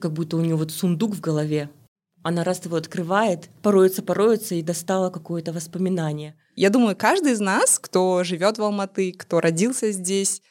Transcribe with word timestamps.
как 0.00 0.12
будто 0.12 0.36
у 0.36 0.40
нее 0.40 0.56
вот 0.56 0.70
сундук 0.70 1.14
в 1.14 1.20
голове. 1.20 1.70
Она 2.22 2.42
раз 2.42 2.64
его 2.64 2.76
открывает, 2.76 3.48
пороется, 3.62 4.02
пороется 4.02 4.56
и 4.56 4.62
достала 4.62 5.10
какое-то 5.10 5.52
воспоминание. 5.52 6.34
Я 6.56 6.70
думаю, 6.70 6.96
каждый 6.96 7.32
из 7.32 7.40
нас, 7.40 7.78
кто 7.78 8.24
живет 8.24 8.58
в 8.58 8.62
Алматы, 8.62 9.12
кто 9.12 9.40
родился 9.40 9.92
здесь, 9.92 10.42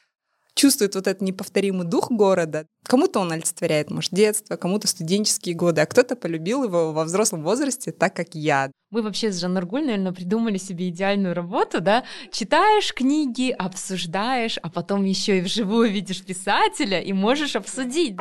чувствует 0.56 0.96
вот 0.96 1.08
этот 1.08 1.22
неповторимый 1.22 1.86
дух 1.86 2.10
города. 2.12 2.66
Кому-то 2.88 3.20
он 3.20 3.32
олицетворяет, 3.32 3.92
может, 3.92 4.14
детство, 4.14 4.56
кому-то 4.56 4.88
студенческие 4.88 5.54
годы, 5.54 5.82
а 5.82 5.86
кто-то 5.86 6.16
полюбил 6.16 6.64
его 6.64 6.94
во 6.94 7.04
взрослом 7.04 7.44
возрасте, 7.44 7.92
так 7.92 8.16
как 8.16 8.36
я. 8.36 8.72
Мы 8.92 9.02
вообще 9.02 9.32
с 9.32 9.40
Жаннаргуль, 9.40 9.86
наверное, 9.86 10.14
придумали 10.14 10.58
себе 10.58 10.90
идеальную 10.90 11.36
работу, 11.36 11.82
да? 11.82 12.06
Читаешь 12.32 12.94
книги, 12.94 13.50
обсуждаешь, 13.52 14.58
а 14.62 14.70
потом 14.70 15.04
еще 15.04 15.40
и 15.40 15.42
вживую 15.42 15.92
видишь 15.92 16.24
писателя 16.24 17.02
и 17.02 17.12
можешь 17.12 17.56
обсудить. 17.56 18.16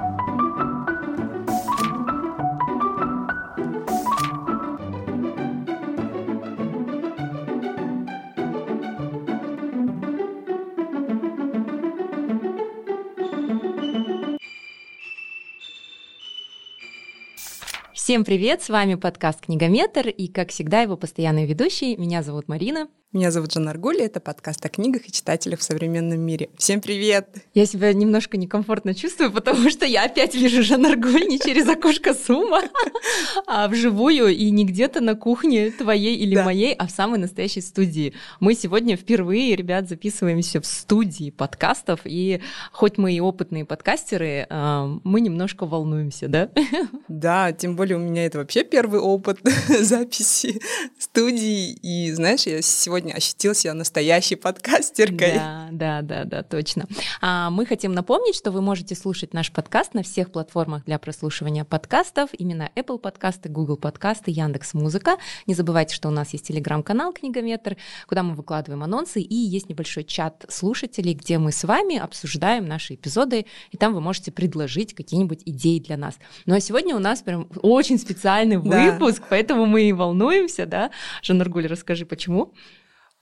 Всем 18.04 18.22
привет, 18.22 18.62
с 18.62 18.68
вами 18.68 18.96
подкаст 18.96 19.40
«Книгометр» 19.40 20.08
и, 20.08 20.28
как 20.28 20.50
всегда, 20.50 20.82
его 20.82 20.94
постоянный 20.94 21.46
ведущий. 21.46 21.96
Меня 21.96 22.22
зовут 22.22 22.48
Марина. 22.48 22.86
Меня 23.14 23.30
зовут 23.30 23.52
Жанна 23.52 23.70
Аргули, 23.70 24.00
это 24.00 24.18
подкаст 24.18 24.66
о 24.66 24.68
книгах 24.68 25.06
и 25.06 25.12
читателях 25.12 25.60
в 25.60 25.62
современном 25.62 26.18
мире. 26.18 26.48
Всем 26.58 26.80
привет! 26.80 27.28
Я 27.54 27.64
себя 27.64 27.92
немножко 27.92 28.36
некомфортно 28.36 28.92
чувствую, 28.92 29.30
потому 29.30 29.70
что 29.70 29.86
я 29.86 30.06
опять 30.06 30.34
вижу 30.34 30.64
Жанна 30.64 30.90
Аргуль 30.90 31.28
не 31.28 31.38
через 31.38 31.68
окошко 31.68 32.12
Сума, 32.12 32.62
а 33.46 33.68
вживую 33.68 34.34
и 34.34 34.50
не 34.50 34.64
где-то 34.64 35.00
на 35.00 35.14
кухне 35.14 35.70
твоей 35.70 36.16
или 36.16 36.34
да. 36.34 36.42
моей, 36.42 36.74
а 36.74 36.88
в 36.88 36.90
самой 36.90 37.20
настоящей 37.20 37.60
студии. 37.60 38.14
Мы 38.40 38.56
сегодня 38.56 38.96
впервые, 38.96 39.54
ребят, 39.54 39.88
записываемся 39.88 40.60
в 40.60 40.66
студии 40.66 41.30
подкастов, 41.30 42.00
и 42.02 42.40
хоть 42.72 42.98
мы 42.98 43.12
и 43.12 43.20
опытные 43.20 43.64
подкастеры, 43.64 44.48
а, 44.50 44.88
мы 45.04 45.20
немножко 45.20 45.66
волнуемся, 45.66 46.26
да? 46.26 46.50
Да, 47.06 47.52
тем 47.52 47.76
более 47.76 47.96
у 47.96 48.00
меня 48.00 48.26
это 48.26 48.38
вообще 48.38 48.64
первый 48.64 48.98
опыт 48.98 49.38
записи 49.80 50.60
студии, 50.98 51.74
и 51.74 52.10
знаешь, 52.10 52.42
я 52.46 52.60
сегодня 52.60 53.03
сегодня 53.04 53.16
ощутил 53.16 53.54
себя 53.54 53.74
настоящей 53.74 54.36
подкастеркой. 54.36 55.34
Да, 55.34 55.68
да, 55.70 56.02
да, 56.02 56.24
да, 56.24 56.42
точно. 56.42 56.86
А 57.20 57.50
мы 57.50 57.66
хотим 57.66 57.92
напомнить, 57.92 58.34
что 58.34 58.50
вы 58.50 58.62
можете 58.62 58.94
слушать 58.94 59.34
наш 59.34 59.52
подкаст 59.52 59.92
на 59.92 60.02
всех 60.02 60.32
платформах 60.32 60.84
для 60.84 60.98
прослушивания 60.98 61.64
подкастов, 61.64 62.30
именно 62.32 62.70
Apple 62.76 62.98
подкасты, 62.98 63.50
Google 63.50 63.76
подкасты, 63.76 64.30
Яндекс 64.30 64.72
Музыка. 64.72 65.18
Не 65.46 65.54
забывайте, 65.54 65.94
что 65.94 66.08
у 66.08 66.10
нас 66.10 66.32
есть 66.32 66.48
телеграм-канал 66.48 67.12
Книгометр, 67.12 67.76
куда 68.08 68.22
мы 68.22 68.34
выкладываем 68.34 68.82
анонсы, 68.82 69.20
и 69.20 69.34
есть 69.34 69.68
небольшой 69.68 70.04
чат 70.04 70.46
слушателей, 70.48 71.12
где 71.12 71.38
мы 71.38 71.52
с 71.52 71.64
вами 71.64 71.98
обсуждаем 71.98 72.66
наши 72.66 72.94
эпизоды, 72.94 73.44
и 73.70 73.76
там 73.76 73.92
вы 73.92 74.00
можете 74.00 74.32
предложить 74.32 74.94
какие-нибудь 74.94 75.42
идеи 75.44 75.78
для 75.78 75.98
нас. 75.98 76.14
Ну 76.46 76.54
а 76.54 76.60
сегодня 76.60 76.96
у 76.96 77.00
нас 77.00 77.20
прям 77.20 77.48
очень 77.60 77.98
специальный 77.98 78.56
выпуск, 78.56 79.20
да. 79.20 79.26
поэтому 79.28 79.66
мы 79.66 79.82
и 79.82 79.92
волнуемся, 79.92 80.64
да? 80.64 80.90
Жанаргуль, 81.22 81.66
расскажи, 81.66 82.06
почему? 82.06 82.54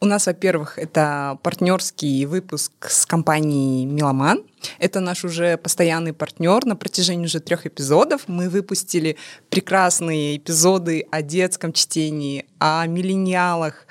У 0.03 0.05
нас, 0.05 0.27
во-первых, 0.27 0.81
это 0.81 1.39
партнерский 1.45 2.27
выпуск 2.27 2.73
с 2.81 3.07
компанией 3.07 3.87
Миломан. 3.87 4.43
Это 4.81 4.99
наш 4.99 5.25
уже 5.25 5.57
постоянный 5.57 6.13
партнер 6.13 6.65
на 6.67 6.75
протяжении 6.75 7.27
уже 7.27 7.39
трех 7.39 7.67
эпизодов. 7.67 8.23
Мы 8.27 8.49
выпустили 8.49 9.17
прекрасные 9.49 10.39
эпизоды 10.39 11.07
о 11.13 11.23
детском 11.23 11.73
чтении, 11.73 12.47
о 12.59 12.85
миллениалах 12.87 13.87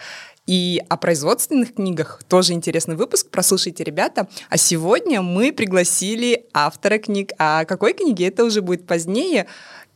и 0.47 0.83
о 0.89 0.97
производственных 0.97 1.75
книгах. 1.75 2.21
Тоже 2.27 2.51
интересный 2.51 2.97
выпуск. 2.97 3.29
Прослушайте, 3.29 3.85
ребята. 3.85 4.27
А 4.49 4.57
сегодня 4.57 5.21
мы 5.21 5.53
пригласили 5.53 6.45
автора 6.53 6.97
книг. 6.97 7.31
А 7.37 7.63
какой 7.63 7.93
книги? 7.93 8.25
Это 8.25 8.43
уже 8.43 8.61
будет 8.61 8.85
позднее. 8.85 9.47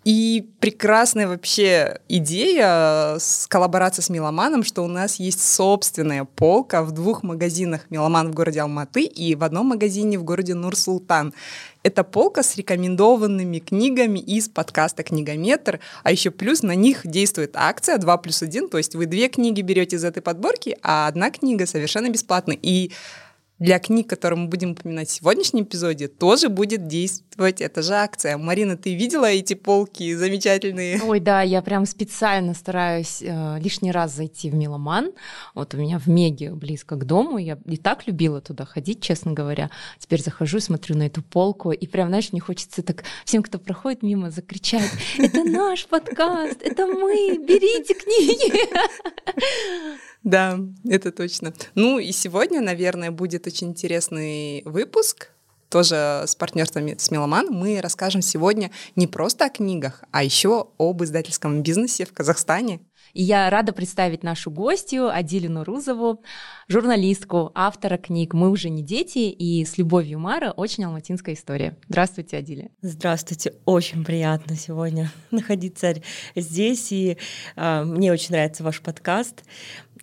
И 0.06 0.48
прекрасная 0.60 1.28
вообще 1.28 2.00
идея 2.08 3.18
с 3.18 3.48
коллаборации 3.48 4.04
с 4.04 4.10
Меломаном, 4.10 4.64
что 4.64 4.84
у 4.84 4.88
нас 4.88 5.16
есть 5.16 5.44
собственная 5.44 6.26
полка 6.26 6.84
в 6.84 6.92
двух 6.92 7.24
магазинах 7.24 7.88
Меломан 7.90 8.32
в 8.32 8.36
городе 8.36 8.62
Алматы 8.62 9.02
и 9.02 9.34
в 9.34 9.44
одном 9.44 9.66
магазине 9.66 10.20
в 10.20 10.24
городе 10.24 10.54
Нур-Султан. 10.54 11.34
Это 11.82 12.04
полка 12.04 12.44
с 12.44 12.56
рекомендованными 12.56 13.58
книгами 13.58 14.20
из 14.20 14.48
подкаста 14.48 15.02
«Книгометр», 15.02 15.80
а 16.04 16.12
еще 16.12 16.30
плюс 16.30 16.62
на 16.62 16.76
них 16.76 17.02
действует 17.04 17.56
акция 17.56 17.98
2 17.98 18.18
плюс 18.18 18.44
1, 18.44 18.70
то 18.70 18.78
есть 18.78 18.94
вы 18.94 19.08
две 19.08 19.28
книги 19.28 19.62
берете 19.62 19.96
из 19.96 20.04
этой 20.04 20.22
подборки, 20.22 20.78
а 20.84 21.08
одна 21.08 21.32
книга 21.32 21.66
совершенно 21.66 22.10
бесплатно. 22.10 22.54
И 22.60 22.92
для 23.60 23.80
книг, 23.80 24.10
которые 24.10 24.40
мы 24.40 24.48
будем 24.48 24.72
упоминать 24.72 25.10
в 25.10 25.14
сегодняшнем 25.14 25.64
эпизоде, 25.64 26.08
тоже 26.08 26.50
будет 26.50 26.88
действовать 26.88 27.62
эта 27.62 27.82
же 27.82 27.94
акция. 27.94 28.38
Марина, 28.38 28.76
ты 28.76 28.96
видела 28.96 29.26
эти 29.26 29.54
полки 29.54 30.14
замечательные? 30.14 31.02
Ой, 31.02 31.20
да, 31.20 31.42
я 31.42 31.62
прям 31.62 31.86
специально 31.86 32.54
стараюсь 32.54 33.22
э, 33.22 33.60
лишний 33.60 33.92
раз 33.92 34.14
зайти 34.14 34.50
в 34.50 34.56
Миломан. 34.56 35.14
Вот 35.54 35.74
у 35.74 35.78
меня 35.78 36.00
в 36.00 36.08
Меге 36.08 36.52
близко 36.52 36.96
к 36.96 37.06
дому. 37.06 37.38
Я 37.38 37.58
и 37.66 37.78
так 37.78 38.08
любила 38.08 38.42
туда 38.42 38.66
ходить, 38.66 39.02
честно 39.02 39.32
говоря. 39.32 39.70
Теперь 40.00 40.22
захожу, 40.22 40.60
смотрю 40.60 40.98
на 40.98 41.04
эту 41.04 41.22
полку, 41.22 41.72
и 41.72 41.88
прям, 41.88 42.10
знаешь, 42.10 42.32
мне 42.32 42.42
хочется 42.42 42.84
так 42.84 43.06
всем, 43.24 43.42
кто 43.42 43.58
проходит 43.58 44.04
мимо, 44.04 44.32
закричать, 44.32 44.92
это 45.18 45.44
наш 45.44 45.86
подкаст, 45.86 46.62
это 46.62 46.88
мы, 46.88 47.38
берите 47.38 47.94
книги. 47.94 48.54
Да, 50.26 50.60
это 50.90 51.12
точно. 51.12 51.54
Ну 51.76 52.00
и 52.00 52.12
сегодня, 52.12 52.60
наверное, 52.60 53.12
будет 53.12 53.46
очень 53.46 53.68
интересный 53.68 54.64
выпуск, 54.66 55.30
тоже 55.70 56.24
с 56.26 56.36
партнерством 56.36 56.88
с 56.98 57.12
Меломан, 57.12 57.50
мы 57.52 57.80
расскажем 57.80 58.24
сегодня 58.24 58.72
не 58.96 59.06
просто 59.06 59.46
о 59.46 59.50
книгах, 59.50 60.04
а 60.12 60.24
еще 60.24 60.70
об 60.80 61.04
издательском 61.04 61.62
бизнесе 61.62 62.06
в 62.06 62.14
Казахстане. 62.14 62.80
И 63.16 63.24
я 63.24 63.50
рада 63.50 63.72
представить 63.72 64.24
нашу 64.24 64.52
гостью 64.52 65.08
Адилину 65.08 65.64
Рузову, 65.64 66.22
журналистку, 66.68 67.50
автора 67.56 67.98
книг 67.98 68.34
«Мы 68.34 68.50
уже 68.50 68.70
не 68.70 68.84
дети» 68.84 69.20
и 69.20 69.64
«С 69.64 69.78
любовью 69.78 70.20
Мара. 70.20 70.52
Очень 70.52 70.84
алматинская 70.84 71.34
история». 71.34 71.78
Здравствуйте, 71.88 72.36
Адиля. 72.36 72.72
Здравствуйте. 72.82 73.54
Очень 73.64 74.04
приятно 74.04 74.58
сегодня 74.58 75.14
находиться 75.32 75.96
здесь. 76.36 76.92
И 76.92 77.18
э, 77.56 77.84
мне 77.86 78.12
очень 78.12 78.32
нравится 78.32 78.66
ваш 78.66 78.82
подкаст. 78.82 79.44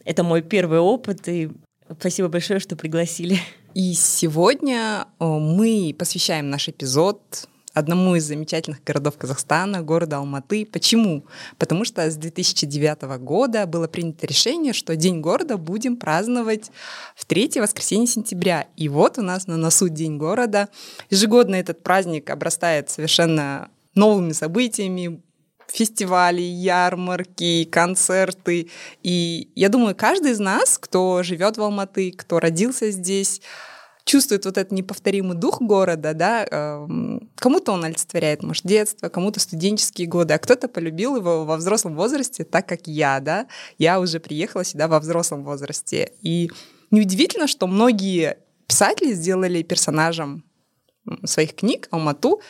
Это 0.05 0.23
мой 0.25 0.43
первый 0.43 0.81
опыт, 0.81 1.29
и 1.29 1.51
спасибо 1.99 2.29
большое, 2.29 2.61
что 2.61 2.77
пригласили. 2.77 3.39
И 3.75 3.95
сегодня 3.95 5.07
э, 5.19 5.25
мы 5.25 5.95
посвящаем 5.99 6.51
наш 6.51 6.69
эпизод 6.69 7.49
одному 7.75 8.17
из 8.17 8.25
замечательных 8.25 8.85
городов 8.85 9.17
Казахстана, 9.17 9.83
города 9.83 10.19
Алматы. 10.19 10.67
Почему? 10.67 11.25
Потому 11.59 11.85
что 11.85 12.11
с 12.11 12.17
2009 12.17 13.03
года 13.21 13.67
было 13.67 13.89
принято 13.89 14.27
решение, 14.27 14.73
что 14.73 14.95
День 14.97 15.21
города 15.21 15.57
будем 15.57 15.97
праздновать 15.97 16.71
в 17.17 17.25
третье 17.25 17.63
воскресенье 17.63 18.07
сентября. 18.07 18.67
И 18.77 18.89
вот 18.89 19.19
у 19.19 19.23
нас 19.23 19.47
на 19.47 19.57
носу 19.57 19.89
День 19.89 20.19
города. 20.19 20.69
Ежегодно 21.11 21.55
этот 21.55 21.83
праздник 21.83 22.31
обрастает 22.31 22.91
совершенно 22.91 23.71
новыми 23.95 24.33
событиями, 24.33 25.23
фестивали, 25.73 26.43
ярмарки, 26.43 27.65
концерты. 27.65 28.71
И 29.03 29.51
я 29.55 29.69
думаю, 29.69 29.97
каждый 29.97 30.33
из 30.33 30.39
нас, 30.39 30.79
кто 30.79 31.23
живет 31.23 31.57
в 31.57 31.63
Алматы, 31.63 32.13
кто 32.13 32.41
родился 32.41 32.91
здесь, 32.91 33.41
чувствует 34.05 34.45
вот 34.45 34.59
этот 34.59 34.73
неповторимый 34.73 35.37
дух 35.37 35.61
города, 35.61 36.13
да, 36.13 36.45
эм, 36.45 37.31
кому-то 37.37 37.73
он 37.73 37.85
олицетворяет, 37.85 38.43
может, 38.43 38.67
детство, 38.67 39.09
кому-то 39.09 39.41
студенческие 39.41 40.09
годы, 40.09 40.35
а 40.35 40.39
кто-то 40.39 40.69
полюбил 40.69 41.17
его 41.17 41.45
во 41.45 41.57
взрослом 41.57 41.95
возрасте, 41.95 42.45
так 42.45 42.67
как 42.67 42.87
я, 42.87 43.21
да, 43.21 43.47
я 43.79 44.01
уже 44.01 44.19
приехала 44.21 44.65
сюда 44.65 44.89
во 44.89 44.99
взрослом 44.99 45.45
возрасте. 45.45 46.13
И 46.21 46.51
неудивительно, 46.91 47.47
что 47.47 47.67
многие 47.67 48.39
писатели 48.67 49.13
сделали 49.13 49.63
персонажем 49.63 50.45
своих 51.25 51.55
книг 51.55 51.89
Алмату. 51.91 52.41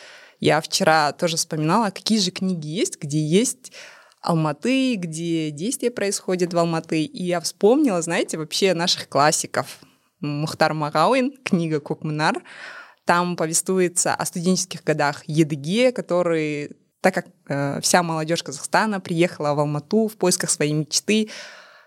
Я 0.43 0.59
вчера 0.59 1.13
тоже 1.13 1.37
вспоминала, 1.37 1.89
какие 1.89 2.19
же 2.19 2.29
книги 2.29 2.67
есть, 2.67 3.01
где 3.01 3.17
есть 3.17 3.71
Алматы, 4.19 4.95
где 4.95 5.51
действие 5.51 5.89
происходит 5.89 6.53
в 6.53 6.57
Алматы. 6.57 7.05
И 7.05 7.23
я 7.23 7.39
вспомнила, 7.39 8.01
знаете, 8.01 8.37
вообще 8.37 8.73
наших 8.73 9.07
классиков— 9.07 9.79
Мухтар 10.19 10.73
Магауин, 10.73 11.31
книга 11.45 11.79
Кукмнар. 11.79 12.43
Там 13.05 13.37
повествуется 13.37 14.13
о 14.13 14.25
студенческих 14.25 14.83
годах 14.83 15.23
Едыге, 15.27 15.93
который, 15.93 16.75
так 16.99 17.13
как 17.13 17.27
э, 17.47 17.79
вся 17.79 18.03
молодежь 18.03 18.43
Казахстана 18.43 18.99
приехала 18.99 19.53
в 19.53 19.61
Алмату 19.61 20.09
в 20.09 20.17
поисках 20.17 20.49
своей 20.49 20.73
мечты, 20.73 21.29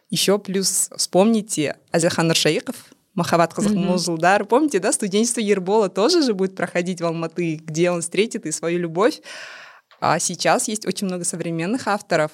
еще 0.08 0.38
плюс 0.38 0.88
вспомните 0.96 1.76
Азерхан 1.90 2.30
Рашаиков, 2.30 2.76
Махабат 3.16 3.52
Казахмузулдар. 3.54 4.42
Mm-hmm. 4.42 4.46
Помните, 4.46 4.78
да, 4.78 4.92
студенчество 4.92 5.40
Ербола 5.40 5.88
тоже 5.88 6.22
же 6.22 6.34
будет 6.34 6.54
проходить 6.54 7.00
в 7.00 7.06
Алматы, 7.06 7.56
где 7.56 7.90
он 7.90 8.02
встретит 8.02 8.46
и 8.46 8.52
свою 8.52 8.78
любовь. 8.78 9.20
А 10.00 10.18
сейчас 10.18 10.68
есть 10.68 10.86
очень 10.86 11.06
много 11.06 11.24
современных 11.24 11.88
авторов. 11.88 12.30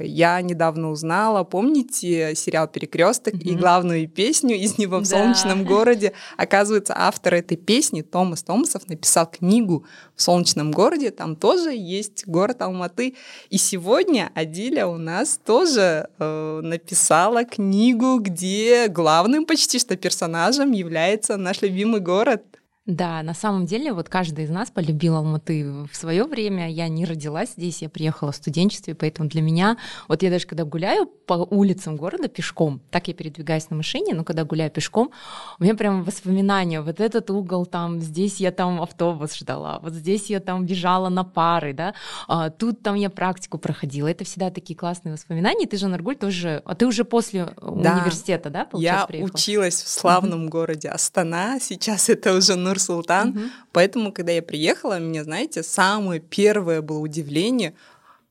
Я 0.00 0.40
недавно 0.42 0.90
узнала, 0.90 1.42
помните 1.42 2.34
сериал 2.34 2.68
Перекресток 2.68 3.34
mm-hmm. 3.34 3.42
и 3.42 3.56
главную 3.56 4.08
песню 4.08 4.56
из 4.56 4.78
него 4.78 4.98
в 4.98 5.08
да. 5.08 5.18
солнечном 5.18 5.64
городе. 5.64 6.12
Оказывается, 6.36 6.94
автор 6.96 7.34
этой 7.34 7.56
песни 7.56 8.02
Томас 8.02 8.42
Томасов 8.42 8.88
написал 8.88 9.26
книгу 9.26 9.86
в 10.14 10.22
солнечном 10.22 10.70
городе. 10.70 11.10
Там 11.10 11.34
тоже 11.34 11.70
есть 11.74 12.26
город 12.26 12.62
Алматы. 12.62 13.14
И 13.48 13.58
сегодня 13.58 14.30
Адиля 14.34 14.86
у 14.86 14.98
нас 14.98 15.38
тоже 15.44 16.08
э, 16.18 16.60
написала 16.62 17.44
книгу, 17.44 18.18
где 18.20 18.88
главным 18.88 19.46
почти 19.46 19.78
что 19.78 19.96
персонажем 19.96 20.72
является 20.72 21.36
наш 21.36 21.62
любимый 21.62 22.00
город. 22.00 22.42
Да, 22.86 23.22
на 23.22 23.34
самом 23.34 23.66
деле, 23.66 23.92
вот 23.92 24.08
каждый 24.08 24.46
из 24.46 24.50
нас 24.50 24.70
полюбил 24.70 25.14
Алматы 25.14 25.84
в 25.84 25.94
свое 25.94 26.24
время. 26.24 26.70
Я 26.70 26.88
не 26.88 27.04
родилась 27.04 27.50
здесь, 27.50 27.82
я 27.82 27.90
приехала 27.90 28.32
в 28.32 28.36
студенчестве, 28.36 28.94
поэтому 28.94 29.28
для 29.28 29.42
меня, 29.42 29.76
вот 30.08 30.22
я 30.22 30.30
даже 30.30 30.46
когда 30.46 30.64
гуляю 30.64 31.06
по 31.06 31.34
улицам 31.34 31.96
города 31.96 32.28
пешком, 32.28 32.80
так 32.90 33.08
я 33.08 33.14
передвигаюсь 33.14 33.68
на 33.68 33.76
машине, 33.76 34.14
но 34.14 34.24
когда 34.24 34.44
гуляю 34.44 34.70
пешком, 34.70 35.10
у 35.58 35.62
меня 35.62 35.74
прям 35.74 36.04
воспоминания, 36.04 36.80
вот 36.80 37.00
этот 37.00 37.30
угол 37.30 37.66
там, 37.66 38.00
здесь 38.00 38.40
я 38.40 38.50
там 38.50 38.80
автобус 38.80 39.36
ждала, 39.36 39.78
вот 39.80 39.92
здесь 39.92 40.30
я 40.30 40.40
там 40.40 40.64
бежала 40.64 41.10
на 41.10 41.22
пары, 41.22 41.74
да, 41.74 41.94
а, 42.28 42.48
тут 42.48 42.82
там 42.82 42.94
я 42.94 43.10
практику 43.10 43.58
проходила. 43.58 44.08
Это 44.08 44.24
всегда 44.24 44.50
такие 44.50 44.76
классные 44.76 45.12
воспоминания. 45.12 45.66
Ты 45.66 45.76
же, 45.76 45.86
Наргуль, 45.86 46.16
тоже, 46.16 46.62
а 46.64 46.74
ты 46.74 46.86
уже 46.86 47.04
после 47.04 47.52
да. 47.60 47.98
университета, 47.98 48.48
да, 48.48 48.66
Я 48.72 49.06
приехала? 49.06 49.34
училась 49.34 49.82
в 49.82 49.88
славном 49.88 50.46
mm-hmm. 50.46 50.48
городе 50.48 50.88
Астана, 50.88 51.60
сейчас 51.60 52.08
это 52.08 52.34
уже 52.34 52.56
Нур-Султан. 52.70 53.28
Угу. 53.30 53.40
Поэтому, 53.72 54.12
когда 54.12 54.32
я 54.32 54.42
приехала, 54.42 54.96
мне, 54.98 55.24
знаете, 55.24 55.62
самое 55.62 56.20
первое 56.20 56.82
было 56.82 56.98
удивление, 56.98 57.74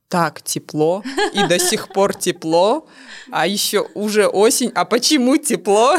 так 0.10 0.42
тепло, 0.42 1.04
и 1.34 1.48
до 1.48 1.60
сих 1.60 1.90
пор 1.90 2.16
тепло, 2.16 2.88
а 3.32 3.46
еще 3.46 3.88
уже 3.94 4.26
осень. 4.26 4.72
А 4.74 4.84
почему 4.84 5.38
тепло? 5.38 5.96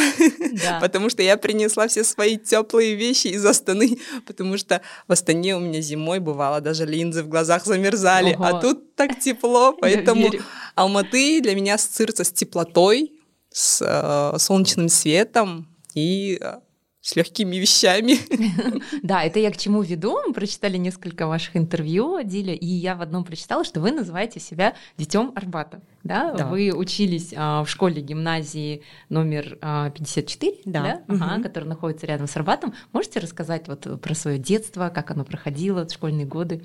Да. 0.65 0.79
потому 0.81 1.11
что 1.11 1.23
я 1.23 1.37
принесла 1.37 1.87
все 1.87 2.03
свои 2.03 2.37
теплые 2.37 2.97
вещи 2.97 3.29
из 3.29 3.47
Астаны, 3.47 3.99
потому 4.27 4.59
что 4.59 4.83
в 5.07 5.13
Астане 5.13 5.57
у 5.57 5.61
меня 5.61 5.81
зимой 5.81 6.19
бывало 6.19 6.61
даже 6.61 6.87
линзы 6.87 7.23
в 7.23 7.29
глазах 7.29 7.65
замерзали, 7.65 8.33
а 8.33 8.49
Ого. 8.49 8.59
а 8.59 8.61
тут 8.61 8.97
так 8.97 9.19
тепло, 9.21 9.73
поэтому 9.73 10.29
Алматы 10.75 11.41
для 11.41 11.55
меня 11.55 11.75
ассоциируется 11.75 12.25
с 12.25 12.33
теплотой, 12.33 13.13
с 13.53 13.81
э, 13.81 14.39
солнечным 14.39 14.89
светом 14.89 15.69
и 15.95 16.39
э, 16.41 16.55
с 17.01 17.17
легкими 17.17 17.57
вещами. 17.57 18.19
Да, 19.03 19.25
это 19.25 19.39
я 19.39 19.51
к 19.51 19.57
чему 19.57 19.83
веду. 19.83 20.19
Мы 20.27 20.33
прочитали 20.33 20.77
несколько 20.77 21.27
ваших 21.27 21.57
интервью, 21.57 22.23
Диля, 22.23 22.55
и 22.55 22.67
я 22.67 22.95
в 22.95 23.03
одном 23.03 23.25
прочитала, 23.25 23.65
что 23.65 23.81
вы 23.81 23.93
называете 23.93 24.41
себя 24.41 24.75
детем 24.99 25.33
Арбата. 25.35 25.81
Да? 26.03 26.33
да. 26.33 26.47
Вы 26.47 26.73
учились 26.75 27.35
а, 27.37 27.63
в 27.63 27.69
школе 27.69 28.01
гимназии 28.01 28.83
номер 29.11 29.59
а, 29.61 29.91
54, 29.91 30.57
да, 30.65 30.83
да? 30.83 31.15
Угу. 31.15 31.23
Ага, 31.23 31.43
которая 31.43 31.69
находится 31.69 32.07
рядом 32.07 32.27
с 32.27 32.37
Арбатом. 32.37 32.75
Можете 32.93 33.21
рассказать 33.21 33.69
вот 33.69 34.01
про 34.01 34.15
свое 34.15 34.39
детство, 34.39 34.91
как 34.95 35.11
оно 35.11 35.25
проходило, 35.25 35.87
школьные 35.89 36.27
годы? 36.27 36.65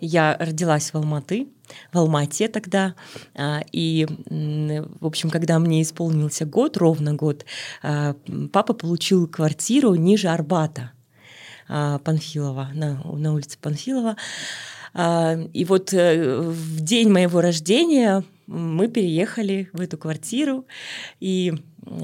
Я 0.00 0.36
родилась 0.38 0.90
в 0.90 0.96
Алматы, 0.96 1.48
в 1.92 1.98
Алмате 1.98 2.48
тогда. 2.48 2.94
А, 3.34 3.62
и, 3.72 4.06
в 4.06 5.06
общем, 5.06 5.30
когда 5.30 5.58
мне 5.58 5.82
исполнился 5.82 6.44
год, 6.44 6.76
ровно 6.76 7.14
год, 7.14 7.46
а, 7.82 8.14
папа 8.52 8.74
получил 8.74 9.26
квартиру 9.26 9.94
ниже 9.94 10.28
Арбата. 10.28 10.92
А, 11.68 11.98
Панфилова, 12.00 12.68
на, 12.74 13.02
на 13.02 13.32
улице 13.32 13.58
Панфилова. 13.58 14.16
И 14.96 15.64
вот 15.64 15.92
э, 15.92 16.38
в 16.38 16.80
день 16.80 17.10
моего 17.10 17.40
рождения 17.40 18.22
мы 18.46 18.88
переехали 18.88 19.68
в 19.72 19.80
эту 19.80 19.96
квартиру, 19.98 20.66
и 21.20 21.54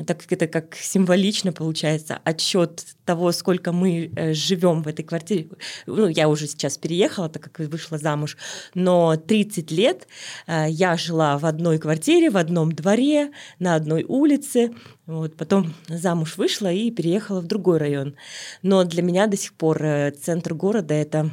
так 0.06 0.20
как 0.20 0.32
это 0.32 0.46
как 0.46 0.74
символично 0.74 1.52
получается 1.52 2.20
отчет 2.24 2.84
того, 3.04 3.32
сколько 3.32 3.72
мы 3.72 4.12
э, 4.14 4.34
живем 4.34 4.82
в 4.82 4.88
этой 4.88 5.02
квартире. 5.02 5.48
Ну, 5.86 6.06
я 6.06 6.28
уже 6.28 6.46
сейчас 6.46 6.76
переехала, 6.76 7.28
так 7.28 7.50
как 7.50 7.66
вышла 7.68 7.98
замуж, 7.98 8.36
но 8.74 9.16
30 9.16 9.70
лет 9.70 10.06
э, 10.46 10.66
я 10.68 10.96
жила 10.96 11.38
в 11.38 11.46
одной 11.46 11.78
квартире, 11.78 12.30
в 12.30 12.36
одном 12.36 12.72
дворе, 12.72 13.30
на 13.58 13.74
одной 13.74 14.04
улице. 14.06 14.72
Вот, 15.06 15.36
потом 15.36 15.74
замуж 15.88 16.36
вышла 16.36 16.70
и 16.70 16.90
переехала 16.90 17.40
в 17.40 17.46
другой 17.46 17.78
район. 17.78 18.16
Но 18.62 18.84
для 18.84 19.02
меня 19.02 19.26
до 19.26 19.36
сих 19.36 19.54
пор 19.54 19.82
э, 19.82 20.10
центр 20.10 20.54
города 20.54 20.94
это 20.94 21.30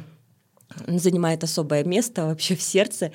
занимает 0.86 1.44
особое 1.44 1.84
место 1.84 2.26
вообще 2.26 2.54
в 2.54 2.62
сердце 2.62 3.12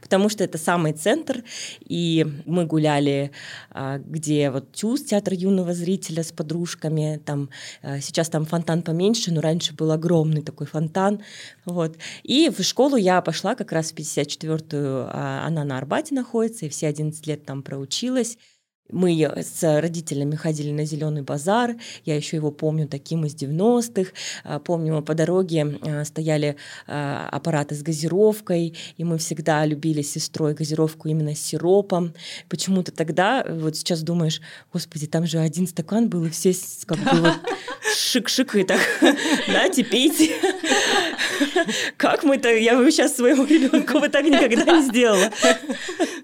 потому 0.00 0.28
что 0.28 0.44
это 0.44 0.58
самый 0.58 0.92
центр, 0.92 1.42
и 1.80 2.26
мы 2.46 2.66
гуляли, 2.66 3.30
а, 3.70 3.98
где 3.98 4.50
вот 4.50 4.72
ТЮЗ, 4.72 5.04
театр 5.04 5.34
юного 5.34 5.74
зрителя 5.74 6.22
с 6.22 6.32
подружками, 6.32 7.20
там 7.24 7.50
а, 7.82 8.00
сейчас 8.00 8.28
там 8.28 8.44
фонтан 8.44 8.82
поменьше, 8.82 9.32
но 9.32 9.40
раньше 9.40 9.74
был 9.74 9.90
огромный 9.92 10.42
такой 10.42 10.66
фонтан, 10.66 11.20
вот. 11.64 11.96
И 12.22 12.50
в 12.50 12.62
школу 12.62 12.96
я 12.96 13.20
пошла 13.20 13.54
как 13.54 13.72
раз 13.72 13.92
в 13.92 13.94
54-ю, 13.94 15.06
а, 15.08 15.44
она 15.46 15.64
на 15.64 15.78
Арбате 15.78 16.14
находится, 16.14 16.66
и 16.66 16.68
все 16.68 16.88
11 16.88 17.26
лет 17.26 17.44
там 17.44 17.62
проучилась. 17.62 18.38
Мы 18.92 19.12
с 19.36 19.80
родителями 19.80 20.36
ходили 20.36 20.70
на 20.70 20.84
зеленый 20.84 21.22
базар. 21.22 21.76
Я 22.04 22.16
еще 22.16 22.36
его 22.36 22.50
помню 22.50 22.88
таким 22.88 23.24
из 23.24 23.34
90-х. 23.34 24.12
А, 24.44 24.58
помню, 24.58 25.02
по 25.02 25.14
дороге 25.14 25.78
а, 25.82 26.04
стояли 26.04 26.56
а, 26.86 27.28
аппараты 27.30 27.74
с 27.74 27.82
газировкой, 27.82 28.74
и 28.96 29.04
мы 29.04 29.18
всегда 29.18 29.64
любили 29.64 30.02
с 30.02 30.12
сестрой 30.12 30.54
газировку 30.54 31.08
именно 31.08 31.34
с 31.34 31.40
сиропом. 31.40 32.14
Почему-то 32.48 32.92
тогда, 32.92 33.44
вот 33.48 33.76
сейчас 33.76 34.02
думаешь, 34.02 34.40
господи, 34.72 35.06
там 35.06 35.26
же 35.26 35.38
один 35.38 35.66
стакан 35.66 36.08
был, 36.08 36.24
и 36.24 36.30
все 36.30 36.54
как 36.86 36.98
бы 36.98 37.20
вот 37.20 37.34
шик-шик 37.94 38.58
и 38.58 38.64
так, 38.64 38.80
дайте, 39.48 39.84
пейте. 39.84 40.30
Как 41.96 42.24
мы-то, 42.24 42.48
я 42.54 42.76
бы 42.76 42.90
сейчас 42.90 43.16
своему 43.16 43.44
ребенку 43.44 44.00
бы 44.00 44.08
так 44.08 44.24
никогда 44.24 44.78
не 44.78 44.82
сделала. 44.82 45.30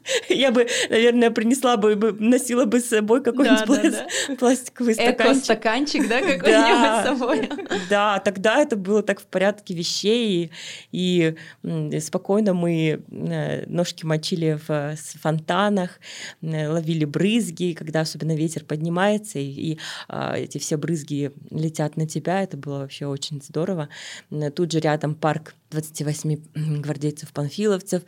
Я 0.29 0.51
бы, 0.51 0.67
наверное, 0.89 1.31
принесла 1.31 1.77
бы, 1.77 1.97
носила 2.19 2.65
бы 2.65 2.81
с 2.81 2.87
собой 2.87 3.23
какой-нибудь 3.23 3.67
да, 3.67 3.91
да, 3.91 4.07
да. 4.29 4.37
пластиковый 4.37 4.95
стаканчик. 4.95 5.45
стаканчик 5.45 6.09
да, 6.09 6.21
какой-нибудь 6.21 6.51
да, 6.51 7.03
с 7.03 7.07
собой. 7.07 7.49
Да, 7.91 8.19
тогда 8.21 8.61
это 8.61 8.77
было 8.77 9.03
так 9.03 9.21
в 9.21 9.27
порядке 9.27 9.75
вещей, 9.75 10.51
и, 10.93 11.35
и 11.63 12.01
спокойно 12.01 12.55
мы 12.55 13.03
э, 13.11 13.67
ножки 13.67 14.05
мочили 14.05 14.59
в 14.67 14.97
фонтанах, 15.21 16.01
ловили 16.43 17.05
брызги, 17.05 17.75
когда 17.75 18.01
особенно 18.01 18.35
ветер 18.35 18.65
поднимается, 18.65 19.39
и, 19.39 19.73
и 19.73 19.79
а, 20.09 20.37
эти 20.37 20.59
все 20.59 20.77
брызги 20.77 21.33
летят 21.51 21.97
на 21.97 22.07
тебя, 22.07 22.43
это 22.43 22.57
было 22.57 22.79
вообще 22.79 23.07
очень 23.07 23.41
здорово. 23.43 23.89
Тут 24.55 24.73
же 24.73 24.81
рядом 24.81 25.15
парк 25.15 25.55
28 25.71 26.81
гвардейцев-панфиловцев, 26.81 28.03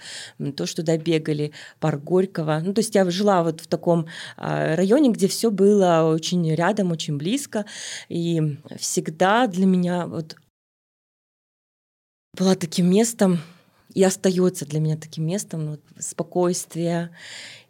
то, 0.57 0.67
что 0.67 0.83
туда 0.83 0.97
бегали, 0.97 1.53
парк 1.81 2.03
Горького. 2.03 2.61
Ну, 2.65 2.73
то 2.73 2.81
есть 2.81 2.95
я 2.95 3.09
жила 3.11 3.43
вот 3.43 3.61
в 3.61 3.67
таком 3.67 4.07
а, 4.37 4.77
районе, 4.77 5.11
где 5.11 5.29
все 5.29 5.51
было 5.51 6.11
очень 6.13 6.55
рядом, 6.55 6.93
очень 6.93 7.17
близко, 7.17 7.65
и 8.09 8.59
всегда 8.79 9.47
для 9.47 9.67
меня 9.67 10.07
вот 10.07 10.37
была 12.37 12.55
таким 12.55 12.91
местом, 12.91 13.41
и 13.95 14.05
остается 14.05 14.67
для 14.67 14.81
меня 14.81 14.97
таким 14.97 15.27
местом 15.27 15.65
ну, 15.65 15.71
вот, 15.73 15.81
спокойствия. 15.99 17.11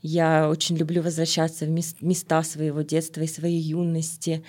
Я 0.02 0.48
очень 0.48 0.76
люблю 0.76 1.02
возвращаться 1.02 1.64
в 1.64 1.70
места 1.70 2.42
своего 2.42 2.82
детства 2.82 3.22
и 3.22 3.26
своей 3.26 3.60
юности. 3.60 4.44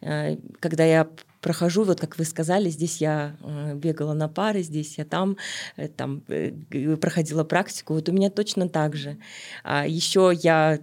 Э, 0.00 0.36
когда 0.60 0.84
я 0.84 1.08
прохожу, 1.42 1.82
вот 1.82 2.00
как 2.00 2.18
вы 2.18 2.24
сказали, 2.24 2.70
здесь 2.70 2.98
я 2.98 3.36
э, 3.42 3.74
бегала 3.74 4.14
на 4.14 4.28
пары, 4.28 4.62
здесь 4.62 4.96
я 4.96 5.04
там, 5.04 5.36
э, 5.76 5.88
там 5.88 6.22
э, 6.28 6.52
проходила 6.96 7.44
практику, 7.44 7.94
вот 7.94 8.08
у 8.08 8.12
меня 8.12 8.30
точно 8.30 8.68
так 8.68 8.96
же. 8.96 9.18
А 9.64 9.86
еще 9.86 10.32
я, 10.42 10.78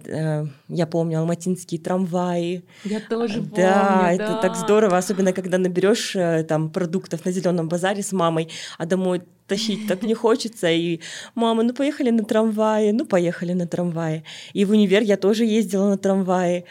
я 0.68 0.86
помню 0.86 1.18
алматинские 1.20 1.80
трамваи. 1.80 2.62
Я 2.84 3.00
тоже 3.00 3.40
помню, 3.40 3.56
да. 3.56 4.02
да. 4.02 4.12
это 4.12 4.38
так 4.42 4.56
здорово, 4.56 4.98
особенно 4.98 5.32
когда 5.32 5.58
наберешь 5.58 6.16
там 6.46 6.70
продуктов 6.70 7.24
на 7.24 7.32
зеленом 7.32 7.68
базаре 7.68 8.02
с 8.02 8.12
мамой, 8.12 8.48
а 8.78 8.86
домой 8.86 9.22
тащить 9.46 9.88
так 9.88 10.02
не 10.02 10.14
хочется. 10.14 10.70
И 10.70 11.00
мама, 11.34 11.62
ну 11.62 11.74
поехали 11.74 12.10
на 12.10 12.24
трамвае, 12.24 12.92
ну 12.92 13.06
поехали 13.06 13.54
на 13.54 13.66
трамвае. 13.66 14.22
И 14.52 14.64
в 14.64 14.70
универ 14.70 15.02
я 15.02 15.16
тоже 15.16 15.44
ездила 15.44 15.88
на 15.88 15.98
трамвае. 15.98 16.64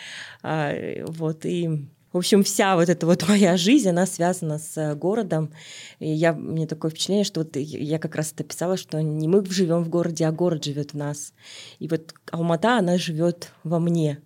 А, 0.44 0.74
вот, 1.08 1.46
и 1.46 1.88
в 2.12 2.18
общем, 2.18 2.44
вся 2.44 2.76
вот 2.76 2.90
эта 2.90 3.06
вот 3.06 3.28
моя 3.28 3.58
жизнь, 3.58 3.90
она 3.90 4.06
связана 4.06 4.58
с 4.58 4.78
э, 4.78 4.96
городом. 4.96 5.54
И 6.00 6.10
я, 6.10 6.34
мне 6.34 6.66
такое 6.66 6.92
впечатление, 6.92 7.24
что 7.24 7.42
вот 7.42 7.56
я 7.56 8.00
как 8.00 8.16
раз 8.16 8.32
это 8.32 8.44
писала, 8.44 8.78
что 8.78 9.02
не 9.02 9.28
мы 9.28 9.46
живем 9.46 9.84
в 9.84 9.90
городе, 9.90 10.26
а 10.26 10.32
город 10.32 10.64
живет 10.64 10.94
в 10.94 10.98
нас. 10.98 11.34
И 11.80 11.88
вот 11.88 12.14
Алмата, 12.32 12.78
она 12.78 12.98
живет 12.98 13.52
во 13.64 13.80
мне. 13.80 14.22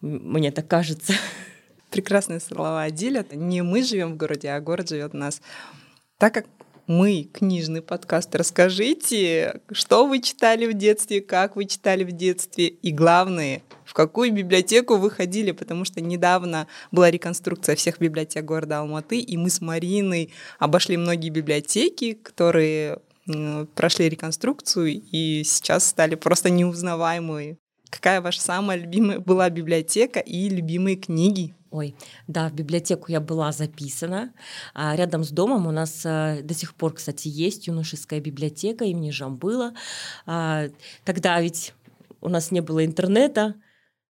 Мне 0.00 0.50
так 0.50 0.68
кажется. 0.68 1.12
Прекрасные 1.90 2.40
слова 2.40 2.82
Адиля. 2.82 3.24
Не 3.32 3.62
мы 3.62 3.82
живем 3.82 4.14
в 4.14 4.16
городе, 4.16 4.48
а 4.48 4.60
город 4.60 4.88
живет 4.88 5.12
в 5.12 5.16
нас. 5.16 5.40
Так 6.18 6.34
как 6.34 6.46
мы 6.86 7.28
книжный 7.32 7.82
подкаст. 7.82 8.34
Расскажите, 8.34 9.60
что 9.72 10.06
вы 10.06 10.20
читали 10.20 10.66
в 10.66 10.74
детстве, 10.74 11.20
как 11.20 11.56
вы 11.56 11.64
читали 11.64 12.04
в 12.04 12.12
детстве, 12.12 12.68
и 12.68 12.92
главное, 12.92 13.62
в 13.84 13.92
какую 13.92 14.32
библиотеку 14.32 14.96
вы 14.96 15.10
ходили, 15.10 15.50
потому 15.52 15.84
что 15.84 16.00
недавно 16.00 16.66
была 16.92 17.10
реконструкция 17.10 17.76
всех 17.76 17.98
библиотек 17.98 18.44
города 18.44 18.80
Алматы, 18.80 19.18
и 19.18 19.36
мы 19.36 19.50
с 19.50 19.60
Мариной 19.60 20.32
обошли 20.58 20.96
многие 20.96 21.30
библиотеки, 21.30 22.12
которые 22.14 23.00
прошли 23.74 24.08
реконструкцию 24.08 25.02
и 25.10 25.42
сейчас 25.44 25.86
стали 25.86 26.14
просто 26.14 26.48
неузнаваемые. 26.50 27.58
Какая 27.90 28.20
ваша 28.20 28.40
самая 28.40 28.78
любимая 28.78 29.20
была 29.20 29.48
библиотека 29.50 30.20
и 30.20 30.48
любимые 30.48 30.96
книги? 30.96 31.54
Ой, 31.70 31.94
да, 32.26 32.48
в 32.48 32.54
библиотеку 32.54 33.12
я 33.12 33.20
была 33.20 33.52
записана. 33.52 34.32
А 34.74 34.96
рядом 34.96 35.24
с 35.24 35.30
домом 35.30 35.66
у 35.66 35.70
нас 35.70 36.02
а, 36.04 36.40
до 36.42 36.54
сих 36.54 36.74
пор, 36.74 36.94
кстати, 36.94 37.28
есть 37.28 37.66
юношеская 37.66 38.20
библиотека 38.20 38.84
имени 38.84 39.10
Жамбыла. 39.10 39.74
А, 40.24 40.68
тогда 41.04 41.40
ведь 41.40 41.74
у 42.20 42.28
нас 42.28 42.50
не 42.50 42.60
было 42.60 42.84
интернета, 42.84 43.54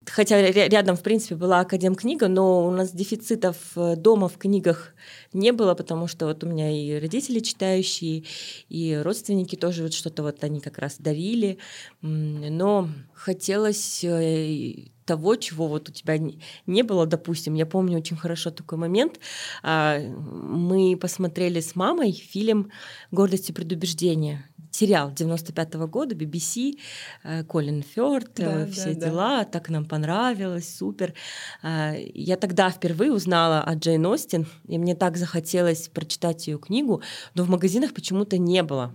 Хотя 0.06 0.50
рядом, 0.50 0.96
в 0.96 1.02
принципе, 1.02 1.34
была 1.34 1.60
академ-книга, 1.60 2.28
но 2.28 2.66
у 2.66 2.70
нас 2.70 2.92
дефицитов 2.92 3.56
э, 3.76 3.96
дома 3.96 4.28
в 4.28 4.38
книгах 4.38 4.94
не 5.32 5.52
было, 5.52 5.74
потому 5.74 6.06
что 6.06 6.26
вот 6.26 6.44
у 6.44 6.46
меня 6.46 6.70
и 6.70 6.98
родители 7.00 7.40
читающие, 7.40 8.24
и 8.68 9.00
родственники 9.02 9.56
тоже 9.56 9.82
вот 9.82 9.92
что-то 9.92 10.22
вот 10.22 10.42
они 10.44 10.60
как 10.60 10.78
раз 10.78 10.96
дарили. 10.98 11.58
Но 12.02 12.88
хотелось 13.14 14.04
э, 14.04 14.88
того, 15.06 15.36
чего 15.36 15.68
вот 15.68 15.88
у 15.88 15.92
тебя 15.92 16.18
не 16.66 16.82
было, 16.82 17.06
допустим. 17.06 17.54
Я 17.54 17.64
помню 17.64 17.98
очень 17.98 18.16
хорошо 18.16 18.50
такой 18.50 18.76
момент. 18.76 19.20
А, 19.62 19.98
мы 19.98 20.96
посмотрели 20.96 21.60
с 21.60 21.74
мамой 21.76 22.12
фильм 22.12 22.70
«Гордость 23.10 23.50
и 23.50 23.52
предубеждение» 23.52 24.44
сериал 24.76 25.10
95 25.10 25.74
-го 25.74 25.86
года, 25.88 26.14
BBC, 26.14 26.78
э, 27.24 27.44
Колин 27.44 27.82
Фёрд, 27.82 28.30
да, 28.36 28.44
э, 28.44 28.66
все 28.70 28.94
да, 28.94 29.06
дела, 29.06 29.38
да. 29.38 29.44
так 29.44 29.70
нам 29.70 29.84
понравилось, 29.84 30.76
супер. 30.76 31.14
А, 31.62 31.94
я 32.14 32.36
тогда 32.36 32.70
впервые 32.70 33.12
узнала 33.12 33.62
о 33.62 33.74
Джейн 33.74 34.06
Остин, 34.06 34.46
и 34.68 34.78
мне 34.78 34.94
так 34.94 35.16
захотелось 35.16 35.88
прочитать 35.88 36.48
ее 36.48 36.58
книгу, 36.58 37.00
но 37.34 37.44
в 37.44 37.48
магазинах 37.48 37.92
почему-то 37.94 38.38
не 38.38 38.62
было. 38.62 38.92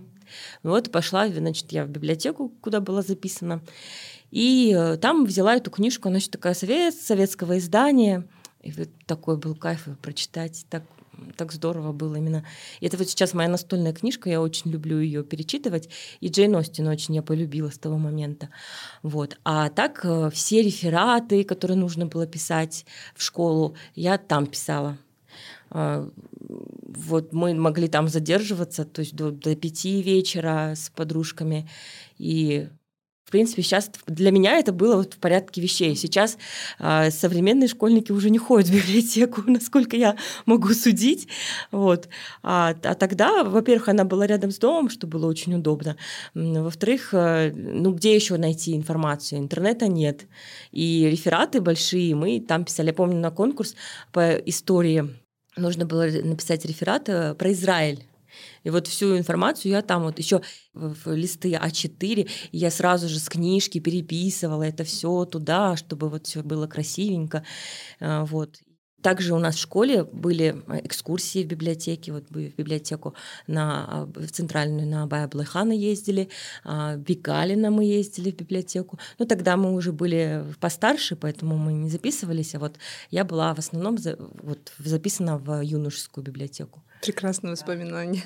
Вот 0.62 0.90
пошла, 0.90 1.28
значит, 1.28 1.72
я 1.72 1.84
в 1.84 1.88
библиотеку, 1.88 2.52
куда 2.60 2.80
была 2.80 3.02
записана, 3.02 3.60
и 4.30 4.74
э, 4.76 4.96
там 4.96 5.24
взяла 5.24 5.56
эту 5.56 5.70
книжку, 5.70 6.08
она 6.08 6.18
еще 6.18 6.30
такая 6.30 6.54
совет, 6.54 6.94
советского 6.94 7.58
издания, 7.58 8.24
и 8.62 8.70
вот 8.72 8.88
такой 9.06 9.36
был 9.36 9.54
кайф 9.54 9.88
прочитать, 10.00 10.64
так 10.70 10.82
так 11.36 11.52
здорово 11.52 11.92
было 11.92 12.16
именно. 12.16 12.44
И 12.80 12.86
это 12.86 12.96
вот 12.96 13.08
сейчас 13.08 13.34
моя 13.34 13.48
настольная 13.48 13.92
книжка, 13.92 14.30
я 14.30 14.40
очень 14.40 14.70
люблю 14.70 14.98
ее 14.98 15.24
перечитывать, 15.24 15.88
и 16.20 16.28
Джейн 16.28 16.54
Остин 16.54 16.86
очень 16.88 17.14
я 17.14 17.22
полюбила 17.22 17.70
с 17.70 17.78
того 17.78 17.98
момента. 17.98 18.48
Вот. 19.02 19.38
А 19.44 19.68
так 19.68 20.00
э, 20.04 20.30
все 20.32 20.62
рефераты, 20.62 21.44
которые 21.44 21.76
нужно 21.76 22.06
было 22.06 22.26
писать 22.26 22.84
в 23.14 23.22
школу, 23.22 23.76
я 23.94 24.18
там 24.18 24.46
писала. 24.46 24.98
А, 25.70 26.08
вот 26.48 27.32
мы 27.32 27.54
могли 27.54 27.88
там 27.88 28.08
задерживаться, 28.08 28.84
то 28.84 29.00
есть 29.00 29.14
до, 29.14 29.30
до 29.30 29.56
пяти 29.56 30.02
вечера 30.02 30.74
с 30.76 30.90
подружками, 30.90 31.68
и 32.18 32.68
принципе, 33.32 33.62
сейчас 33.62 33.90
для 34.06 34.30
меня 34.30 34.58
это 34.58 34.72
было 34.72 34.96
вот 34.96 35.14
в 35.14 35.18
порядке 35.18 35.60
вещей. 35.60 35.96
Сейчас 35.96 36.38
э, 36.78 37.10
современные 37.10 37.66
школьники 37.66 38.12
уже 38.12 38.30
не 38.30 38.38
ходят 38.38 38.68
в 38.68 38.74
библиотеку, 38.74 39.42
насколько 39.46 39.96
я 39.96 40.16
могу 40.46 40.68
судить. 40.68 41.28
Вот. 41.72 42.08
А, 42.42 42.74
а 42.82 42.94
тогда, 42.94 43.42
во-первых, 43.42 43.88
она 43.88 44.04
была 44.04 44.26
рядом 44.26 44.50
с 44.50 44.58
домом, 44.58 44.90
что 44.90 45.06
было 45.06 45.26
очень 45.26 45.54
удобно. 45.54 45.96
Во-вторых, 46.34 47.08
э, 47.12 47.52
ну 47.54 47.92
где 47.92 48.14
еще 48.14 48.36
найти 48.36 48.76
информацию? 48.76 49.40
Интернета 49.40 49.88
нет. 49.88 50.26
И 50.70 51.08
рефераты 51.10 51.60
большие 51.60 52.14
мы 52.14 52.38
там 52.40 52.64
писали. 52.64 52.88
Я 52.88 52.94
помню 52.94 53.18
на 53.18 53.30
конкурс 53.30 53.74
по 54.12 54.32
истории 54.34 55.08
нужно 55.56 55.86
было 55.86 56.06
написать 56.06 56.64
реферат 56.64 57.08
э, 57.08 57.34
про 57.34 57.52
Израиль 57.52 58.04
и 58.64 58.70
вот 58.70 58.86
всю 58.86 59.16
информацию 59.18 59.72
я 59.72 59.82
там 59.82 60.02
вот 60.02 60.18
еще 60.18 60.42
в 60.72 61.14
листы 61.14 61.52
А4, 61.52 62.28
и 62.52 62.58
я 62.58 62.70
сразу 62.70 63.08
же 63.08 63.18
с 63.18 63.28
книжки 63.28 63.78
переписывала 63.78 64.62
это 64.62 64.84
все 64.84 65.24
туда, 65.24 65.76
чтобы 65.76 66.08
вот 66.08 66.26
все 66.26 66.42
было 66.42 66.66
красивенько. 66.66 67.44
А, 68.00 68.24
вот. 68.24 68.60
Также 69.02 69.34
у 69.34 69.38
нас 69.38 69.56
в 69.56 69.58
школе 69.58 70.04
были 70.04 70.62
экскурсии 70.84 71.44
в 71.44 71.46
библиотеке, 71.46 72.12
вот 72.12 72.24
в 72.30 72.34
библиотеку 72.34 73.14
на, 73.46 73.84
а, 73.88 74.04
в 74.06 74.30
центральную 74.30 74.86
на 74.86 75.02
Абая 75.02 75.28
Блэхана 75.28 75.72
ездили, 75.72 76.28
в 76.64 76.96
Бегалина 76.96 77.70
мы 77.70 77.84
ездили 77.84 78.30
в 78.30 78.36
библиотеку. 78.36 78.98
Ну, 79.18 79.26
тогда 79.26 79.56
мы 79.56 79.74
уже 79.74 79.92
были 79.92 80.44
постарше, 80.60 81.16
поэтому 81.16 81.56
мы 81.56 81.72
не 81.72 81.90
записывались, 81.90 82.54
а 82.54 82.58
вот 82.58 82.76
я 83.10 83.24
была 83.24 83.54
в 83.54 83.58
основном 83.58 83.98
вот, 84.42 84.72
записана 84.78 85.38
в 85.38 85.60
юношескую 85.62 86.24
библиотеку. 86.24 86.82
Прекрасное 87.02 87.50
воспоминание. 87.50 88.22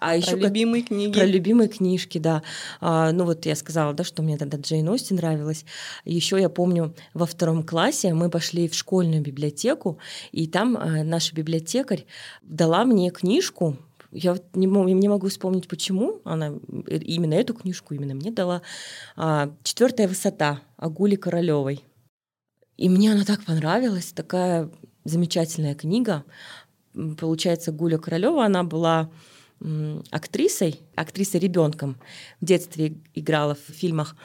А 0.00 0.16
еще 0.16 0.32
про 0.32 0.46
любимые 0.46 0.82
книги. 0.82 1.12
Про 1.12 1.26
любимые 1.26 1.68
книжки, 1.68 2.18
да. 2.18 2.42
А, 2.80 3.12
ну 3.12 3.24
вот 3.24 3.44
я 3.44 3.54
сказала, 3.54 3.92
да, 3.92 4.02
что 4.02 4.22
мне 4.22 4.38
тогда 4.38 4.56
Джейн 4.56 4.88
Остин 4.88 5.16
нравилась. 5.16 5.64
Еще 6.06 6.40
я 6.40 6.48
помню, 6.48 6.94
во 7.12 7.26
втором 7.26 7.62
классе 7.62 8.14
мы 8.14 8.30
пошли 8.30 8.68
в 8.68 8.74
школьную 8.74 9.22
библиотеку, 9.22 9.98
и 10.32 10.46
там 10.46 10.76
а, 10.76 11.04
наша 11.04 11.34
библиотекарь 11.34 12.06
дала 12.42 12.84
мне 12.84 13.10
книжку, 13.10 13.76
я 14.10 14.32
вот 14.32 14.44
не, 14.56 14.66
не 14.66 15.08
могу 15.08 15.28
вспомнить, 15.28 15.68
почему 15.68 16.20
она 16.24 16.54
именно 16.88 17.34
эту 17.34 17.54
книжку 17.54 17.94
именно 17.94 18.14
мне 18.14 18.30
дала. 18.30 18.62
А, 19.16 19.54
Четвертая 19.62 20.08
высота 20.08 20.60
Агули 20.78 21.16
Королевой. 21.16 21.84
И 22.78 22.88
мне 22.88 23.12
она 23.12 23.24
так 23.24 23.44
понравилась, 23.44 24.12
такая 24.12 24.70
замечательная 25.04 25.74
книга. 25.74 26.24
Получается, 27.18 27.70
Гуля 27.70 27.98
Королева, 27.98 28.44
она 28.44 28.64
была 28.64 29.10
актрисой, 30.10 30.80
актрисой 30.94 31.40
ребенком 31.40 31.98
в 32.40 32.44
детстве 32.44 32.96
играла 33.14 33.54
в 33.54 33.72
фильмах, 33.72 34.16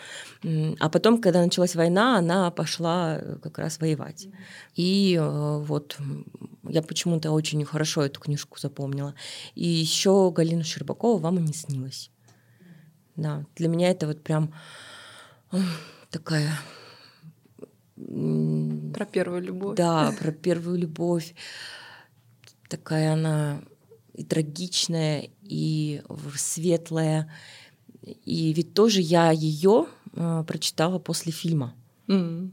а 0.79 0.89
потом, 0.89 1.21
когда 1.21 1.43
началась 1.43 1.75
война, 1.75 2.17
она 2.17 2.49
пошла 2.51 3.17
э, 3.17 3.37
как 3.41 3.57
раз 3.57 3.79
воевать. 3.79 4.27
И 4.75 5.17
э, 5.19 5.57
вот 5.59 5.97
я 6.63 6.81
почему-то 6.81 7.31
очень 7.31 7.63
хорошо 7.65 8.03
эту 8.03 8.21
книжку 8.21 8.59
запомнила. 8.59 9.13
И 9.55 9.67
еще 9.67 10.31
Галина 10.31 10.63
Щербакова 10.63 11.19
«Вам 11.19 11.39
и 11.39 11.41
не 11.41 11.53
снилось». 11.53 12.11
Да, 13.15 13.45
для 13.55 13.67
меня 13.67 13.89
это 13.89 14.07
вот 14.07 14.23
прям 14.23 14.53
такая 16.11 16.51
про 17.95 19.05
первую 19.05 19.41
любовь. 19.41 19.77
Да, 19.77 20.13
про 20.19 20.31
первую 20.31 20.77
любовь. 20.77 21.33
Такая 22.69 23.13
она 23.13 23.61
и 24.15 24.23
трагичная, 24.23 25.29
и 25.41 26.01
светлая. 26.35 27.31
И 28.03 28.53
ведь 28.53 28.73
тоже 28.73 29.01
я 29.01 29.31
ее 29.31 29.87
э, 30.13 30.43
прочитала 30.47 30.99
после 30.99 31.31
фильма. 31.31 31.73
Mm. 32.07 32.51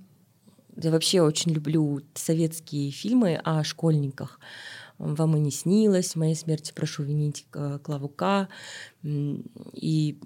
Я 0.77 0.91
вообще 0.91 1.21
очень 1.21 1.53
люблю 1.53 2.01
советские 2.15 2.91
фильмы 2.91 3.41
о 3.45 3.63
школьниках. 3.63 4.41
«Вам 4.99 5.37
и 5.37 5.41
не 5.41 5.51
снилось», 5.51 6.17
«Моей 6.17 6.35
смерти 6.35 6.73
прошу 6.75 7.03
винить 7.03 7.47
Клавука». 7.51 8.49
И 9.03 10.19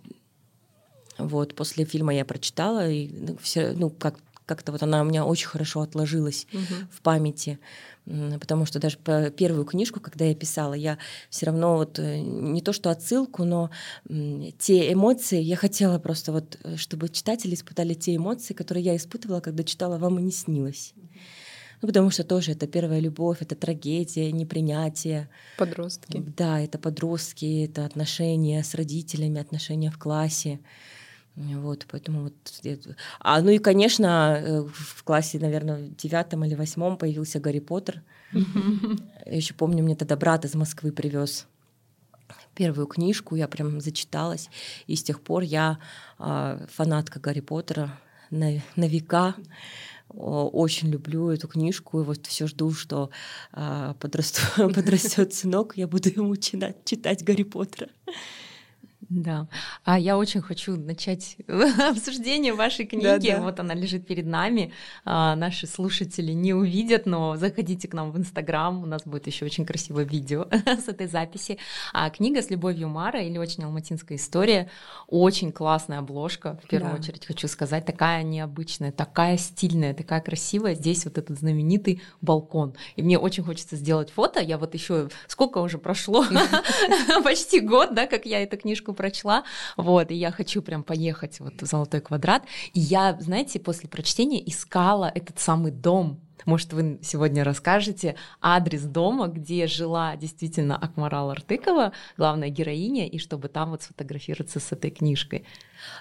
вот 1.18 1.54
после 1.54 1.84
фильма 1.84 2.14
я 2.14 2.24
прочитала, 2.24 2.88
и 2.88 3.08
ну, 3.08 3.36
все, 3.40 3.72
ну 3.72 3.90
как 3.90 4.18
как-то 4.46 4.72
вот 4.72 4.82
она 4.82 5.02
у 5.02 5.04
меня 5.04 5.24
очень 5.26 5.48
хорошо 5.48 5.82
отложилась 5.82 6.46
угу. 6.52 6.86
в 6.90 7.02
памяти, 7.02 7.58
потому 8.04 8.64
что 8.64 8.78
даже 8.78 8.96
по 8.96 9.30
первую 9.30 9.64
книжку, 9.64 10.00
когда 10.00 10.24
я 10.24 10.34
писала, 10.34 10.74
я 10.74 10.98
все 11.28 11.46
равно 11.46 11.76
вот 11.76 11.98
э, 11.98 12.20
не 12.20 12.62
то 12.62 12.72
что 12.72 12.90
отсылку, 12.90 13.44
но 13.44 13.70
те 14.58 14.92
эмоции 14.92 15.40
я 15.40 15.56
хотела 15.56 15.98
просто 15.98 16.32
вот, 16.32 16.58
э, 16.62 16.76
чтобы 16.76 17.08
читатели 17.08 17.54
испытали 17.54 17.94
те 17.94 18.14
эмоции, 18.14 18.54
которые 18.54 18.84
я 18.84 18.96
испытывала, 18.96 19.40
когда 19.40 19.64
читала 19.64 19.98
«Вам 19.98 20.20
и 20.20 20.22
не 20.22 20.32
снилось». 20.32 20.94
Ну, 21.82 21.88
потому 21.88 22.10
что 22.10 22.24
тоже 22.24 22.52
это 22.52 22.66
первая 22.66 23.00
любовь, 23.00 23.42
это 23.42 23.54
трагедия, 23.54 24.32
непринятие. 24.32 25.28
Подростки. 25.58 26.22
Да, 26.36 26.60
это 26.60 26.78
подростки, 26.78 27.64
это 27.64 27.84
отношения 27.84 28.62
с 28.62 28.74
родителями, 28.74 29.40
отношения 29.40 29.90
в 29.90 29.98
классе. 29.98 30.60
Вот, 31.36 31.86
поэтому 31.90 32.22
вот... 32.22 32.34
А, 33.20 33.42
ну 33.42 33.50
и, 33.50 33.58
конечно, 33.58 34.38
э, 34.40 34.62
в 34.62 35.04
классе, 35.04 35.38
наверное, 35.38 35.76
в 35.76 35.96
девятом 35.96 36.44
или 36.44 36.54
восьмом 36.54 36.96
появился 36.96 37.40
Гарри 37.40 37.58
Поттер. 37.58 38.02
Я 38.32 39.36
еще 39.36 39.52
помню, 39.52 39.84
мне 39.84 39.94
тогда 39.94 40.16
брат 40.16 40.46
из 40.46 40.54
Москвы 40.54 40.92
привез 40.92 41.46
первую 42.54 42.86
книжку, 42.86 43.36
я 43.36 43.48
прям 43.48 43.80
зачиталась. 43.82 44.48
И 44.86 44.96
с 44.96 45.02
тех 45.02 45.20
пор 45.20 45.42
я 45.42 45.78
а, 46.18 46.58
фанатка 46.72 47.20
Гарри 47.20 47.40
Поттера 47.40 48.00
на, 48.30 48.62
на 48.74 48.88
века. 48.88 49.34
очень 50.08 50.88
люблю 50.88 51.28
эту 51.28 51.48
книжку, 51.48 52.00
и 52.00 52.04
вот 52.04 52.26
все 52.26 52.46
жду, 52.46 52.72
что 52.72 53.10
подрастет 54.00 55.34
сынок, 55.34 55.76
я 55.76 55.86
буду 55.86 56.08
ему 56.08 56.34
читать 56.36 57.22
Гарри 57.24 57.42
Поттера. 57.42 57.90
Да. 59.08 59.46
А 59.84 59.98
я 59.98 60.18
очень 60.18 60.42
хочу 60.42 60.76
начать 60.76 61.36
обсуждение 61.48 62.54
вашей 62.54 62.86
книги. 62.86 63.04
Да, 63.04 63.18
да. 63.18 63.40
Вот 63.40 63.60
она 63.60 63.74
лежит 63.74 64.06
перед 64.06 64.26
нами. 64.26 64.72
А, 65.04 65.36
наши 65.36 65.66
слушатели 65.66 66.32
не 66.32 66.54
увидят, 66.54 67.06
но 67.06 67.36
заходите 67.36 67.86
к 67.88 67.94
нам 67.94 68.10
в 68.10 68.18
Инстаграм. 68.18 68.82
У 68.82 68.86
нас 68.86 69.02
будет 69.04 69.26
еще 69.26 69.44
очень 69.44 69.64
красивое 69.64 70.04
видео 70.04 70.48
с 70.66 70.88
этой 70.88 71.06
записи. 71.06 71.58
А 71.92 72.10
книга 72.10 72.42
с 72.42 72.50
любовью 72.50 72.88
Мара 72.88 73.20
или 73.20 73.38
очень 73.38 73.64
алматинская 73.64 74.18
история. 74.18 74.68
Очень 75.06 75.52
классная 75.52 75.98
обложка, 75.98 76.58
в 76.64 76.68
первую 76.68 76.94
да. 76.94 76.98
очередь 76.98 77.24
хочу 77.24 77.46
сказать. 77.46 77.84
Такая 77.84 78.22
необычная, 78.24 78.90
такая 78.90 79.36
стильная, 79.36 79.94
такая 79.94 80.20
красивая. 80.20 80.74
Здесь 80.74 81.04
вот 81.04 81.18
этот 81.18 81.38
знаменитый 81.38 82.02
балкон. 82.20 82.74
И 82.96 83.02
мне 83.02 83.18
очень 83.18 83.44
хочется 83.44 83.76
сделать 83.76 84.10
фото. 84.10 84.40
Я 84.40 84.58
вот 84.58 84.74
еще 84.74 85.10
сколько 85.28 85.58
уже 85.58 85.78
прошло? 85.78 86.24
Почти 87.24 87.60
год, 87.60 87.94
да, 87.94 88.06
как 88.06 88.26
я 88.26 88.42
эту 88.42 88.56
книжку 88.56 88.95
прочла, 88.96 89.44
вот, 89.76 90.10
и 90.10 90.14
я 90.14 90.32
хочу 90.32 90.62
прям 90.62 90.82
поехать 90.82 91.38
вот 91.38 91.62
в 91.62 91.66
Золотой 91.66 92.00
квадрат. 92.00 92.42
И 92.72 92.80
я, 92.80 93.16
знаете, 93.20 93.60
после 93.60 93.88
прочтения 93.88 94.42
искала 94.48 95.12
этот 95.14 95.38
самый 95.38 95.70
дом, 95.70 96.25
может, 96.44 96.72
вы 96.72 96.98
сегодня 97.02 97.44
расскажете 97.44 98.16
адрес 98.40 98.82
дома, 98.82 99.28
где 99.28 99.66
жила 99.66 100.16
действительно 100.16 100.76
Акмарал 100.76 101.30
Артыкова, 101.30 101.92
главная 102.16 102.50
героиня, 102.50 103.08
и 103.08 103.18
чтобы 103.18 103.48
там 103.48 103.70
вот 103.70 103.82
сфотографироваться 103.82 104.60
с 104.60 104.72
этой 104.72 104.90
книжкой. 104.90 105.44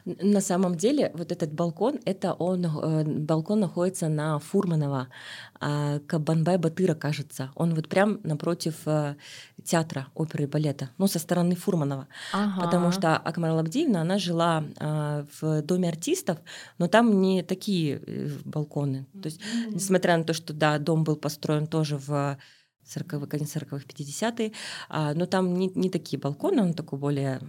На 0.05 0.41
самом 0.41 0.75
деле, 0.75 1.11
вот 1.13 1.31
этот 1.31 1.53
балкон, 1.53 1.99
это 2.05 2.33
он, 2.33 2.65
э, 2.65 3.03
балкон 3.03 3.59
находится 3.59 4.07
на 4.07 4.39
Фурманова, 4.39 5.07
э, 5.61 5.99
Кабанбай 6.07 6.57
Батыра, 6.57 6.95
кажется. 6.95 7.51
Он 7.55 7.73
вот 7.73 7.87
прям 7.87 8.19
напротив 8.23 8.75
э, 8.85 9.15
театра 9.63 10.07
оперы 10.13 10.43
и 10.43 10.47
балета, 10.47 10.89
ну, 10.97 11.07
со 11.07 11.19
стороны 11.19 11.55
Фурманова. 11.55 12.07
Ага. 12.33 12.61
Потому 12.61 12.91
что 12.91 13.17
Акмарал 13.17 13.59
Абдиевна, 13.59 14.01
она 14.01 14.17
жила 14.17 14.63
э, 14.79 15.25
в 15.39 15.61
доме 15.61 15.89
артистов, 15.89 16.37
но 16.77 16.87
там 16.87 17.21
не 17.21 17.43
такие 17.43 18.01
э, 18.05 18.29
балконы. 18.45 19.05
То 19.21 19.27
есть, 19.27 19.41
несмотря 19.67 20.17
на 20.17 20.23
то, 20.25 20.33
что, 20.33 20.53
да, 20.53 20.77
дом 20.79 21.03
был 21.03 21.15
построен 21.15 21.67
тоже 21.67 21.97
в 21.97 22.37
40-х, 22.85 23.27
конец 23.27 23.55
40-х, 23.55 23.85
50-е, 23.85 24.51
а, 24.89 25.13
но 25.13 25.25
там 25.25 25.55
не, 25.55 25.71
не 25.75 25.89
такие 25.89 26.19
балконы, 26.19 26.61
он 26.61 26.73
такой 26.73 26.99
более 26.99 27.39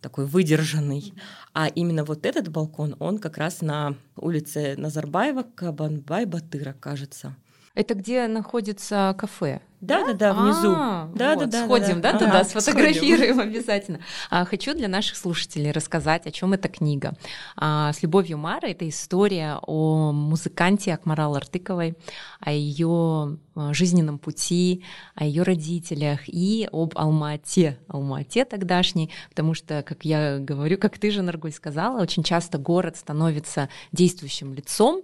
такой 0.00 0.26
выдержанный. 0.26 1.12
А 1.52 1.68
именно 1.68 2.04
вот 2.04 2.24
этот 2.26 2.48
балкон, 2.48 2.96
он 2.98 3.18
как 3.18 3.36
раз 3.36 3.60
на 3.60 3.96
улице 4.16 4.74
Назарбаева, 4.78 5.42
Кабанбай-Батыра, 5.54 6.72
кажется. 6.72 7.36
Это 7.74 7.94
где 7.94 8.26
находится 8.26 9.14
кафе? 9.16 9.60
Да, 9.80 10.04
да, 10.04 10.12
да, 10.12 10.34
внизу. 10.34 10.74
А, 10.76 11.10
да, 11.14 11.34
вот, 11.36 11.44
да, 11.44 11.46
да, 11.46 11.64
сходим, 11.64 12.00
да, 12.02 12.12
да, 12.12 12.18
туда, 12.18 12.44
сфотографируем 12.44 13.36
сходим. 13.36 13.50
обязательно. 13.50 14.00
А, 14.28 14.44
хочу 14.44 14.74
для 14.74 14.88
наших 14.88 15.16
слушателей 15.16 15.70
рассказать, 15.70 16.26
о 16.26 16.30
чем 16.30 16.52
эта 16.52 16.68
книга. 16.68 17.14
А, 17.56 17.92
с 17.92 18.02
любовью 18.02 18.36
Мара 18.36 18.68
это 18.68 18.86
история 18.86 19.58
о 19.62 20.12
музыканте 20.12 20.92
Акмарал 20.92 21.34
Артыковой, 21.34 21.94
о 22.40 22.52
ее 22.52 23.38
а, 23.54 23.72
жизненном 23.72 24.18
пути, 24.18 24.84
о 25.14 25.24
ее 25.24 25.44
родителях 25.44 26.28
и 26.28 26.68
об 26.70 26.92
Алмате, 26.96 27.78
Алмате 27.88 28.44
тогдашней, 28.44 29.10
потому 29.30 29.54
что, 29.54 29.82
как 29.82 30.04
я 30.04 30.38
говорю, 30.40 30.76
как 30.76 30.98
ты 30.98 31.10
же, 31.10 31.22
Наргуль, 31.22 31.52
сказала, 31.52 32.02
очень 32.02 32.22
часто 32.22 32.58
город 32.58 32.98
становится 32.98 33.70
действующим 33.92 34.52
лицом, 34.52 35.02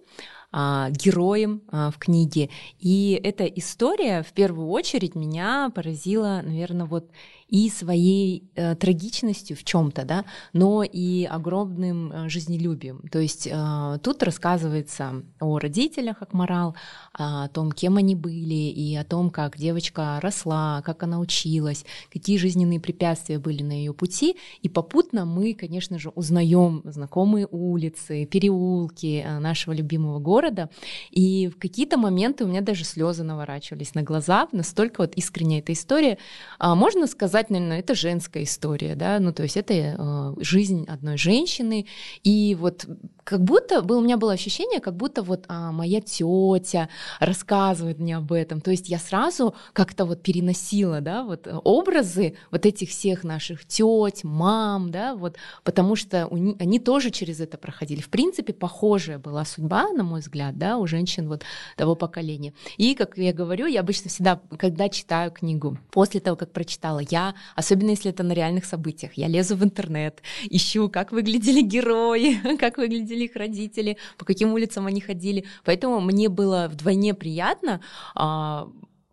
а, 0.58 0.88
героем 0.88 1.60
а, 1.70 1.90
в 1.90 1.98
книге. 1.98 2.48
И 2.80 3.20
эта 3.22 3.44
история 3.44 4.22
в 4.22 4.32
первую 4.32 4.68
очередь 4.70 5.14
меня 5.14 5.70
поразила, 5.74 6.40
наверное, 6.42 6.86
вот 6.86 7.10
и 7.48 7.70
своей 7.70 8.50
э, 8.56 8.74
трагичностью 8.74 9.56
в 9.56 9.62
чем-то, 9.62 10.04
да, 10.04 10.24
но 10.52 10.82
и 10.82 11.24
огромным 11.24 12.12
э, 12.12 12.28
жизнелюбием. 12.28 13.02
То 13.10 13.20
есть 13.20 13.46
э, 13.50 13.98
тут 14.02 14.22
рассказывается 14.22 15.22
о 15.40 15.58
родителях 15.58 16.22
Акмарал, 16.22 16.74
о 17.12 17.48
том, 17.48 17.70
кем 17.70 17.98
они 17.98 18.16
были, 18.16 18.54
и 18.54 18.96
о 18.96 19.04
том, 19.04 19.30
как 19.30 19.56
девочка 19.56 20.18
росла, 20.20 20.82
как 20.84 21.04
она 21.04 21.20
училась, 21.20 21.84
какие 22.12 22.36
жизненные 22.36 22.80
препятствия 22.80 23.38
были 23.38 23.62
на 23.62 23.72
ее 23.72 23.94
пути. 23.94 24.36
И 24.62 24.68
попутно 24.68 25.24
мы, 25.24 25.54
конечно 25.54 25.98
же, 25.98 26.10
узнаем 26.10 26.82
знакомые 26.84 27.46
улицы, 27.48 28.26
переулки 28.26 29.22
э, 29.24 29.38
нашего 29.38 29.72
любимого 29.72 30.18
города. 30.18 30.68
И 31.12 31.46
в 31.48 31.58
какие-то 31.58 31.96
моменты 31.96 32.44
у 32.44 32.48
меня 32.48 32.60
даже 32.60 32.84
слезы 32.84 33.22
наворачивались 33.22 33.94
на 33.94 34.02
глаза, 34.02 34.48
настолько 34.50 35.02
вот 35.02 35.14
искренняя 35.14 35.60
эта 35.60 35.72
история. 35.72 36.18
А 36.58 36.74
можно 36.74 37.06
сказать, 37.06 37.35
наверное, 37.50 37.80
это 37.80 37.94
женская 37.94 38.44
история, 38.44 38.94
да, 38.94 39.18
ну 39.20 39.32
то 39.32 39.42
есть 39.42 39.56
это 39.56 39.74
э, 39.74 40.34
жизнь 40.42 40.86
одной 40.88 41.16
женщины, 41.16 41.86
и 42.22 42.56
вот 42.58 42.86
как 43.24 43.42
будто 43.42 43.82
было, 43.82 43.98
у 43.98 44.02
меня 44.02 44.16
было 44.16 44.32
ощущение, 44.32 44.80
как 44.80 44.96
будто 44.96 45.22
вот 45.22 45.46
а, 45.48 45.72
моя 45.72 46.00
тетя 46.00 46.88
рассказывает 47.18 47.98
мне 47.98 48.16
об 48.16 48.32
этом, 48.32 48.60
то 48.60 48.70
есть 48.70 48.88
я 48.88 48.98
сразу 48.98 49.54
как-то 49.72 50.04
вот 50.04 50.22
переносила, 50.22 51.00
да, 51.00 51.24
вот 51.24 51.48
образы 51.64 52.36
вот 52.50 52.66
этих 52.66 52.90
всех 52.90 53.24
наших 53.24 53.66
теть, 53.66 54.22
мам, 54.22 54.90
да, 54.90 55.16
вот, 55.16 55.36
потому 55.64 55.96
что 55.96 56.28
у 56.28 56.36
они 56.36 56.78
тоже 56.78 57.10
через 57.10 57.40
это 57.40 57.58
проходили. 57.58 58.00
В 58.00 58.08
принципе, 58.08 58.52
похожая 58.52 59.18
была 59.18 59.44
судьба, 59.44 59.88
на 59.92 60.04
мой 60.04 60.20
взгляд, 60.20 60.56
да, 60.58 60.78
у 60.78 60.86
женщин 60.86 61.28
вот 61.28 61.42
того 61.76 61.94
поколения. 61.94 62.52
И, 62.76 62.94
как 62.94 63.16
я 63.18 63.32
говорю, 63.32 63.66
я 63.66 63.80
обычно 63.80 64.10
всегда, 64.10 64.40
когда 64.58 64.88
читаю 64.88 65.30
книгу, 65.30 65.78
после 65.90 66.20
того, 66.20 66.36
как 66.36 66.52
прочитала, 66.52 67.00
я 67.10 67.25
особенно 67.54 67.90
если 67.90 68.10
это 68.10 68.22
на 68.22 68.32
реальных 68.32 68.64
событиях, 68.64 69.14
я 69.14 69.28
лезу 69.28 69.56
в 69.56 69.64
интернет, 69.64 70.22
ищу, 70.50 70.88
как 70.88 71.12
выглядели 71.12 71.60
герои, 71.60 72.56
как 72.58 72.78
выглядели 72.78 73.24
их 73.24 73.36
родители, 73.36 73.96
по 74.18 74.24
каким 74.24 74.52
улицам 74.52 74.86
они 74.86 75.00
ходили. 75.00 75.44
Поэтому 75.64 76.00
мне 76.00 76.28
было 76.28 76.68
вдвойне 76.70 77.14
приятно 77.14 77.80
а, 78.14 78.68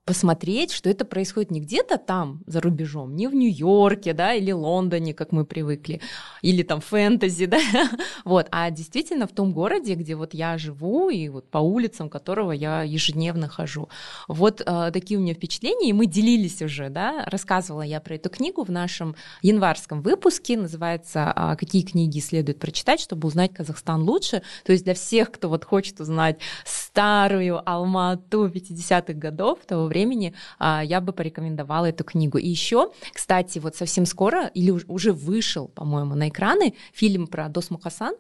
посмотреть, 0.06 0.72
что 0.72 0.90
это 0.90 1.06
происходит 1.06 1.52
не 1.52 1.62
где-то 1.62 1.98
там 1.98 2.42
за 2.46 2.60
рубежом, 2.60 3.16
не 3.16 3.28
в 3.28 3.34
Нью-Йорке, 3.34 4.14
да, 4.14 4.34
или 4.34 4.52
Лондоне, 4.52 5.14
как 5.14 5.32
мы 5.32 5.46
привыкли, 5.46 6.02
или 6.42 6.62
там 6.64 6.82
фэнтези, 6.82 7.46
да, 7.48 7.60
вот, 8.26 8.48
а 8.52 8.70
действительно 8.70 9.28
в 9.28 9.32
том 9.32 9.54
городе, 9.54 9.96
где 9.96 10.16
вот 10.16 10.34
я 10.34 10.58
живу 10.58 11.10
и 11.10 11.30
вот 11.30 11.50
по 11.50 11.60
улицам 11.60 12.10
которого 12.10 12.52
я 12.52 12.84
ежедневно 12.84 13.48
хожу. 13.48 13.88
Вот 14.28 14.62
э, 14.66 14.92
такие 14.92 15.18
у 15.18 15.24
меня 15.24 15.34
впечатления, 15.34 15.90
и 15.90 15.94
мы 15.94 16.06
делились 16.06 16.62
уже, 16.62 16.90
да, 16.90 17.24
рассказывала 17.28 17.84
я 17.84 18.02
про 18.02 18.16
эту 18.16 18.30
книгу 18.30 18.64
в 18.64 18.70
нашем 18.70 19.16
январском 19.42 20.02
выпуске, 20.02 20.58
называется 20.58 21.32
а, 21.34 21.56
«Какие 21.56 21.84
книги 21.84 22.20
следует 22.20 22.60
прочитать, 22.60 23.00
чтобы 23.00 23.28
узнать 23.28 23.54
Казахстан 23.54 24.02
лучше», 24.04 24.42
то 24.66 24.74
есть 24.74 24.84
для 24.84 24.96
всех, 24.96 25.32
кто 25.32 25.48
вот 25.48 25.64
хочет 25.64 26.02
узнать 26.02 26.40
старую 26.66 27.62
Алмату 27.70 28.48
50-х 28.48 29.14
годов 29.14 29.60
того 29.66 29.88
времени, 29.94 30.34
а, 30.60 30.84
я 30.84 31.00
бы 31.02 31.14
порекомендовала 31.14 31.86
эту 31.86 32.04
книгу. 32.04 32.38
И 32.38 32.50
еще, 32.50 32.92
кстати, 33.14 33.60
вот 33.60 33.76
совсем 33.76 34.06
скоро, 34.06 34.48
или 34.48 34.72
уже 34.72 35.14
вышел, 35.14 35.68
по-моему, 35.68 36.16
на 36.16 36.28
экраны 36.30 36.74
фильм 36.94 37.28
про 37.28 37.50
Дос 37.50 37.70
Мухасан. 37.70 38.16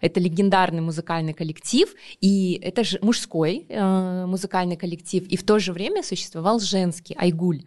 Это 0.00 0.20
легендарный 0.20 0.80
музыкальный 0.80 1.32
коллектив, 1.32 1.92
и 2.20 2.60
это 2.62 2.84
же 2.84 2.98
мужской 3.02 3.66
э, 3.68 4.26
музыкальный 4.26 4.76
коллектив, 4.76 5.26
и 5.32 5.36
в 5.36 5.42
то 5.42 5.58
же 5.58 5.72
время 5.72 6.02
существовал 6.02 6.60
женский 6.60 7.16
Айгуль. 7.18 7.62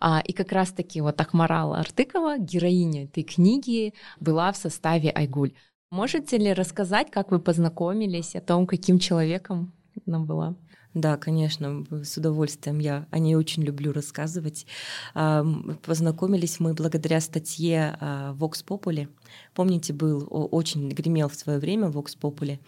А, 0.00 0.20
и 0.28 0.32
как 0.32 0.52
раз-таки 0.52 1.00
вот 1.00 1.20
Ахмарала 1.20 1.78
Артыкова, 1.78 2.38
героиня 2.38 3.04
этой 3.04 3.22
книги, 3.22 3.94
была 4.20 4.50
в 4.52 4.56
составе 4.56 5.10
Айгуль. 5.10 5.52
Можете 5.90 6.36
ли 6.38 6.52
рассказать, 6.52 7.10
как 7.10 7.30
вы 7.30 7.38
познакомились, 7.38 8.36
о 8.36 8.40
том, 8.40 8.66
каким 8.66 8.98
человеком 8.98 9.72
она 10.06 10.18
была? 10.18 10.54
Да, 10.94 11.18
конечно, 11.18 11.84
с 11.90 12.16
удовольствием. 12.16 12.78
Я 12.78 13.06
о 13.10 13.18
ней 13.18 13.34
очень 13.34 13.62
люблю 13.62 13.92
рассказывать. 13.92 14.66
Познакомились 15.12 16.60
мы 16.60 16.72
благодаря 16.72 17.20
статье 17.20 17.96
а, 18.00 18.34
Vox 18.34 18.64
Populi. 18.66 19.08
Помните, 19.54 19.92
был 19.92 20.26
очень 20.30 20.88
гремел 20.88 21.28
в 21.28 21.34
свое 21.34 21.58
время 21.58 21.88
Vox 21.88 22.16
Populi, 22.18 22.58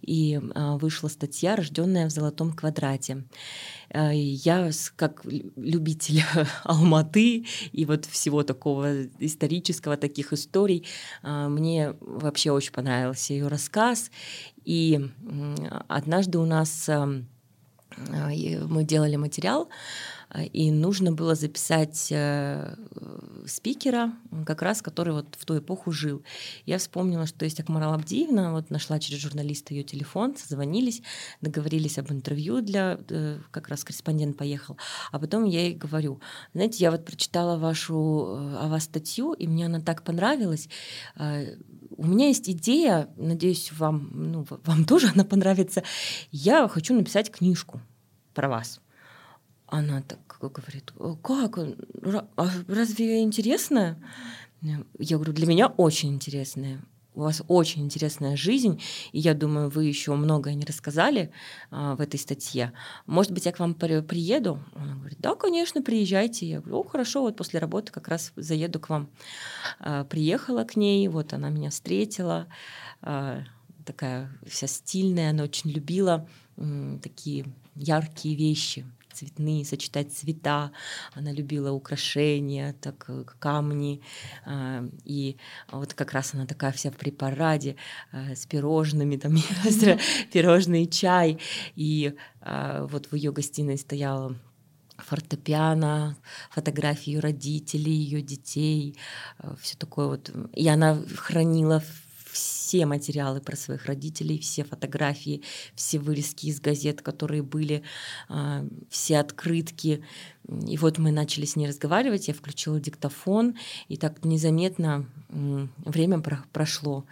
и 0.00 0.40
а, 0.54 0.78
вышла 0.78 1.08
статья, 1.08 1.54
рожденная 1.54 2.08
в 2.08 2.12
золотом 2.12 2.52
квадрате. 2.52 3.24
А, 3.90 4.10
я 4.12 4.70
как 4.96 5.22
любитель 5.26 6.22
Алматы 6.64 7.44
и 7.72 7.84
вот 7.84 8.06
всего 8.06 8.42
такого 8.42 9.04
исторического, 9.18 9.98
таких 9.98 10.32
историй, 10.32 10.86
мне 11.22 11.94
вообще 12.00 12.52
очень 12.52 12.72
понравился 12.72 13.34
ее 13.34 13.48
рассказ. 13.48 14.10
И 14.64 15.00
однажды 15.88 16.38
у 16.38 16.46
нас 16.46 16.88
мы 17.96 18.84
делали 18.84 19.16
материал 19.16 19.68
и 20.52 20.70
нужно 20.70 21.12
было 21.12 21.34
записать 21.34 22.08
э, 22.10 22.74
спикера, 23.46 24.12
как 24.44 24.62
раз 24.62 24.82
который 24.82 25.12
вот 25.14 25.36
в 25.38 25.44
ту 25.44 25.58
эпоху 25.58 25.92
жил. 25.92 26.22
Я 26.66 26.78
вспомнила, 26.78 27.26
что 27.26 27.44
есть 27.44 27.60
Акмарал 27.60 27.94
Абдиевна, 27.94 28.52
вот 28.52 28.70
нашла 28.70 28.98
через 28.98 29.20
журналиста 29.20 29.72
ее 29.72 29.84
телефон, 29.84 30.36
созвонились, 30.36 31.02
договорились 31.40 31.98
об 31.98 32.10
интервью 32.10 32.60
для, 32.60 32.98
э, 33.08 33.38
как 33.50 33.68
раз 33.68 33.84
корреспондент 33.84 34.36
поехал, 34.36 34.76
а 35.12 35.18
потом 35.18 35.44
я 35.44 35.62
ей 35.62 35.74
говорю, 35.74 36.20
знаете, 36.54 36.78
я 36.82 36.90
вот 36.90 37.04
прочитала 37.04 37.56
вашу 37.56 37.96
о 37.96 38.68
вас 38.68 38.84
статью, 38.84 39.32
и 39.32 39.46
мне 39.46 39.66
она 39.66 39.80
так 39.80 40.02
понравилась, 40.02 40.68
у 41.90 42.06
меня 42.06 42.28
есть 42.28 42.48
идея, 42.48 43.08
надеюсь, 43.16 43.72
вам, 43.72 44.10
ну, 44.12 44.46
вам 44.64 44.84
тоже 44.86 45.08
она 45.14 45.24
понравится. 45.24 45.82
Я 46.30 46.68
хочу 46.68 46.94
написать 46.94 47.30
книжку 47.30 47.80
про 48.34 48.48
вас. 48.48 48.80
Она 49.66 50.02
так 50.02 50.38
говорит, 50.40 50.92
как? 51.22 51.58
А 51.58 52.50
разве 52.68 53.22
интересная? 53.22 54.00
Я 54.60 55.16
говорю, 55.16 55.32
для 55.32 55.46
меня 55.46 55.66
очень 55.66 56.14
интересная 56.14 56.80
у 57.16 57.22
вас 57.22 57.42
очень 57.48 57.82
интересная 57.82 58.36
жизнь, 58.36 58.80
и 59.12 59.18
я 59.18 59.34
думаю, 59.34 59.70
вы 59.70 59.86
еще 59.86 60.14
многое 60.14 60.54
не 60.54 60.64
рассказали 60.64 61.32
а, 61.70 61.96
в 61.96 62.00
этой 62.00 62.20
статье. 62.20 62.72
Может 63.06 63.32
быть, 63.32 63.46
я 63.46 63.52
к 63.52 63.58
вам 63.58 63.74
приеду? 63.74 64.62
Она 64.74 64.94
говорит, 64.96 65.18
да, 65.18 65.34
конечно, 65.34 65.82
приезжайте. 65.82 66.46
Я 66.46 66.60
говорю, 66.60 66.80
о, 66.80 66.84
хорошо, 66.84 67.22
вот 67.22 67.36
после 67.36 67.58
работы 67.58 67.90
как 67.90 68.08
раз 68.08 68.32
заеду 68.36 68.78
к 68.78 68.90
вам. 68.90 69.08
А, 69.80 70.04
приехала 70.04 70.64
к 70.64 70.76
ней, 70.76 71.08
вот 71.08 71.32
она 71.32 71.48
меня 71.48 71.70
встретила, 71.70 72.46
а, 73.00 73.42
такая 73.86 74.30
вся 74.46 74.66
стильная, 74.66 75.30
она 75.30 75.44
очень 75.44 75.70
любила 75.70 76.28
м, 76.58 77.00
такие 77.02 77.46
яркие 77.74 78.36
вещи, 78.36 78.84
цветные, 79.16 79.64
сочетать 79.64 80.12
цвета. 80.12 80.72
Она 81.14 81.32
любила 81.32 81.72
украшения, 81.72 82.74
так 82.80 83.06
э, 83.08 83.24
камни. 83.38 84.02
А, 84.44 84.84
и 85.04 85.36
вот 85.72 85.94
как 85.94 86.12
раз 86.12 86.34
она 86.34 86.46
такая 86.46 86.72
вся 86.72 86.90
в 86.90 86.96
препараде 86.96 87.76
а, 88.12 88.34
с 88.34 88.46
пирожными, 88.46 89.16
там 89.16 89.36
пирожный 90.32 90.86
чай. 90.86 91.38
И 91.74 92.14
вот 92.90 93.06
в 93.10 93.16
ее 93.16 93.32
гостиной 93.32 93.76
стояла 93.76 94.36
фортепиано, 94.98 96.16
фотографии 96.50 97.10
ее 97.10 97.20
родителей, 97.20 97.92
ее 97.92 98.22
детей, 98.22 98.96
все 99.60 99.76
такое 99.76 100.06
вот. 100.06 100.30
И 100.52 100.68
она 100.68 100.96
хранила 101.16 101.82
все 102.66 102.84
материалы 102.84 103.40
про 103.40 103.54
своих 103.54 103.86
родителей, 103.86 104.38
все 104.40 104.64
фотографии, 104.64 105.42
все 105.76 106.00
вырезки 106.00 106.46
из 106.46 106.60
газет, 106.60 107.00
которые 107.00 107.44
были, 107.44 107.82
а, 108.28 108.66
все 108.90 109.18
открытки. 109.18 110.02
И 110.66 110.76
вот 110.76 110.98
мы 110.98 111.12
начали 111.12 111.44
с 111.44 111.54
ней 111.54 111.68
разговаривать, 111.68 112.26
я 112.26 112.34
включила 112.34 112.80
диктофон, 112.80 113.54
и 113.86 113.96
так 113.96 114.24
незаметно 114.24 115.06
время 115.28 116.20
прошло. 116.52 117.04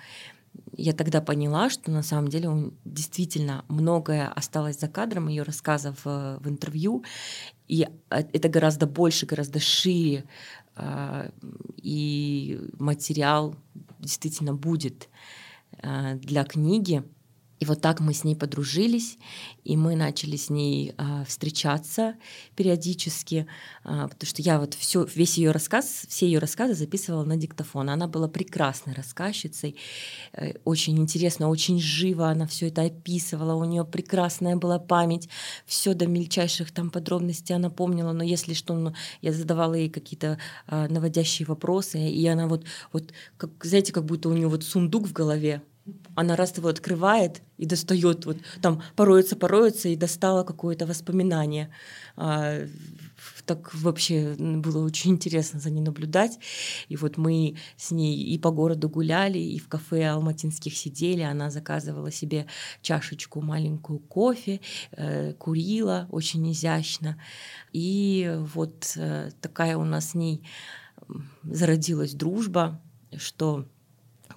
Я 0.76 0.92
тогда 0.92 1.20
поняла, 1.20 1.70
что 1.70 1.92
на 1.92 2.02
самом 2.02 2.28
деле 2.28 2.72
действительно 2.84 3.64
многое 3.68 4.26
осталось 4.26 4.80
за 4.80 4.88
кадром 4.88 5.28
ее 5.28 5.44
рассказов 5.44 6.04
в, 6.04 6.38
в 6.40 6.48
интервью, 6.48 7.04
и 7.68 7.86
а, 8.10 8.22
это 8.32 8.48
гораздо 8.48 8.86
больше, 8.86 9.24
гораздо 9.24 9.60
шире, 9.60 10.24
а, 10.74 11.30
и 11.76 12.60
материал 12.80 13.54
действительно 14.00 14.54
будет. 14.54 15.08
Э, 15.82 16.14
для 16.16 16.44
книги. 16.44 17.02
И 17.64 17.66
вот 17.66 17.81
так 17.81 18.00
мы 18.00 18.12
с 18.12 18.24
ней 18.24 18.37
подружились, 18.37 19.16
и 19.64 19.74
мы 19.79 19.96
начали 19.96 20.37
с 20.37 20.50
ней 20.50 20.92
а, 20.98 21.24
встречаться 21.24 22.14
периодически, 22.57 23.46
а, 23.85 24.09
потому 24.09 24.29
что 24.29 24.42
я 24.42 24.61
вот 24.61 24.74
все, 24.74 25.07
весь 25.14 25.38
ее 25.38 25.50
рассказ, 25.50 26.05
все 26.07 26.27
ее 26.27 26.40
рассказы 26.40 26.74
записывала 26.74 27.24
на 27.24 27.38
диктофон. 27.38 27.88
Она 27.88 28.07
была 28.07 28.29
прекрасной 28.29 28.92
рассказчицей, 28.92 29.77
э, 30.35 30.59
очень 30.64 30.98
интересно, 30.98 31.48
очень 31.48 31.81
живо 31.81 32.29
она 32.29 32.46
все 32.46 32.68
это 32.68 32.83
описывала, 32.83 33.55
у 33.55 33.64
нее 33.64 33.87
прекрасная 33.87 34.57
была 34.57 34.79
память, 34.79 35.31
все 35.64 35.94
до 35.94 36.07
мельчайших 36.07 36.70
там 36.70 36.90
подробностей 36.90 37.57
она 37.57 37.70
помнила, 37.70 38.12
но 38.12 38.22
если 38.22 38.53
что, 38.53 38.74
ну, 38.74 38.92
я 39.22 39.33
задавала 39.33 39.72
ей 39.72 39.88
какие-то 39.88 40.37
а, 40.66 40.87
наводящие 40.88 41.46
вопросы, 41.46 41.98
и 41.98 42.27
она 42.27 42.46
вот, 42.46 42.66
вот 42.92 43.14
как, 43.38 43.64
знаете, 43.64 43.94
как 43.94 44.05
будто 44.05 44.29
у 44.29 44.35
нее 44.35 44.48
вот 44.48 44.64
сундук 44.64 45.09
в 45.09 45.14
голове, 45.14 45.62
она 46.14 46.37
раз 46.37 46.57
его 46.57 46.68
открывает 46.68 47.42
и 47.59 47.66
достает, 47.66 48.25
вот 48.25 48.38
там 48.62 48.83
пороется, 48.97 49.37
пороется, 49.37 49.88
и 49.88 49.97
достала 49.97 50.42
какое-то 50.44 50.87
воспоминание. 50.87 51.70
А, 52.16 52.66
так 53.47 53.75
вообще 53.75 54.35
было 54.38 54.85
очень 54.85 55.12
интересно 55.12 55.61
за 55.61 55.70
ней 55.70 55.83
наблюдать. 55.83 56.38
И 56.88 56.97
вот 56.97 57.16
мы 57.16 57.57
с 57.77 57.90
ней 57.90 58.16
и 58.16 58.38
по 58.38 58.51
городу 58.51 58.88
гуляли, 58.88 59.38
и 59.38 59.59
в 59.59 59.68
кафе 59.68 60.09
алматинских 60.09 60.77
сидели. 60.77 61.23
Она 61.23 61.51
заказывала 61.51 62.11
себе 62.11 62.47
чашечку 62.81 63.40
маленькую 63.40 63.99
кофе, 63.99 64.61
э, 64.92 65.35
курила 65.35 66.09
очень 66.11 66.51
изящно. 66.51 67.18
И 67.73 68.35
вот 68.55 68.92
э, 68.97 69.31
такая 69.40 69.77
у 69.77 69.85
нас 69.85 70.11
с 70.11 70.14
ней 70.14 70.47
зародилась 71.42 72.14
дружба, 72.14 72.81
что 73.16 73.66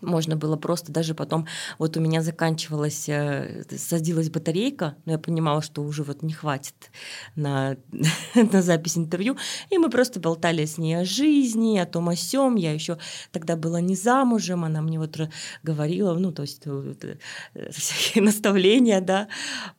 можно 0.02 0.36
было 0.36 0.56
просто 0.56 0.92
даже 0.92 1.14
потом, 1.14 1.48
вот 1.80 1.98
у 1.98 2.00
меня 2.00 2.22
заканчивалась, 2.22 3.10
э, 3.10 3.64
садилась 3.78 4.30
батарейка, 4.30 4.96
но 5.06 5.14
я 5.14 5.18
понимала, 5.20 5.62
что 5.62 5.84
уже 5.84 6.04
вот 6.04 6.24
не 6.24 6.34
хватит 6.34 6.92
на, 7.36 7.78
на 8.36 8.62
запись 8.62 8.98
интервью, 8.98 9.38
и 9.70 9.78
мы 9.78 9.90
просто 9.90 10.20
болтали 10.20 10.66
с 10.66 10.78
ней 10.78 10.96
о 10.96 11.06
жизни, 11.06 11.78
о 11.78 11.86
том 11.86 12.10
о 12.10 12.16
сём. 12.16 12.56
Я 12.56 12.74
еще 12.74 12.98
тогда 13.32 13.56
была 13.56 13.82
не 13.82 13.96
замужем, 13.96 14.64
она 14.64 14.82
мне 14.82 15.00
вот 15.00 15.18
говорила, 15.64 16.14
ну, 16.14 16.32
то 16.32 16.44
есть 16.44 16.66
вот, 16.66 17.04
э, 17.04 17.18
всякие 17.72 18.24
наставления, 18.24 19.02
да, 19.02 19.28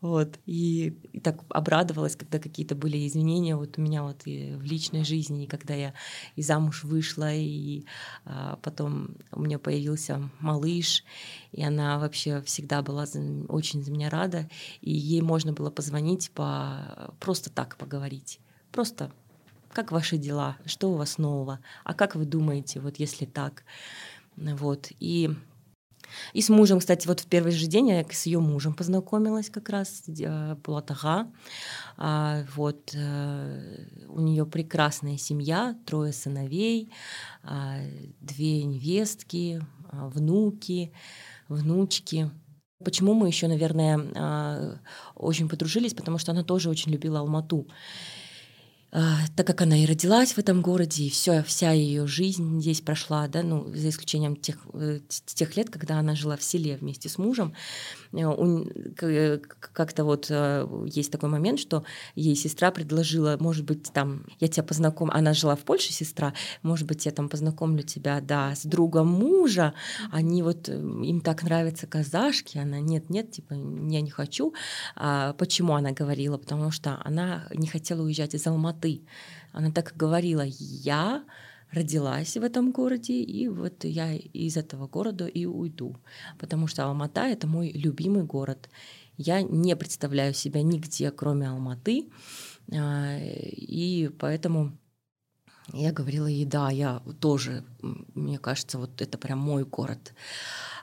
вот. 0.01 0.39
И, 0.47 0.95
и 1.13 1.21
так 1.21 1.41
обрадовалась, 1.51 2.17
когда 2.17 2.39
какие-то 2.39 2.75
были 2.75 3.07
изменения 3.07 3.57
вот 3.57 3.79
у 3.79 3.81
меня 3.81 4.03
вот 4.03 4.23
и 4.27 4.55
в 4.57 4.63
личной 4.63 5.05
жизни, 5.05 5.45
и 5.45 5.47
когда 5.47 5.75
я 5.75 5.95
и 6.37 6.43
замуж 6.43 6.85
вышла, 6.85 7.33
и 7.35 7.85
а, 8.25 8.59
потом 8.63 9.17
у 9.33 9.41
меня 9.41 9.59
появился 9.59 10.08
родился 10.09 10.31
малыш, 10.41 11.05
и 11.53 11.63
она 11.63 11.99
вообще 11.99 12.43
всегда 12.43 12.83
была 12.83 13.05
очень 13.49 13.83
за 13.83 13.91
меня 13.91 14.11
рада, 14.11 14.49
и 14.81 14.93
ей 14.93 15.23
можно 15.23 15.53
было 15.53 15.71
позвонить 15.71 16.31
по 16.33 17.13
просто 17.21 17.51
так 17.51 17.77
поговорить, 17.77 18.41
просто 18.73 19.11
как 19.73 19.93
ваши 19.93 20.17
дела, 20.17 20.57
что 20.65 20.91
у 20.91 20.97
вас 20.97 21.19
нового, 21.19 21.61
а 21.85 21.95
как 21.95 22.15
вы 22.15 22.25
думаете, 22.25 22.81
вот 22.81 22.99
если 22.99 23.27
так, 23.27 23.65
вот. 24.37 24.89
И 24.99 25.31
и 26.33 26.41
с 26.41 26.49
мужем, 26.49 26.79
кстати, 26.79 27.07
вот 27.07 27.21
в 27.21 27.27
первый 27.27 27.53
же 27.53 27.67
день 27.67 27.89
я 27.89 28.05
с 28.09 28.27
ее 28.27 28.41
мужем 28.41 28.75
познакомилась 28.75 29.51
как 29.51 29.69
раз, 29.69 30.05
Булатага. 30.65 31.31
А, 31.97 32.45
вот 32.55 32.93
э, 32.95 33.87
у 34.09 34.21
нее 34.21 34.47
прекрасная 34.47 35.19
семья, 35.19 35.77
трое 35.87 36.13
сыновей, 36.13 36.91
а, 37.43 37.79
две 38.21 38.65
невестки, 38.65 39.61
внуки, 39.93 40.93
внучки. 41.49 42.31
Почему 42.85 43.15
мы 43.15 43.27
еще, 43.29 43.49
наверное, 43.49 44.81
очень 45.15 45.49
подружились? 45.49 45.95
Потому 45.95 46.19
что 46.19 46.33
она 46.33 46.45
тоже 46.45 46.71
очень 46.71 46.93
любила 46.93 47.21
Алмату. 47.21 47.67
А, 48.91 49.19
так 49.37 49.47
как 49.47 49.61
она 49.61 49.77
и 49.77 49.85
родилась 49.85 50.33
в 50.33 50.39
этом 50.39 50.63
городе, 50.63 51.05
и 51.05 51.11
все, 51.11 51.43
вся 51.43 51.73
ее 51.73 52.07
жизнь 52.07 52.59
здесь 52.61 52.81
прошла, 52.81 53.29
да, 53.29 53.43
ну, 53.43 53.71
за 53.75 53.91
исключением 53.91 54.35
тех, 54.35 54.57
э, 54.73 55.01
тех 55.27 55.57
лет, 55.57 55.69
когда 55.69 55.99
она 55.99 56.15
жила 56.15 56.39
в 56.39 56.43
селе 56.43 56.79
вместе 56.79 57.11
с 57.11 57.19
мужем, 57.19 57.53
как-то 59.73 60.05
вот 60.05 60.27
э, 60.31 60.67
есть 60.87 61.11
такой 61.11 61.29
момент, 61.29 61.59
что 61.59 61.85
ей 62.15 62.37
сестра 62.37 62.71
предложила, 62.71 63.37
может 63.41 63.65
быть, 63.65 63.93
там, 63.93 64.27
я 64.41 64.49
тебя 64.49 64.63
познакомлю, 64.63 65.15
она 65.15 65.35
жила 65.35 65.57
в 65.57 65.61
Польше, 65.61 65.93
сестра, 65.93 66.35
может 66.63 66.87
быть, 66.87 67.07
я 67.07 67.13
там 67.13 67.29
познакомлю 67.29 67.83
тебя, 67.83 68.21
да, 68.21 68.55
с 68.55 68.65
другом 68.65 69.09
мужа, 69.09 69.75
они 70.11 70.43
вот, 70.43 70.69
им 70.69 71.21
так 71.21 71.43
нравятся 71.43 71.87
казашки, 71.87 72.59
она, 72.59 72.81
нет, 72.81 73.11
нет, 73.11 73.33
типа, 73.33 73.55
я 73.55 74.01
не 74.01 74.11
хочу. 74.11 74.55
А 74.95 75.33
почему 75.35 75.75
она 75.75 75.93
говорила? 75.93 76.39
Потому 76.39 76.71
что 76.71 77.01
она 77.05 77.47
не 77.55 77.67
хотела 77.67 78.03
уезжать 78.03 78.35
из 78.35 78.47
Алматы, 78.47 78.69
Алматы. 78.69 79.03
Она 79.53 79.71
так 79.71 79.93
и 79.93 79.97
говорила, 79.97 80.45
я 80.47 81.25
родилась 81.73 82.37
в 82.37 82.43
этом 82.43 82.73
городе, 82.73 83.21
и 83.23 83.49
вот 83.49 83.85
я 83.85 84.15
из 84.15 84.57
этого 84.57 84.87
города 84.87 85.27
и 85.27 85.47
уйду, 85.47 85.97
потому 86.39 86.67
что 86.67 86.85
Алмата— 86.85 87.21
это 87.27 87.47
мой 87.47 87.71
любимый 87.71 88.25
город. 88.25 88.69
Я 89.17 89.43
не 89.43 89.77
представляю 89.77 90.35
себя 90.35 90.63
нигде, 90.63 91.11
кроме 91.11 91.49
Алматы, 91.49 92.09
а, 92.73 93.19
и 93.21 94.11
поэтому 94.19 94.73
Я 95.75 95.93
говорила 95.93 96.27
ей, 96.27 96.47
да, 96.47 96.71
я 96.71 97.03
тоже, 97.21 97.63
мне 98.15 98.39
кажется, 98.39 98.79
вот 98.79 99.03
это 99.03 99.19
прям 99.19 99.39
мой 99.39 99.65
город. 99.65 100.15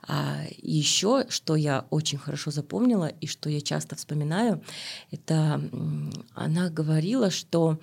А 0.07 0.43
еще, 0.61 1.25
что 1.29 1.55
я 1.55 1.87
очень 1.89 2.19
хорошо 2.19 2.51
запомнила 2.51 3.07
и 3.07 3.25
что 3.25 3.49
я 3.49 3.61
часто 3.61 3.95
вспоминаю, 3.95 4.61
это 5.09 5.59
она 6.35 6.69
говорила, 6.69 7.31
что 7.31 7.79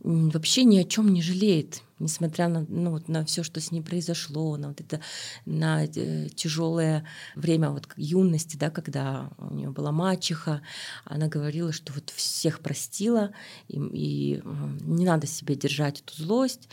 вообще 0.00 0.64
ни 0.64 0.76
о 0.76 0.84
чем 0.84 1.14
не 1.14 1.22
жалеет, 1.22 1.82
несмотря 2.02 2.48
на, 2.48 2.66
ну, 2.68 2.90
вот, 2.90 3.08
на 3.08 3.24
все, 3.24 3.42
что 3.42 3.60
с 3.60 3.70
ней 3.70 3.80
произошло, 3.80 4.56
на 4.56 4.68
вот 4.68 4.80
это 4.80 5.00
на 5.46 5.84
э, 5.84 6.28
тяжелое 6.34 7.06
время 7.34 7.70
вот 7.70 7.88
юности, 7.96 8.56
да, 8.56 8.70
когда 8.70 9.30
у 9.38 9.54
нее 9.54 9.70
была 9.70 9.92
мачеха, 9.92 10.62
она 11.04 11.28
говорила, 11.28 11.72
что 11.72 11.92
вот 11.92 12.10
всех 12.10 12.60
простила 12.60 13.32
и, 13.68 13.78
и 13.78 14.42
не 14.80 15.06
надо 15.06 15.26
себе 15.26 15.54
держать 15.54 16.00
эту 16.00 16.22
злость, 16.22 16.68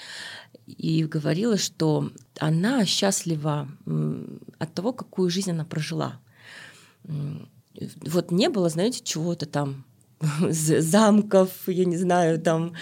и 0.65 1.05
говорила, 1.05 1.57
что 1.57 2.11
она 2.39 2.85
счастлива 2.85 3.67
от 4.59 4.73
того, 4.73 4.93
какую 4.93 5.29
жизнь 5.29 5.51
она 5.51 5.65
прожила. 5.65 6.19
Вот 7.03 8.31
не 8.31 8.49
было, 8.49 8.69
знаете, 8.69 9.01
чего-то 9.03 9.45
там 9.45 9.85
замков, 10.49 11.49
я 11.67 11.85
не 11.85 11.97
знаю, 11.97 12.39
там 12.39 12.73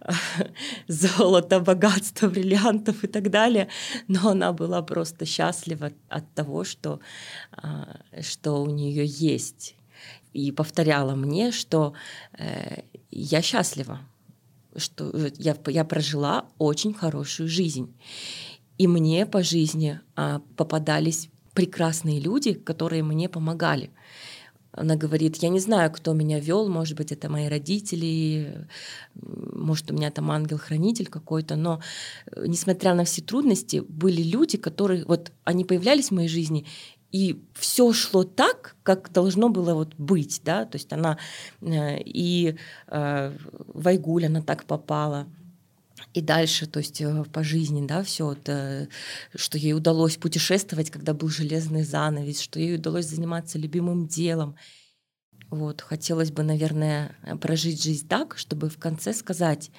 золота, 0.88 1.60
богатства, 1.60 2.28
бриллиантов 2.28 3.04
и 3.04 3.06
так 3.06 3.30
далее, 3.30 3.68
но 4.08 4.30
она 4.30 4.52
была 4.52 4.82
просто 4.82 5.26
счастлива 5.26 5.92
от 6.08 6.34
того, 6.34 6.64
что, 6.64 7.00
а, 7.52 7.98
что 8.22 8.62
у 8.62 8.70
нее 8.70 9.04
есть. 9.06 9.74
И 10.32 10.52
повторяла 10.52 11.14
мне, 11.14 11.52
что 11.52 11.94
э, 12.38 12.82
я 13.10 13.42
счастлива, 13.42 14.00
что 14.76 15.10
я, 15.38 15.56
я 15.66 15.84
прожила 15.84 16.46
очень 16.58 16.94
хорошую 16.94 17.48
жизнь. 17.48 17.94
И 18.76 18.86
мне 18.86 19.26
по 19.26 19.42
жизни 19.42 20.00
а, 20.14 20.40
попадались 20.56 21.28
прекрасные 21.54 22.20
люди, 22.20 22.52
которые 22.52 23.02
мне 23.02 23.28
помогали. 23.28 23.90
Она 24.78 24.96
говорит, 24.96 25.36
я 25.36 25.48
не 25.48 25.60
знаю, 25.60 25.90
кто 25.90 26.12
меня 26.12 26.38
вел, 26.38 26.68
может 26.68 26.96
быть, 26.96 27.12
это 27.12 27.28
мои 27.28 27.48
родители, 27.48 28.66
может, 29.14 29.90
у 29.90 29.94
меня 29.94 30.10
там 30.10 30.30
ангел-хранитель 30.30 31.06
какой-то, 31.06 31.56
но 31.56 31.80
э, 32.26 32.46
несмотря 32.46 32.94
на 32.94 33.04
все 33.04 33.22
трудности, 33.22 33.82
были 33.88 34.22
люди, 34.22 34.56
которые, 34.56 35.04
вот 35.04 35.32
они 35.44 35.64
появлялись 35.64 36.08
в 36.08 36.14
моей 36.14 36.28
жизни, 36.28 36.64
и 37.10 37.42
все 37.54 37.92
шло 37.92 38.24
так, 38.24 38.76
как 38.82 39.10
должно 39.12 39.48
было 39.48 39.74
вот 39.74 39.94
быть, 39.96 40.42
да, 40.44 40.64
то 40.64 40.76
есть 40.76 40.92
она 40.92 41.18
э, 41.60 42.00
и 42.04 42.56
э, 42.86 43.36
в 43.74 43.88
Айгуль 43.88 44.26
она 44.26 44.42
так 44.42 44.64
попала, 44.64 45.26
и 46.14 46.20
дальше, 46.20 46.66
то 46.66 46.78
есть 46.78 47.00
э, 47.00 47.24
по 47.32 47.44
жизни, 47.44 47.86
да, 47.86 48.02
все 48.02 48.32
это, 48.32 48.88
что 49.34 49.58
ей 49.58 49.74
удалось 49.74 50.16
путешествовать, 50.16 50.90
когда 50.90 51.14
был 51.14 51.28
железный 51.28 51.84
занавес, 51.84 52.40
что 52.40 52.58
ей 52.58 52.76
удалось 52.76 53.06
заниматься 53.06 53.58
любимым 53.58 54.06
делом. 54.06 54.56
Вот, 55.50 55.80
хотелось 55.80 56.30
бы, 56.30 56.42
наверное, 56.42 57.16
прожить 57.40 57.82
жизнь 57.82 58.08
так, 58.08 58.36
чтобы 58.36 58.68
в 58.68 58.78
конце 58.78 59.12
сказать, 59.14 59.70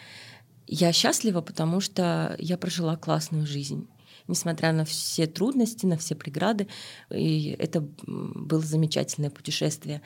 я 0.68 0.94
счастлива, 0.94 1.42
потому 1.42 1.80
что 1.80 2.36
я 2.39 2.58
прожила 2.58 2.96
классную 2.96 3.46
жизнь 3.46 3.88
несмотря 4.30 4.72
на 4.72 4.86
все 4.86 5.26
трудности, 5.26 5.86
на 5.86 5.98
все 5.98 6.15
преграды. 6.15 6.68
И 7.10 7.56
это 7.60 7.82
было 8.06 8.62
замечательное 8.62 9.32
путешествие. 9.32 10.02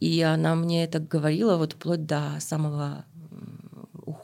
И 0.00 0.20
она 0.20 0.54
мне 0.56 0.84
это 0.84 0.98
говорила 0.98 1.56
вот 1.56 1.74
вплоть 1.74 2.04
до 2.04 2.38
самого 2.40 3.06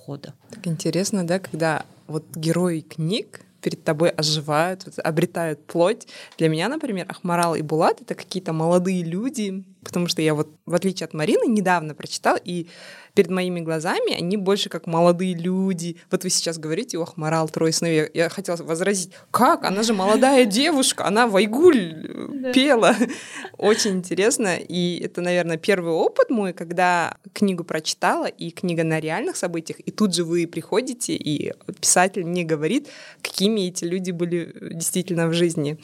ухода. 0.04 0.34
Так 0.50 0.66
интересно, 0.66 1.26
да, 1.26 1.38
когда 1.38 1.84
вот 2.06 2.24
герои 2.34 2.80
книг 2.80 3.40
перед 3.60 3.82
тобой 3.82 4.10
оживают, 4.10 4.86
обретают 5.02 5.64
плоть. 5.66 6.06
Для 6.36 6.48
меня, 6.48 6.68
например, 6.68 7.06
Ахмарал 7.08 7.54
и 7.54 7.62
Булат— 7.62 8.00
это 8.02 8.14
какие-то 8.14 8.52
молодые 8.52 9.02
люди, 9.02 9.64
потому 9.84 10.08
что 10.08 10.22
я 10.22 10.34
вот, 10.34 10.48
в 10.66 10.74
отличие 10.74 11.04
от 11.04 11.14
Марины, 11.14 11.46
недавно 11.46 11.94
прочитал, 11.94 12.38
и 12.42 12.68
перед 13.14 13.30
моими 13.30 13.60
глазами 13.60 14.14
они 14.14 14.36
больше 14.36 14.68
как 14.68 14.86
молодые 14.86 15.34
люди. 15.34 15.96
Вот 16.10 16.24
вы 16.24 16.30
сейчас 16.30 16.58
говорите, 16.58 16.98
ох, 16.98 17.16
морал 17.16 17.48
трое 17.48 17.72
сыновей. 17.72 18.10
Я 18.12 18.28
хотела 18.28 18.56
возразить, 18.56 19.12
как? 19.30 19.64
Она 19.64 19.82
же 19.82 19.94
молодая 19.94 20.44
девушка, 20.60 21.06
она 21.06 21.26
Вайгуль 21.26 22.52
пела. 22.52 22.96
Очень 23.58 23.98
интересно. 23.98 24.56
И 24.56 25.00
это, 25.00 25.20
наверное, 25.20 25.56
первый 25.56 25.92
опыт 25.92 26.30
мой, 26.30 26.52
когда 26.52 27.16
книгу 27.32 27.62
прочитала, 27.64 28.26
и 28.26 28.50
книга 28.50 28.82
на 28.84 29.00
реальных 29.00 29.36
событиях, 29.36 29.78
и 29.80 29.90
тут 29.90 30.14
же 30.14 30.24
вы 30.24 30.46
приходите, 30.46 31.14
и 31.14 31.52
писатель 31.80 32.24
мне 32.24 32.44
говорит, 32.44 32.88
какими 33.22 33.62
эти 33.62 33.84
люди 33.84 34.10
были 34.10 34.52
действительно 34.72 35.28
в 35.28 35.34
жизни. 35.34 35.78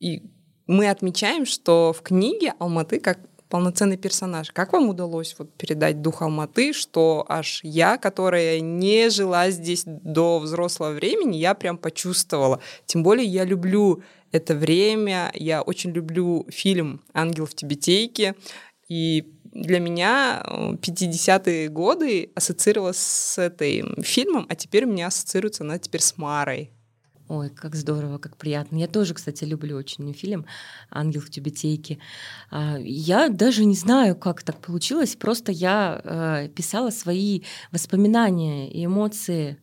И 0.00 0.22
мы 0.66 0.88
отмечаем, 0.88 1.46
что 1.46 1.92
в 1.92 2.02
книге 2.02 2.54
Алматы 2.58 3.00
как 3.00 3.18
полноценный 3.48 3.96
персонаж. 3.96 4.50
Как 4.50 4.72
вам 4.72 4.88
удалось 4.88 5.34
вот 5.38 5.52
передать 5.54 6.02
дух 6.02 6.22
Алматы, 6.22 6.72
что 6.72 7.24
аж 7.28 7.60
я, 7.62 7.96
которая 7.96 8.60
не 8.60 9.08
жила 9.08 9.50
здесь 9.50 9.84
до 9.86 10.38
взрослого 10.38 10.90
времени, 10.90 11.36
я 11.36 11.54
прям 11.54 11.78
почувствовала. 11.78 12.60
Тем 12.86 13.02
более 13.02 13.26
я 13.26 13.44
люблю 13.44 14.02
это 14.32 14.54
время, 14.54 15.30
я 15.34 15.62
очень 15.62 15.92
люблю 15.92 16.46
фильм 16.50 17.02
«Ангел 17.14 17.46
в 17.46 17.54
Тибетейке», 17.54 18.34
и 18.88 19.32
для 19.44 19.80
меня 19.80 20.44
50-е 20.46 21.68
годы 21.68 22.30
ассоциировалась 22.34 22.98
с 22.98 23.38
этим 23.38 24.02
фильмом, 24.02 24.46
а 24.48 24.54
теперь 24.54 24.84
у 24.84 24.88
меня 24.88 25.06
ассоциируется 25.06 25.64
она 25.64 25.78
теперь 25.78 26.02
с 26.02 26.18
Марой. 26.18 26.75
Ой, 27.28 27.50
как 27.50 27.74
здорово, 27.74 28.18
как 28.18 28.36
приятно. 28.36 28.76
Я 28.76 28.86
тоже, 28.86 29.12
кстати, 29.14 29.42
люблю 29.42 29.76
очень 29.76 30.12
фильм 30.12 30.46
«Ангел 30.90 31.20
в 31.20 31.28
тюбетейке». 31.28 31.98
А, 32.52 32.78
я 32.78 33.28
даже 33.28 33.64
не 33.64 33.74
знаю, 33.74 34.14
как 34.14 34.44
так 34.44 34.60
получилось. 34.60 35.16
Просто 35.16 35.50
я 35.50 36.00
э, 36.04 36.48
писала 36.54 36.90
свои 36.90 37.42
воспоминания 37.72 38.70
и 38.70 38.84
эмоции 38.84 39.58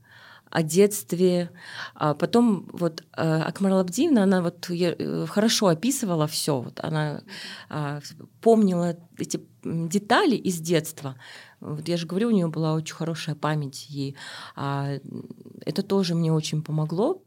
о 0.49 0.61
детстве. 0.61 1.51
А 1.95 2.13
потом 2.13 2.67
вот 2.73 3.05
э, 3.15 3.21
Акмар 3.21 3.71
Лабдиевна, 3.71 4.23
она 4.23 4.41
вот 4.41 4.69
э, 4.69 5.25
хорошо 5.27 5.67
описывала 5.67 6.27
все. 6.27 6.59
Вот 6.59 6.81
она 6.83 7.21
а, 7.69 8.01
помнила 8.41 8.97
эти 9.17 9.39
детали 9.63 10.35
из 10.35 10.59
детства. 10.59 11.15
Вот 11.61 11.87
я 11.87 11.95
же 11.95 12.07
говорю, 12.07 12.27
у 12.27 12.31
нее 12.31 12.47
была 12.47 12.73
очень 12.73 12.95
хорошая 12.95 13.35
память, 13.35 13.87
и 13.89 14.17
это 14.53 15.81
тоже 15.81 16.13
мне 16.13 16.33
очень 16.33 16.61
помогло 16.61 17.23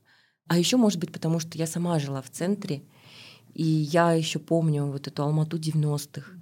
а 0.49 0.59
еще, 0.59 0.77
может 0.77 1.01
быть, 1.01 1.13
потому 1.13 1.41
что 1.41 1.59
я 1.59 1.67
сама 1.67 1.99
жила 1.99 2.23
в 2.23 2.31
центре, 2.31 2.83
и 3.55 3.65
я 3.65 4.13
еще 4.13 4.39
помню 4.39 4.87
вот 4.87 5.09
эту 5.09 5.23
Алмату 5.23 5.59
90-х. 5.59 6.33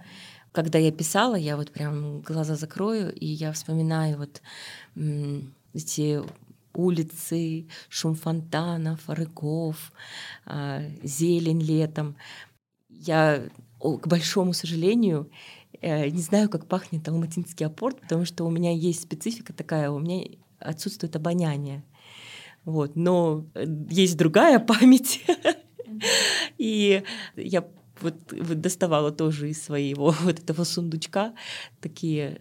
Когда 0.53 0.79
я 0.79 0.93
писала, 0.93 1.35
я 1.37 1.57
вот 1.57 1.73
прям 1.73 2.21
глаза 2.21 2.55
закрою, 2.55 3.13
и 3.13 3.27
я 3.27 3.53
вспоминаю 3.53 4.19
вот 4.19 4.43
эти 5.73 6.23
улицы, 6.75 7.67
шум 7.89 8.15
фонтанов, 8.15 9.01
рыков, 9.09 9.93
а, 10.45 10.83
зелень 11.03 11.61
летом. 11.61 12.17
Я, 12.89 13.49
к 13.79 14.07
большому 14.07 14.53
сожалению, 14.53 15.31
э, 15.81 16.09
не 16.09 16.23
знаю, 16.23 16.49
как 16.49 16.67
пахнет 16.67 17.09
алматинский 17.09 17.67
апорт, 17.67 18.01
потому 18.01 18.25
что 18.25 18.45
у 18.45 18.51
меня 18.51 18.73
есть 18.73 19.03
специфика 19.03 19.53
такая, 19.53 19.91
у 19.91 19.99
меня 19.99 20.27
отсутствует 20.59 21.15
обоняние. 21.17 21.85
Вот. 22.65 22.97
Но 22.97 23.47
э, 23.55 23.67
есть 23.91 24.17
другая 24.17 24.59
память. 24.61 25.25
И 26.59 27.03
я 27.37 27.65
вот, 28.01 28.15
доставала 28.61 29.11
тоже 29.13 29.51
из 29.51 29.63
своего 29.63 30.15
вот 30.21 30.41
этого 30.41 30.65
сундучка 30.65 31.35
такие 31.81 32.41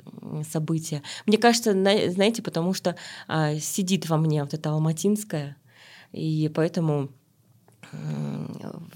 события. 0.49 1.03
Мне 1.25 1.37
кажется, 1.37 1.71
знаете, 1.73 2.41
потому 2.41 2.73
что 2.73 2.95
а, 3.27 3.55
сидит 3.55 4.09
во 4.09 4.17
мне 4.17 4.43
вот 4.43 4.53
это 4.53 4.71
алматинское, 4.71 5.57
и 6.11 6.51
поэтому 6.53 7.09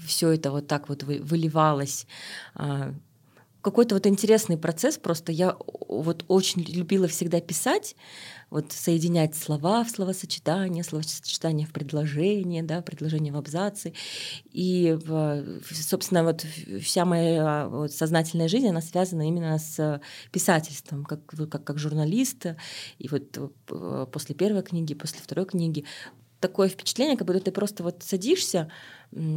все 0.00 0.30
это 0.30 0.50
вот 0.50 0.66
так 0.66 0.88
вот 0.88 1.04
выливалось. 1.04 2.06
А, 2.54 2.92
какой-то 3.70 3.94
вот 3.94 4.06
интересный 4.06 4.56
процесс, 4.56 4.98
просто 4.98 5.32
я 5.32 5.56
вот 5.88 6.24
очень 6.28 6.62
любила 6.62 7.08
всегда 7.08 7.40
писать, 7.40 7.96
вот 8.50 8.72
соединять 8.72 9.34
слова 9.34 9.84
в 9.84 9.90
словосочетание, 9.90 10.82
словосочетание 10.82 11.66
в 11.66 11.72
предложение, 11.72 12.62
да, 12.62 12.80
предложение 12.80 13.32
в 13.32 13.36
абзацы. 13.36 13.92
И, 14.50 14.98
собственно, 15.70 16.24
вот 16.24 16.46
вся 16.80 17.04
моя 17.04 17.68
вот 17.68 17.92
сознательная 17.92 18.48
жизнь, 18.48 18.68
она 18.68 18.80
связана 18.80 19.28
именно 19.28 19.58
с 19.58 20.00
писательством, 20.32 21.04
как, 21.04 21.26
как, 21.26 21.62
как 21.62 21.78
журналист. 21.78 22.46
И 22.98 23.08
вот 23.08 23.38
э, 23.70 24.06
после 24.10 24.34
первой 24.34 24.62
книги, 24.62 24.94
после 24.94 25.20
второй 25.20 25.44
книги 25.44 25.84
такое 26.40 26.68
впечатление, 26.68 27.16
как 27.16 27.26
будто 27.26 27.40
ты 27.40 27.52
просто 27.52 27.82
вот 27.82 28.02
садишься, 28.02 28.70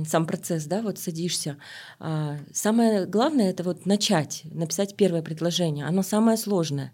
сам 0.06 0.26
процесс, 0.26 0.66
да, 0.66 0.82
вот 0.82 1.00
садишься. 1.00 1.58
А, 2.00 2.38
самое 2.54 3.06
главное 3.06 3.50
это 3.50 3.64
вот 3.64 3.86
начать, 3.86 4.42
написать 4.46 4.96
первое 4.96 5.22
предложение. 5.22 5.86
Оно 5.86 6.04
самое 6.04 6.38
сложное. 6.38 6.92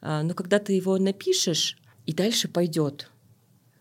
А, 0.00 0.22
но 0.22 0.34
когда 0.34 0.58
ты 0.58 0.72
его 0.72 0.96
напишешь, 0.98 1.78
и 2.06 2.12
дальше 2.12 2.48
пойдет. 2.48 3.10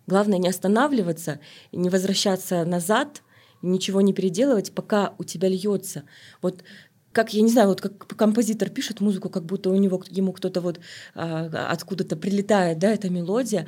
Главное 0.07 0.37
не 0.37 0.49
останавливаться, 0.49 1.39
не 1.71 1.89
возвращаться 1.89 2.65
назад, 2.65 3.23
ничего 3.61 4.01
не 4.01 4.13
переделывать, 4.13 4.73
пока 4.73 5.13
у 5.17 5.23
тебя 5.23 5.47
льется. 5.47 6.03
Вот 6.41 6.63
как, 7.13 7.33
я 7.33 7.41
не 7.41 7.49
знаю, 7.49 7.69
вот 7.69 7.79
как 7.79 8.07
композитор 8.17 8.69
пишет 8.69 8.99
музыку, 8.99 9.29
как 9.29 9.45
будто 9.45 9.69
у 9.69 9.75
него, 9.75 10.03
ему 10.09 10.33
кто-то 10.33 10.61
вот 10.61 10.79
а, 11.15 11.69
откуда-то 11.69 12.15
прилетает, 12.15 12.79
да, 12.79 12.91
эта 12.91 13.09
мелодия. 13.09 13.67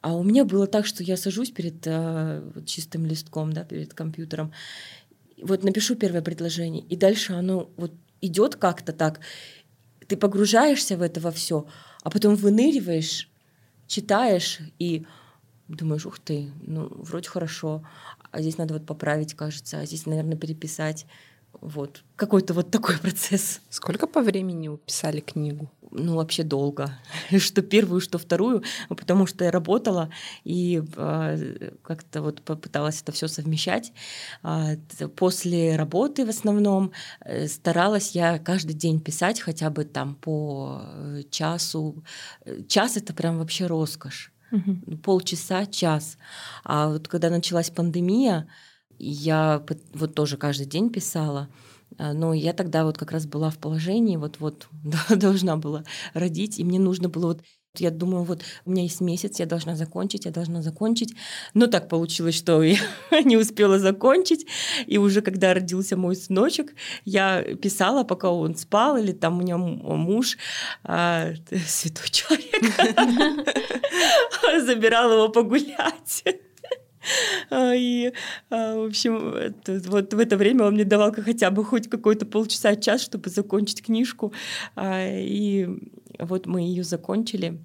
А 0.00 0.16
у 0.16 0.24
меня 0.24 0.44
было 0.44 0.66
так, 0.66 0.86
что 0.86 1.02
я 1.02 1.16
сажусь 1.16 1.50
перед 1.50 1.86
а, 1.86 2.42
чистым 2.64 3.06
листком, 3.06 3.52
да, 3.52 3.64
перед 3.64 3.94
компьютером, 3.94 4.52
вот 5.42 5.64
напишу 5.64 5.94
первое 5.96 6.22
предложение, 6.22 6.82
и 6.82 6.96
дальше 6.96 7.34
оно 7.34 7.70
вот 7.76 7.92
идет 8.20 8.56
как-то 8.56 8.92
так, 8.92 9.20
ты 10.06 10.16
погружаешься 10.16 10.96
в 10.96 11.02
это 11.02 11.20
во 11.20 11.30
все, 11.30 11.66
а 12.02 12.10
потом 12.10 12.34
выныриваешь, 12.36 13.28
читаешь 13.86 14.60
и 14.78 15.06
думаешь, 15.68 16.06
ух 16.06 16.18
ты, 16.18 16.50
ну, 16.62 16.88
вроде 16.90 17.28
хорошо, 17.28 17.84
а 18.30 18.40
здесь 18.40 18.58
надо 18.58 18.74
вот 18.74 18.86
поправить, 18.86 19.34
кажется, 19.34 19.80
а 19.80 19.86
здесь, 19.86 20.06
наверное, 20.06 20.36
переписать. 20.36 21.06
Вот. 21.60 22.04
Какой-то 22.16 22.54
вот 22.54 22.70
такой 22.70 22.98
процесс. 23.02 23.60
Сколько 23.70 24.06
по 24.06 24.20
времени 24.20 24.68
вы 24.68 24.78
писали 24.78 25.20
книгу? 25.20 25.70
Ну, 25.90 26.16
вообще 26.16 26.42
долго. 26.42 26.98
что 27.38 27.62
первую, 27.62 28.00
что 28.00 28.18
вторую, 28.18 28.62
потому 28.88 29.26
что 29.26 29.44
я 29.44 29.50
работала 29.50 30.10
и 30.44 30.82
э, 30.96 31.70
как-то 31.82 32.22
вот 32.22 32.42
попыталась 32.42 33.00
это 33.02 33.12
все 33.12 33.28
совмещать. 33.28 33.92
Э, 34.42 34.76
после 35.16 35.76
работы 35.76 36.26
в 36.26 36.28
основном 36.28 36.92
э, 37.24 37.46
старалась 37.46 38.12
я 38.12 38.38
каждый 38.38 38.74
день 38.74 39.00
писать 39.00 39.40
хотя 39.40 39.70
бы 39.70 39.84
там 39.84 40.14
по 40.14 40.82
э, 40.82 41.22
часу. 41.30 42.04
Час— 42.68 42.96
это 42.98 43.14
прям 43.14 43.38
вообще 43.38 43.66
роскошь. 43.66 44.32
Угу. 44.52 44.98
Полчаса, 44.98 45.66
час. 45.66 46.18
А 46.64 46.88
вот 46.88 47.08
когда 47.08 47.30
началась 47.30 47.70
пандемия, 47.70 48.46
я 48.98 49.64
вот 49.94 50.14
тоже 50.14 50.36
каждый 50.36 50.66
день 50.66 50.90
писала. 50.90 51.48
А, 51.98 52.12
но 52.12 52.34
я 52.34 52.52
тогда 52.52 52.84
вот 52.84 52.98
как 52.98 53.12
раз 53.12 53.26
была 53.26 53.50
в 53.50 53.58
положении, 53.58 54.16
вот-вот 54.16 54.68
должна 55.10 55.56
была 55.56 55.84
родить, 56.14 56.58
и 56.58 56.64
мне 56.64 56.78
нужно 56.78 57.08
было 57.08 57.28
вот 57.28 57.42
я 57.78 57.90
думаю, 57.90 58.24
вот 58.24 58.42
у 58.64 58.70
меня 58.70 58.84
есть 58.84 59.00
месяц, 59.00 59.38
я 59.38 59.44
должна 59.44 59.76
закончить, 59.76 60.24
я 60.24 60.30
должна 60.30 60.62
закончить. 60.62 61.14
Но 61.52 61.66
так 61.66 61.88
получилось, 61.90 62.34
что 62.34 62.62
я 62.62 62.78
не 63.22 63.36
успела 63.36 63.78
закончить. 63.78 64.46
И 64.86 64.98
уже 64.98 65.20
когда 65.20 65.52
родился 65.52 65.96
мой 65.96 66.16
сыночек, 66.16 66.74
я 67.04 67.42
писала, 67.42 68.04
пока 68.04 68.30
он 68.30 68.56
спал, 68.56 68.96
или 68.96 69.12
там 69.12 69.38
у 69.38 69.42
меня 69.42 69.58
муж, 69.58 70.38
а, 70.84 71.32
святой 71.66 72.08
человек, 72.08 72.62
забирал 74.64 75.12
его 75.12 75.28
погулять. 75.28 76.24
А, 77.50 77.74
и, 77.74 78.12
а, 78.50 78.76
в 78.76 78.86
общем, 78.86 79.52
вот 79.88 80.14
в 80.14 80.18
это 80.18 80.36
время 80.36 80.64
он 80.64 80.74
мне 80.74 80.84
давал 80.84 81.12
хотя 81.12 81.50
бы 81.50 81.64
хоть 81.64 81.88
какой-то 81.88 82.26
полчаса, 82.26 82.74
час, 82.76 83.02
чтобы 83.02 83.30
закончить 83.30 83.82
книжку. 83.82 84.32
А, 84.74 85.06
и 85.08 85.68
вот 86.18 86.46
мы 86.46 86.62
ее 86.62 86.84
закончили. 86.84 87.58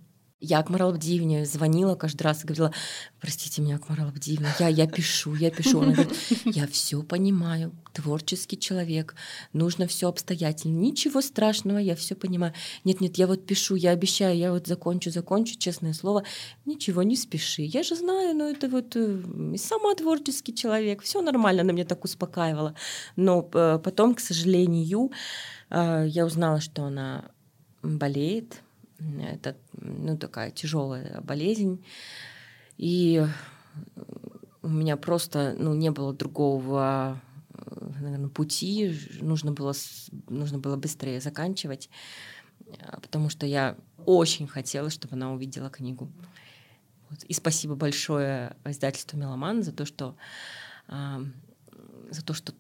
Я 0.44 0.58
Акмарал 0.58 0.90
Абдиевне 0.90 1.46
звонила 1.46 1.94
каждый 1.94 2.24
раз 2.24 2.44
и 2.44 2.48
говорила, 2.48 2.74
простите 3.20 3.62
меня, 3.62 3.76
Акмарал 3.76 4.08
Абдиевна, 4.08 4.50
я, 4.60 4.70
я 4.70 4.88
пишу, 4.88 5.36
я 5.36 5.52
пишу. 5.52 5.82
Она 5.82 5.94
говорит, 5.94 6.18
я 6.46 6.66
все 6.66 7.04
понимаю, 7.04 7.72
творческий 7.94 8.58
человек, 8.58 9.14
нужно 9.54 9.86
все 9.86 10.10
обстоятельно, 10.10 10.80
ничего 10.80 11.22
страшного, 11.22 11.78
я 11.78 11.96
все 11.96 12.16
понимаю. 12.16 12.54
Нет, 12.84 13.02
нет, 13.02 13.18
я 13.18 13.28
вот 13.28 13.46
пишу, 13.46 13.76
я 13.76 13.92
обещаю, 13.92 14.36
я 14.36 14.52
вот 14.52 14.66
закончу, 14.66 15.12
закончу, 15.12 15.60
честное 15.60 15.94
слово, 15.94 16.24
ничего, 16.66 17.04
не 17.04 17.16
спеши. 17.16 17.62
Я 17.62 17.84
же 17.84 17.96
знаю, 17.96 18.36
ну 18.36 18.50
это 18.50 18.68
вот 18.68 18.96
э, 18.96 19.22
сама 19.58 19.94
творческий 19.94 20.56
человек, 20.56 21.04
все 21.04 21.22
нормально, 21.22 21.62
она 21.62 21.72
меня 21.72 21.86
так 21.86 22.04
успокаивала. 22.04 22.74
Но 23.16 23.48
э, 23.54 23.80
потом, 23.84 24.16
к 24.16 24.20
сожалению, 24.20 25.12
э, 25.70 26.06
я 26.08 26.26
узнала, 26.26 26.60
что 26.62 26.86
она 26.86 27.26
болеет, 27.84 28.64
это 29.22 29.58
ну, 29.74 30.18
такая 30.18 30.52
тяжелая 30.52 31.22
болезнь. 31.22 31.84
И 32.78 33.26
у 34.62 34.68
меня 34.68 34.98
просто 34.98 35.56
ну, 35.58 35.74
не 35.74 35.92
было 35.92 36.14
другого 36.14 37.22
наверное, 38.00 38.30
пути. 38.30 38.98
Нужно 39.22 39.52
было, 39.52 39.74
нужно 40.30 40.60
было 40.60 40.76
быстрее 40.76 41.22
заканчивать, 41.22 41.90
потому 43.02 43.30
что 43.30 43.46
я 43.46 43.78
очень 44.06 44.48
хотела, 44.48 44.90
чтобы 44.90 45.16
она 45.16 45.32
увидела 45.32 45.70
книгу. 45.70 46.12
Вот. 47.10 47.24
И 47.24 47.34
спасибо 47.34 47.76
большое 47.76 48.56
издательству 48.66 49.18
«Меломан» 49.18 49.64
за 49.64 49.74
то, 49.74 49.86
что, 49.86 50.16
э, 50.88 51.26
за 52.10 52.24
то, 52.24 52.34
что 52.34 52.54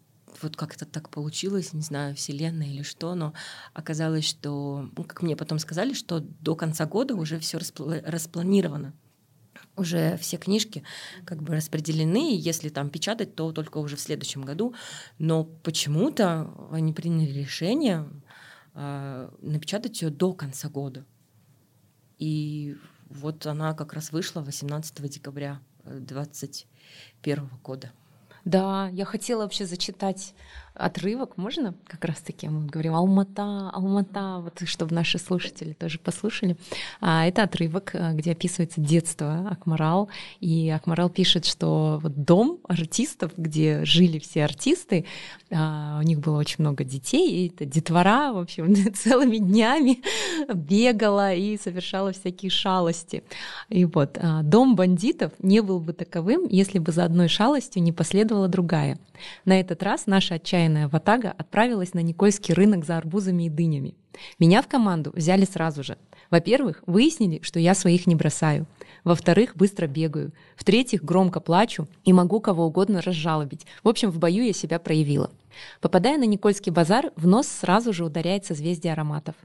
вот 0.43 0.55
как 0.55 0.75
это 0.75 0.85
так 0.85 1.09
получилось, 1.09 1.73
не 1.73 1.81
знаю, 1.81 2.15
вселенная 2.15 2.67
или 2.67 2.83
что, 2.83 3.15
но 3.15 3.33
оказалось, 3.73 4.27
что, 4.27 4.89
ну, 4.95 5.03
как 5.03 5.21
мне 5.21 5.35
потом 5.35 5.59
сказали, 5.59 5.93
что 5.93 6.19
до 6.19 6.55
конца 6.55 6.85
года 6.85 7.15
уже 7.15 7.39
все 7.39 7.57
распл- 7.57 8.01
распланировано 8.05 8.93
уже 9.75 10.17
все 10.17 10.37
книжки 10.37 10.83
как 11.25 11.41
бы 11.41 11.55
распределены, 11.55 12.33
и 12.33 12.37
если 12.37 12.69
там 12.69 12.89
печатать, 12.89 13.35
то 13.35 13.51
только 13.51 13.77
уже 13.77 13.95
в 13.95 14.01
следующем 14.01 14.43
году. 14.43 14.73
Но 15.17 15.43
почему-то 15.43 16.53
они 16.71 16.93
приняли 16.93 17.31
решение 17.31 18.07
э, 18.73 19.29
напечатать 19.41 20.01
ее 20.01 20.09
до 20.09 20.33
конца 20.33 20.69
года. 20.69 21.05
И 22.17 22.77
вот 23.09 23.45
она 23.45 23.73
как 23.73 23.93
раз 23.93 24.11
вышла 24.11 24.41
18 24.41 25.09
декабря 25.09 25.59
2021 25.85 27.49
года. 27.63 27.91
Да, 28.45 28.89
я 28.91 29.05
хотела 29.05 29.43
вообще 29.43 29.65
зачитать 29.65 30.33
отрывок, 30.73 31.37
можно 31.37 31.75
как 31.85 32.05
раз-таки 32.05 32.47
мы 32.47 32.65
говорим 32.65 32.95
Алмата, 32.95 33.69
Алмата, 33.71 34.39
вот 34.39 34.67
чтобы 34.67 34.95
наши 34.95 35.17
слушатели 35.17 35.73
тоже 35.73 35.99
послушали. 35.99 36.55
А, 37.01 37.25
это 37.25 37.43
отрывок, 37.43 37.91
э, 37.93 38.13
где 38.13 38.31
описывается 38.31 38.79
детство 38.79 39.47
Акмарал, 39.49 40.09
и 40.39 40.69
Акмарал 40.69 41.09
пишет, 41.09 41.45
что 41.45 41.99
вот 42.01 42.23
дом 42.23 42.59
артистов, 42.67 43.31
где 43.37 43.83
жили 43.85 44.19
все 44.19 44.45
артисты, 44.45 45.05
а, 45.51 45.99
у 45.99 46.03
них 46.03 46.19
было 46.19 46.39
очень 46.39 46.57
много 46.59 46.83
детей, 46.83 47.29
и 47.31 47.47
это 47.49 47.65
детвора, 47.65 48.31
в 48.31 48.37
общем, 48.37 48.73
целыми 48.93 49.37
днями 49.37 50.01
бегала 50.53 51.33
и 51.33 51.57
совершала 51.57 52.13
всякие 52.13 52.49
шалости. 52.49 53.23
И 53.69 53.85
вот 53.85 54.17
а, 54.21 54.41
дом 54.43 54.75
бандитов 54.75 55.33
не 55.39 55.61
был 55.61 55.79
бы 55.79 55.93
таковым, 55.93 56.47
если 56.47 56.79
бы 56.79 56.91
за 56.91 57.03
одной 57.03 57.27
шалостью 57.27 57.83
не 57.83 57.91
последовала 57.91 58.47
другая. 58.47 58.97
На 59.45 59.59
этот 59.59 59.83
раз 59.83 60.07
наша 60.07 60.39
отчаянная 60.61 60.87
ватага 60.87 61.33
отправилась 61.37 61.93
на 61.93 62.01
Никольский 62.01 62.53
рынок 62.53 62.85
за 62.85 62.97
арбузами 62.97 63.43
и 63.43 63.49
дынями. 63.49 63.95
Меня 64.39 64.61
в 64.61 64.67
команду 64.67 65.11
взяли 65.15 65.45
сразу 65.45 65.83
же. 65.83 65.97
Во-первых, 66.29 66.83
выяснили, 66.85 67.39
что 67.41 67.59
я 67.59 67.73
своих 67.73 68.05
не 68.07 68.15
бросаю. 68.15 68.67
Во-вторых, 69.03 69.55
быстро 69.55 69.87
бегаю. 69.87 70.33
В-третьих, 70.55 71.03
громко 71.03 71.39
плачу 71.39 71.87
и 72.03 72.13
могу 72.13 72.39
кого 72.39 72.65
угодно 72.65 73.01
разжалобить. 73.01 73.65
В 73.83 73.89
общем, 73.89 74.11
в 74.11 74.19
бою 74.19 74.43
я 74.43 74.53
себя 74.53 74.77
проявила. 74.77 75.31
Попадая 75.79 76.17
на 76.17 76.25
Никольский 76.25 76.71
базар, 76.71 77.11
в 77.15 77.25
нос 77.25 77.47
сразу 77.47 77.91
же 77.91 78.05
ударяет 78.05 78.45
созвездие 78.45 78.93
ароматов. 78.93 79.35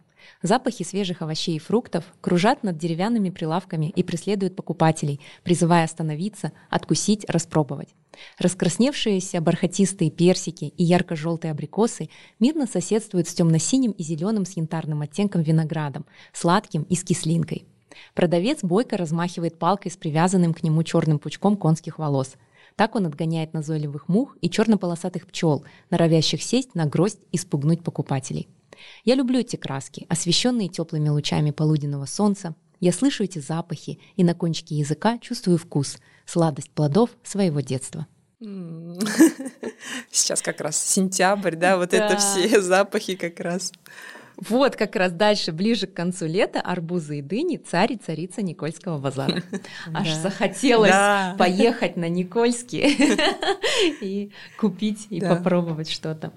Запахи 0.43 0.85
свежих 0.85 1.23
овощей 1.23 1.57
и 1.57 1.61
фруктов 1.61 2.05
кружат 2.21 2.63
над 2.63 2.77
деревянными 2.77 3.31
прилавками 3.31 3.87
и 3.87 4.03
преследуют 4.03 4.57
покупателей, 4.57 5.21
призывая 5.45 5.85
остановиться, 5.85 6.53
откусить, 6.69 7.25
распробовать. 7.29 7.95
Раскрасневшиеся 8.39 9.41
бархатистые 9.41 10.11
персики 10.11 10.73
и 10.77 10.85
ярко-желтые 10.85 11.53
абрикосы 11.53 12.09
мирно 12.39 12.67
соседствуют 12.67 13.29
с 13.29 13.35
темно-синим 13.35 13.93
и 13.93 14.03
зеленым 14.03 14.45
с 14.45 14.57
янтарным 14.57 15.03
оттенком 15.03 15.43
виноградом, 15.43 16.07
сладким 16.33 16.83
и 16.83 16.95
с 16.95 17.05
кислинкой. 17.05 17.67
Продавец 18.15 18.63
бойко 18.63 18.97
размахивает 18.97 19.59
палкой 19.59 19.91
с 19.91 19.97
привязанным 19.97 20.55
к 20.55 20.63
нему 20.63 20.83
черным 20.83 21.19
пучком 21.19 21.57
конских 21.57 21.99
волос. 21.99 22.35
Так 22.75 22.95
он 22.95 23.07
отгоняет 23.07 23.55
назойливых 23.55 24.09
мух 24.09 24.37
и 24.41 24.51
черно-полосатых 24.51 25.27
пчел, 25.27 25.65
норовящих 25.91 26.43
сесть 26.43 26.75
на 26.75 26.85
гроздь 26.85 27.21
и 27.33 27.39
спугнуть 27.39 27.83
покупателей. 27.83 28.49
Я 29.05 29.15
люблю 29.15 29.41
эти 29.41 29.57
краски, 29.57 30.07
освещенные 30.09 30.69
теплыми 30.69 31.09
лучами 31.09 31.51
полуденного 31.51 32.05
солнца. 32.05 32.55
Я 32.81 32.93
слышу 32.93 33.25
эти 33.25 33.39
запахи 33.39 33.99
и 34.17 34.25
на 34.25 34.35
кончике 34.35 34.77
языка 34.77 35.19
чувствую 35.19 35.57
вкус, 35.57 35.99
сладость 36.27 36.71
плодов 36.71 37.11
своего 37.23 37.61
детства. 37.61 38.07
Сейчас 40.11 40.43
как 40.43 40.61
раз 40.61 40.77
сентябрь, 40.77 41.57
да, 41.57 41.79
вот 41.79 41.91
да. 41.91 41.97
это 41.97 42.17
все 42.19 42.61
запахи 42.63 43.17
как 43.17 43.41
раз. 43.41 43.73
Вот 44.37 44.77
как 44.77 44.97
раз 44.97 45.13
дальше, 45.13 45.51
ближе 45.51 45.87
к 45.87 45.95
концу 45.95 46.27
лета, 46.27 46.61
арбузы 46.61 47.21
и 47.21 47.23
дыни, 47.23 47.57
царь 47.57 47.95
и 47.95 47.97
царица 47.97 48.43
Никольского 48.43 48.99
базара. 48.99 49.43
Аж 49.95 50.13
захотелось 50.13 50.93
поехать 51.39 51.97
на 51.97 52.11
Никольский 52.11 53.17
и 54.03 54.31
купить 54.59 55.07
и 55.09 55.21
попробовать 55.21 55.91
что-то. 55.91 56.33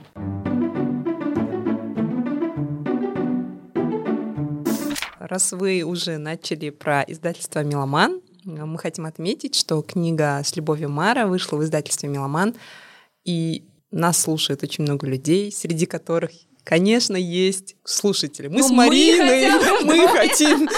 Раз 5.20 5.52
вы 5.52 5.84
уже 5.84 6.18
начали 6.18 6.70
про 6.70 7.04
издательство 7.04 7.64
«Меломан», 7.64 8.22
мы 8.44 8.78
хотим 8.78 9.06
отметить, 9.06 9.56
что 9.56 9.82
книга 9.82 10.42
«С 10.44 10.56
любовью 10.56 10.90
Мара» 10.90 11.28
вышла 11.28 11.58
в 11.58 11.64
издательстве 11.64 12.10
«Меломан», 12.10 12.56
и 13.26 13.64
нас 13.92 14.20
слушает 14.20 14.64
очень 14.64 14.84
много 14.84 15.08
людей, 15.08 15.52
среди 15.52 15.86
которых 15.86 16.32
Конечно, 16.70 17.16
есть 17.16 17.78
слушатели. 17.84 18.48
Мы 18.48 18.60
ну, 18.60 18.68
с 18.68 18.70
Мариной, 18.70 19.50
мы, 19.84 19.96
мы 19.96 20.08
хотим, 20.10 20.70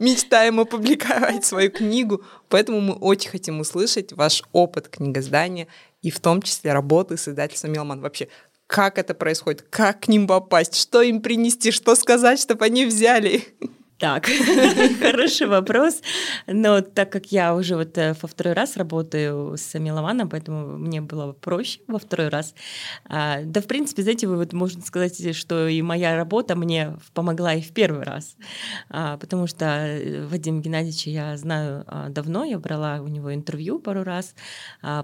мечтаем 0.00 0.58
опубликовать 0.58 1.44
свою 1.44 1.70
книгу, 1.70 2.24
поэтому 2.48 2.80
мы 2.80 2.94
очень 2.94 3.30
хотим 3.30 3.60
услышать 3.60 4.12
ваш 4.12 4.42
опыт 4.50 4.88
книгоздания 4.88 5.68
и 6.02 6.10
в 6.10 6.18
том 6.18 6.42
числе 6.42 6.72
работы 6.72 7.16
с 7.16 7.28
издательством 7.28 7.72
«Меломан». 7.72 8.00
Вообще, 8.00 8.26
как 8.66 8.98
это 8.98 9.14
происходит, 9.14 9.62
как 9.62 10.00
к 10.00 10.08
ним 10.08 10.26
попасть, 10.26 10.74
что 10.74 11.00
им 11.00 11.20
принести, 11.20 11.70
что 11.70 11.94
сказать, 11.94 12.40
чтобы 12.40 12.64
они 12.64 12.84
взяли. 12.84 13.44
Так, 13.98 14.26
хороший 15.00 15.46
вопрос. 15.46 16.02
Но 16.46 16.82
так 16.82 17.10
как 17.10 17.32
я 17.32 17.54
уже 17.54 17.76
вот 17.76 17.96
э, 17.96 18.14
во 18.20 18.28
второй 18.28 18.52
раз 18.52 18.76
работаю 18.76 19.56
с 19.56 19.78
меломаном, 19.78 20.28
поэтому 20.28 20.76
мне 20.76 21.00
было 21.00 21.32
проще 21.32 21.80
во 21.86 21.98
второй 21.98 22.28
раз. 22.28 22.54
А, 23.06 23.40
да, 23.42 23.62
в 23.62 23.66
принципе, 23.66 24.02
знаете, 24.02 24.26
вы 24.26 24.36
вот 24.36 24.52
можно 24.52 24.82
сказать, 24.82 25.34
что 25.34 25.66
и 25.66 25.80
моя 25.80 26.14
работа 26.14 26.56
мне 26.56 26.98
помогла 27.14 27.54
и 27.54 27.62
в 27.62 27.72
первый 27.72 28.02
раз. 28.02 28.36
А, 28.90 29.16
потому 29.16 29.46
что 29.46 29.64
э, 29.64 30.26
Вадим 30.26 30.60
Геннадьевича 30.60 31.08
я 31.08 31.36
знаю 31.38 31.84
а, 31.86 32.10
давно, 32.10 32.44
я 32.44 32.58
брала 32.58 33.00
у 33.00 33.08
него 33.08 33.34
интервью 33.34 33.78
пару 33.78 34.04
раз 34.04 34.34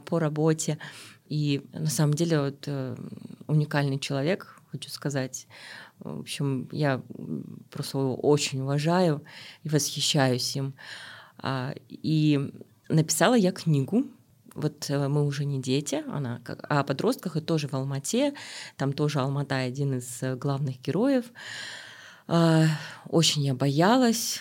по 0.05 0.18
работе. 0.18 0.76
И 1.32 1.62
на 1.72 1.88
самом 1.88 2.12
деле 2.12 2.40
вот 2.40 2.64
э, 2.66 2.95
уникальный 3.47 3.99
человек, 3.99 4.61
хочу 4.70 4.90
сказать. 4.90 5.47
В 6.03 6.21
общем, 6.21 6.69
я 6.73 7.01
просто 7.71 7.99
его 7.99 8.17
очень 8.17 8.61
уважаю 8.61 9.23
и 9.63 9.69
восхищаюсь 9.69 10.57
им. 10.57 10.75
А, 11.39 11.75
и 11.89 12.53
написала 12.89 13.35
я 13.35 13.53
книгу. 13.53 14.05
Вот 14.55 14.91
э, 14.91 15.09
мы 15.09 15.25
уже 15.25 15.45
не 15.45 15.61
дети, 15.61 16.03
она 16.09 16.41
о 16.45 16.85
подростках 16.85 17.37
и 17.37 17.41
тоже 17.41 17.69
в 17.69 17.75
Алмате. 17.75 18.35
Там 18.77 18.93
тоже 18.93 19.21
Алмата 19.21 19.57
один 19.57 19.95
из 19.95 20.23
э, 20.23 20.37
главных 20.37 20.81
героев. 20.83 21.27
А, 22.35 22.64
очень 23.11 23.43
я 23.43 23.53
боялась, 23.53 24.41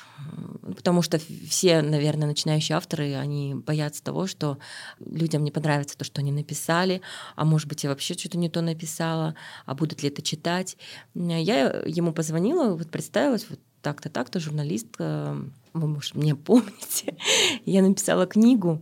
потому 0.78 1.02
что 1.02 1.20
все, 1.20 1.82
наверное, 1.82 2.26
начинающие 2.26 2.78
авторы, 2.78 3.16
они 3.16 3.54
боятся 3.54 4.02
того, 4.02 4.28
что 4.28 4.60
людям 5.06 5.44
не 5.44 5.52
понравится 5.52 5.98
то, 5.98 6.06
что 6.06 6.22
они 6.22 6.32
написали, 6.32 7.02
а 7.36 7.44
может 7.44 7.68
быть, 7.68 7.84
я 7.84 7.90
вообще 7.90 8.14
что-то 8.14 8.38
не 8.38 8.48
то 8.48 8.62
написала, 8.62 9.36
а 9.66 9.76
будут 9.76 10.04
ли 10.04 10.08
это 10.08 10.22
читать. 10.22 10.78
Я 11.14 11.82
ему 11.86 12.14
позвонила, 12.14 12.78
вот 12.78 12.90
представилась, 12.90 13.46
вот 13.50 13.60
так-то, 13.82 14.10
так-то, 14.10 14.40
журналистка, 14.40 15.36
вы, 15.74 15.88
может, 15.88 16.16
меня 16.16 16.36
помните, 16.36 17.18
я 17.66 17.82
написала 17.82 18.26
книгу, 18.26 18.82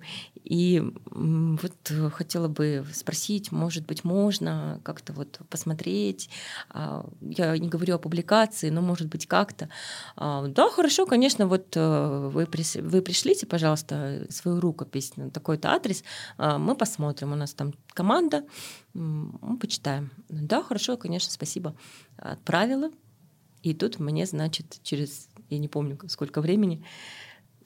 и 0.49 0.83
вот 1.11 1.91
хотела 2.13 2.47
бы 2.47 2.83
спросить, 2.91 3.51
может 3.51 3.85
быть, 3.85 4.03
можно 4.03 4.81
как-то 4.83 5.13
вот 5.13 5.39
посмотреть. 5.49 6.29
А, 6.69 7.07
я 7.21 7.55
не 7.57 7.67
говорю 7.67 7.95
о 7.95 7.99
публикации, 7.99 8.71
но 8.71 8.81
может 8.81 9.09
быть 9.09 9.27
как-то. 9.27 9.69
А, 10.15 10.47
да, 10.47 10.69
хорошо, 10.69 11.05
конечно, 11.05 11.45
вот 11.45 11.73
э, 11.75 12.29
вы, 12.33 12.47
вы 12.47 13.01
пришлите, 13.03 13.45
пожалуйста, 13.45 14.25
свою 14.29 14.59
рукопись 14.59 15.17
на 15.17 15.29
такой-то 15.29 15.69
адрес, 15.69 16.03
а, 16.37 16.57
мы 16.57 16.75
посмотрим. 16.75 17.31
У 17.31 17.35
нас 17.35 17.53
там 17.53 17.75
команда, 17.89 18.43
мы 18.93 19.57
почитаем. 19.57 20.09
Да, 20.29 20.63
хорошо, 20.63 20.97
конечно, 20.97 21.31
спасибо. 21.31 21.75
Отправила. 22.17 22.89
И 23.61 23.73
тут 23.73 23.99
мне, 23.99 24.25
значит, 24.25 24.79
через, 24.83 25.27
я 25.49 25.57
не 25.59 25.67
помню, 25.67 25.97
сколько 26.07 26.41
времени, 26.41 26.83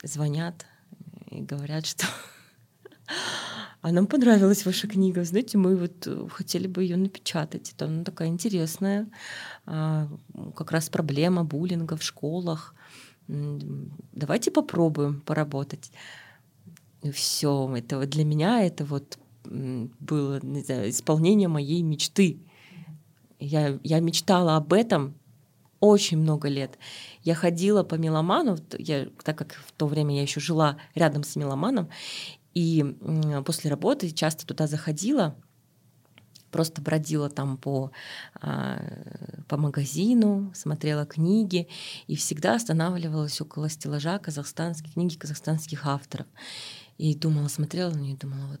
звонят 0.02 0.66
и 1.30 1.40
говорят, 1.40 1.86
что 1.86 2.06
а 3.84 3.92
нам 3.92 4.06
понравилась 4.06 4.64
ваша 4.64 4.88
книга. 4.88 5.24
Знаете, 5.24 5.58
мы 5.58 5.76
вот 5.76 6.06
э, 6.06 6.26
хотели 6.30 6.66
бы 6.66 6.82
ее 6.82 6.96
напечатать. 6.96 7.70
Это 7.72 7.84
она 7.84 8.02
такая 8.02 8.28
интересная. 8.28 9.06
А, 9.66 10.08
как 10.56 10.72
раз 10.72 10.88
проблема 10.88 11.44
буллинга 11.44 11.96
в 11.98 12.02
школах. 12.02 12.74
Давайте 13.28 14.50
попробуем 14.50 15.20
поработать. 15.20 15.92
Все, 17.12 17.74
это 17.76 17.98
вот 17.98 18.08
для 18.08 18.24
меня 18.24 18.64
это 18.64 18.86
вот 18.86 19.18
было 19.44 20.40
не 20.42 20.62
знаю, 20.62 20.88
исполнение 20.88 21.48
моей 21.48 21.82
мечты. 21.82 22.38
Я, 23.38 23.78
я 23.82 24.00
мечтала 24.00 24.56
об 24.56 24.72
этом 24.72 25.14
очень 25.84 26.18
много 26.18 26.48
лет. 26.48 26.78
Я 27.22 27.34
ходила 27.34 27.82
по 27.82 27.94
меломану, 27.96 28.58
я, 28.78 29.08
так 29.22 29.38
как 29.38 29.54
в 29.66 29.72
то 29.72 29.86
время 29.86 30.16
я 30.16 30.22
еще 30.22 30.40
жила 30.40 30.78
рядом 30.94 31.24
с 31.24 31.36
меломаном, 31.36 31.88
и 32.54 32.84
после 33.44 33.70
работы 33.70 34.10
часто 34.10 34.46
туда 34.46 34.66
заходила, 34.66 35.36
просто 36.54 36.80
бродила 36.80 37.28
там 37.28 37.56
по, 37.56 37.90
а, 38.40 38.80
по 39.48 39.56
магазину, 39.56 40.52
смотрела 40.54 41.04
книги 41.04 41.66
и 42.06 42.14
всегда 42.14 42.54
останавливалась 42.54 43.40
около 43.40 43.68
стеллажа 43.68 44.20
казахстанских 44.20 44.92
книги 44.92 45.16
казахстанских 45.16 45.84
авторов. 45.84 46.28
И 46.96 47.16
думала, 47.16 47.48
смотрела 47.48 47.90
на 47.90 47.98
нее 47.98 48.16
думала, 48.16 48.46
вот, 48.46 48.60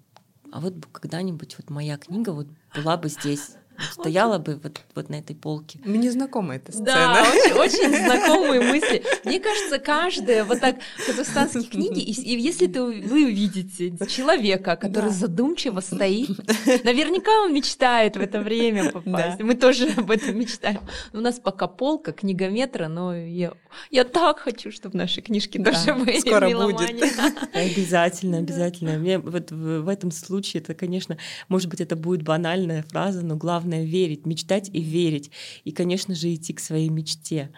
а 0.50 0.60
вот 0.60 0.74
когда-нибудь 0.90 1.56
вот 1.56 1.70
моя 1.70 1.96
книга 1.96 2.30
вот 2.30 2.48
была 2.74 2.96
бы 2.96 3.08
здесь 3.08 3.52
стояла 3.92 4.38
бы 4.38 4.60
вот, 4.62 4.80
вот 4.94 5.08
на 5.08 5.16
этой 5.16 5.36
полке. 5.36 5.78
Мне 5.84 6.10
знакома 6.10 6.56
эта 6.56 6.72
сцена. 6.72 6.86
Да, 6.86 7.22
очень, 7.22 7.52
очень 7.52 7.96
знакомые 8.04 8.60
мысли. 8.60 9.02
Мне 9.24 9.40
кажется, 9.40 9.78
каждая 9.78 10.44
вот 10.44 10.60
так 10.60 10.76
казахстанские 11.06 11.64
книги, 11.64 12.00
и, 12.00 12.12
и 12.12 12.40
если 12.40 12.66
ты, 12.66 12.82
вы 12.82 13.24
увидите 13.26 13.94
человека, 14.06 14.76
который 14.76 15.10
да. 15.10 15.10
задумчиво 15.10 15.80
стоит, 15.80 16.30
наверняка 16.84 17.30
он 17.44 17.54
мечтает 17.54 18.16
в 18.16 18.20
это 18.20 18.40
время 18.40 18.90
попасть. 18.90 19.38
Да. 19.38 19.44
Мы 19.44 19.54
тоже 19.54 19.88
об 19.96 20.10
этом 20.10 20.38
мечтаем. 20.38 20.80
У 21.12 21.18
нас 21.18 21.38
пока 21.38 21.66
полка, 21.66 22.12
книгометра, 22.12 22.88
но 22.88 23.14
я, 23.14 23.52
я 23.90 24.04
так 24.04 24.38
хочу, 24.38 24.70
чтобы 24.70 24.96
наши 24.96 25.20
книжки 25.20 25.58
да. 25.58 25.72
тоже 25.72 25.94
были. 25.94 26.18
Скоро 26.20 26.48
будет. 26.48 26.90
Обязательно, 27.54 28.38
обязательно. 28.38 28.98
Мне 28.98 29.18
вот 29.18 29.50
в, 29.50 29.82
в 29.82 29.88
этом 29.88 30.10
случае 30.10 30.62
это, 30.62 30.74
конечно, 30.74 31.18
может 31.48 31.68
быть, 31.68 31.80
это 31.80 31.96
будет 31.96 32.22
банальная 32.22 32.82
фраза, 32.82 33.24
но 33.24 33.36
главное 33.36 33.63
главное 33.64 33.84
верить, 33.84 34.26
мечтать 34.26 34.70
и 34.72 34.80
верить. 34.80 35.30
И, 35.64 35.72
конечно 35.72 36.14
же, 36.14 36.32
идти 36.34 36.52
к 36.52 36.60
своей 36.60 36.90
мечте. 36.90 37.50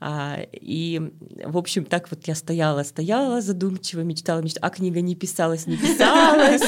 А, 0.00 0.38
и, 0.52 1.00
в 1.44 1.56
общем, 1.56 1.84
так 1.84 2.10
вот 2.10 2.26
я 2.28 2.34
стояла, 2.34 2.82
стояла 2.82 3.40
задумчиво, 3.40 4.02
мечтала, 4.02 4.42
мечтала, 4.42 4.66
а 4.66 4.70
книга 4.70 5.00
не 5.00 5.14
писалась, 5.14 5.66
не 5.66 5.76
писалась. 5.76 6.62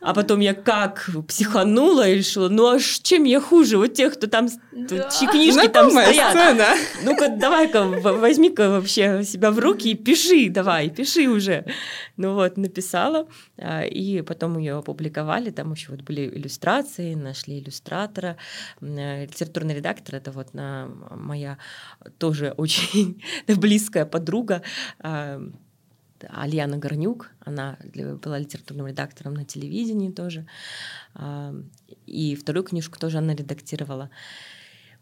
А 0.00 0.14
потом 0.14 0.40
я 0.40 0.54
как 0.54 1.10
психанула 1.28 2.08
и 2.08 2.16
решила, 2.16 2.48
ну 2.48 2.66
а 2.66 2.78
чем 2.78 3.24
я 3.24 3.40
хуже? 3.40 3.76
Вот 3.76 3.94
тех, 3.94 4.14
кто 4.14 4.26
там, 4.26 4.48
да. 4.72 5.10
чьи 5.10 5.28
книжки 5.28 5.68
там 5.68 5.90
стоят. 5.90 6.30
Сцена. 6.30 6.66
Ну-ка, 7.04 7.28
давай-ка, 7.28 7.84
возьми-ка 7.84 8.70
вообще 8.70 9.22
себя 9.24 9.50
в 9.50 9.58
руки 9.58 9.90
и 9.90 9.94
пиши, 9.94 10.48
давай, 10.48 10.88
пиши 10.88 11.28
уже. 11.28 11.66
Ну 12.16 12.34
вот, 12.34 12.56
написала, 12.56 13.28
а, 13.58 13.82
и 13.82 14.22
потом 14.22 14.58
ее 14.58 14.78
опубликовали, 14.78 15.50
там 15.50 15.72
еще 15.72 15.90
вот 15.90 16.02
были 16.02 16.28
иллюстрации, 16.28 17.14
нашли 17.14 17.60
иллюстратора, 17.60 18.36
э, 18.80 19.24
литературный 19.24 19.74
редактор, 19.74 20.16
это 20.16 20.30
вот 20.32 20.48
моя 20.52 21.58
тоже 22.18 22.54
очень 22.56 23.22
близкая 23.46 24.06
подруга, 24.06 24.62
Альяна 26.28 26.76
Горнюк, 26.78 27.30
она 27.40 27.78
была 28.22 28.38
литературным 28.38 28.86
редактором 28.86 29.34
на 29.34 29.44
телевидении 29.44 30.10
тоже, 30.10 30.46
а, 31.14 31.54
и 32.06 32.34
вторую 32.36 32.64
книжку 32.64 32.98
тоже 32.98 33.18
она 33.18 33.34
редактировала. 33.34 34.10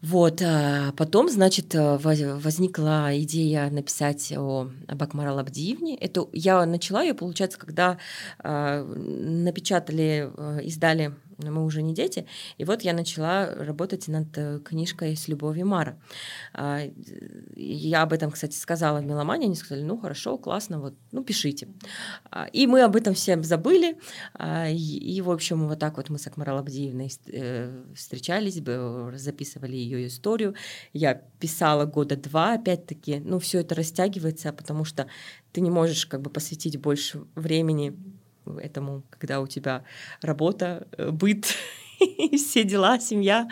Вот, 0.01 0.41
а 0.41 0.93
потом, 0.93 1.29
значит, 1.29 1.75
возникла 1.75 3.09
идея 3.19 3.69
написать 3.69 4.31
о, 4.31 4.71
об 4.87 5.03
Акмарал 5.03 5.39
Абдиевне. 5.39 5.97
Это 5.97 6.25
я 6.31 6.65
начала 6.65 7.03
ее, 7.03 7.13
получается, 7.13 7.59
когда 7.59 7.97
э, 8.41 8.81
напечатали, 8.81 10.31
э, 10.37 10.61
мы 11.47 11.63
уже 11.63 11.81
не 11.81 11.93
дети. 11.93 12.27
И 12.57 12.65
вот 12.65 12.81
я 12.81 12.93
начала 12.93 13.53
работать 13.55 14.07
над 14.07 14.37
э, 14.37 14.59
книжкой 14.59 15.15
«С 15.15 15.27
любовью 15.27 15.65
Мара». 15.65 15.97
А, 16.53 16.81
я 17.55 18.03
об 18.03 18.13
этом, 18.13 18.31
кстати, 18.31 18.55
сказала 18.55 18.99
в 18.99 19.05
Меломане, 19.05 19.45
они 19.45 19.55
сказали, 19.55 19.83
ну 19.83 19.97
хорошо, 19.97 20.37
классно, 20.37 20.79
вот, 20.79 20.95
ну 21.11 21.23
пишите. 21.23 21.67
А, 22.31 22.45
и 22.51 22.67
мы 22.67 22.81
об 22.81 22.95
этом 22.95 23.13
всем 23.13 23.43
забыли, 23.43 23.97
а, 24.33 24.67
и, 24.69 25.21
в 25.21 25.31
общем, 25.31 25.67
вот 25.67 25.79
так 25.79 25.97
вот 25.97 26.09
мы 26.09 26.17
с 26.19 26.27
Акмарал 26.27 26.59
Абдиевной 26.59 27.11
э, 27.27 27.83
встречались, 27.95 28.61
записывали 29.19 29.75
ее 29.75 30.07
историю. 30.07 30.55
Я 30.93 31.13
писала 31.39 31.85
года 31.85 32.15
два, 32.17 32.53
опять-таки, 32.53 33.19
ну 33.19 33.39
все 33.39 33.59
это 33.59 33.75
растягивается, 33.75 34.51
потому 34.51 34.83
что 34.83 35.07
ты 35.51 35.61
не 35.61 35.69
можешь 35.69 36.05
как 36.05 36.21
бы 36.21 36.29
посвятить 36.29 36.77
больше 36.79 37.25
времени 37.35 37.97
этому, 38.45 39.03
когда 39.09 39.41
у 39.41 39.47
тебя 39.47 39.83
работа, 40.21 40.87
э, 40.97 41.11
быт, 41.11 41.47
все 42.35 42.63
дела, 42.63 42.99
семья. 42.99 43.47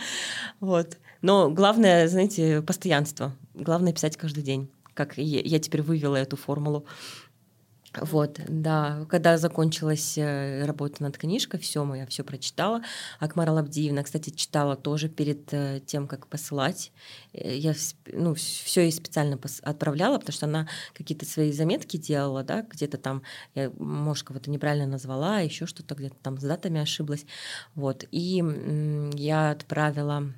Вот. 0.59 0.97
Но 1.21 1.49
главное, 1.49 2.07
знаете, 2.07 2.61
постоянство. 2.61 3.35
Главное 3.53 3.93
писать 3.93 4.17
каждый 4.17 4.43
день. 4.43 4.69
Как 4.93 5.17
я 5.17 5.59
теперь 5.59 5.81
вывела 5.81 6.15
эту 6.15 6.37
формулу. 6.37 6.85
Вот, 8.01 8.39
да, 8.47 9.05
когда 9.09 9.37
закончилась 9.37 10.17
э, 10.17 10.65
работа 10.65 11.03
над 11.03 11.17
книжкой, 11.17 11.59
все, 11.59 11.93
я 11.95 12.05
все 12.05 12.23
прочитала. 12.23 12.81
Акмара 13.19 13.51
Лабдиевна, 13.51 14.03
кстати, 14.03 14.29
читала 14.29 14.75
тоже 14.75 15.09
перед 15.09 15.53
э, 15.53 15.81
тем, 15.85 16.07
как 16.07 16.27
посылать. 16.27 16.91
Э, 17.33 17.55
я 17.55 17.73
ну, 18.13 18.33
все 18.35 18.81
ей 18.81 18.91
специально 18.91 19.39
отправляла, 19.63 20.19
потому 20.19 20.33
что 20.33 20.45
она 20.45 20.67
какие-то 20.93 21.25
свои 21.25 21.51
заметки 21.51 21.97
делала, 21.97 22.43
да, 22.43 22.61
где-то 22.61 22.97
там, 22.97 23.23
я, 23.55 23.71
может, 23.77 24.25
кого-то 24.25 24.49
неправильно 24.51 24.87
назвала, 24.87 25.39
еще 25.39 25.65
что-то 25.65 25.95
где-то 25.95 26.15
там 26.21 26.37
с 26.37 26.43
датами 26.43 26.81
ошиблась. 26.81 27.25
Вот, 27.75 28.05
и 28.11 28.43
я 29.15 29.51
отправила 29.51 30.33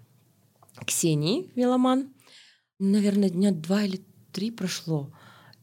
Ксении 0.85 1.51
Веломан. 1.55 2.13
Наверное, 2.79 3.29
дня 3.29 3.51
два 3.51 3.83
или 3.83 4.01
три 4.31 4.51
прошло. 4.51 5.11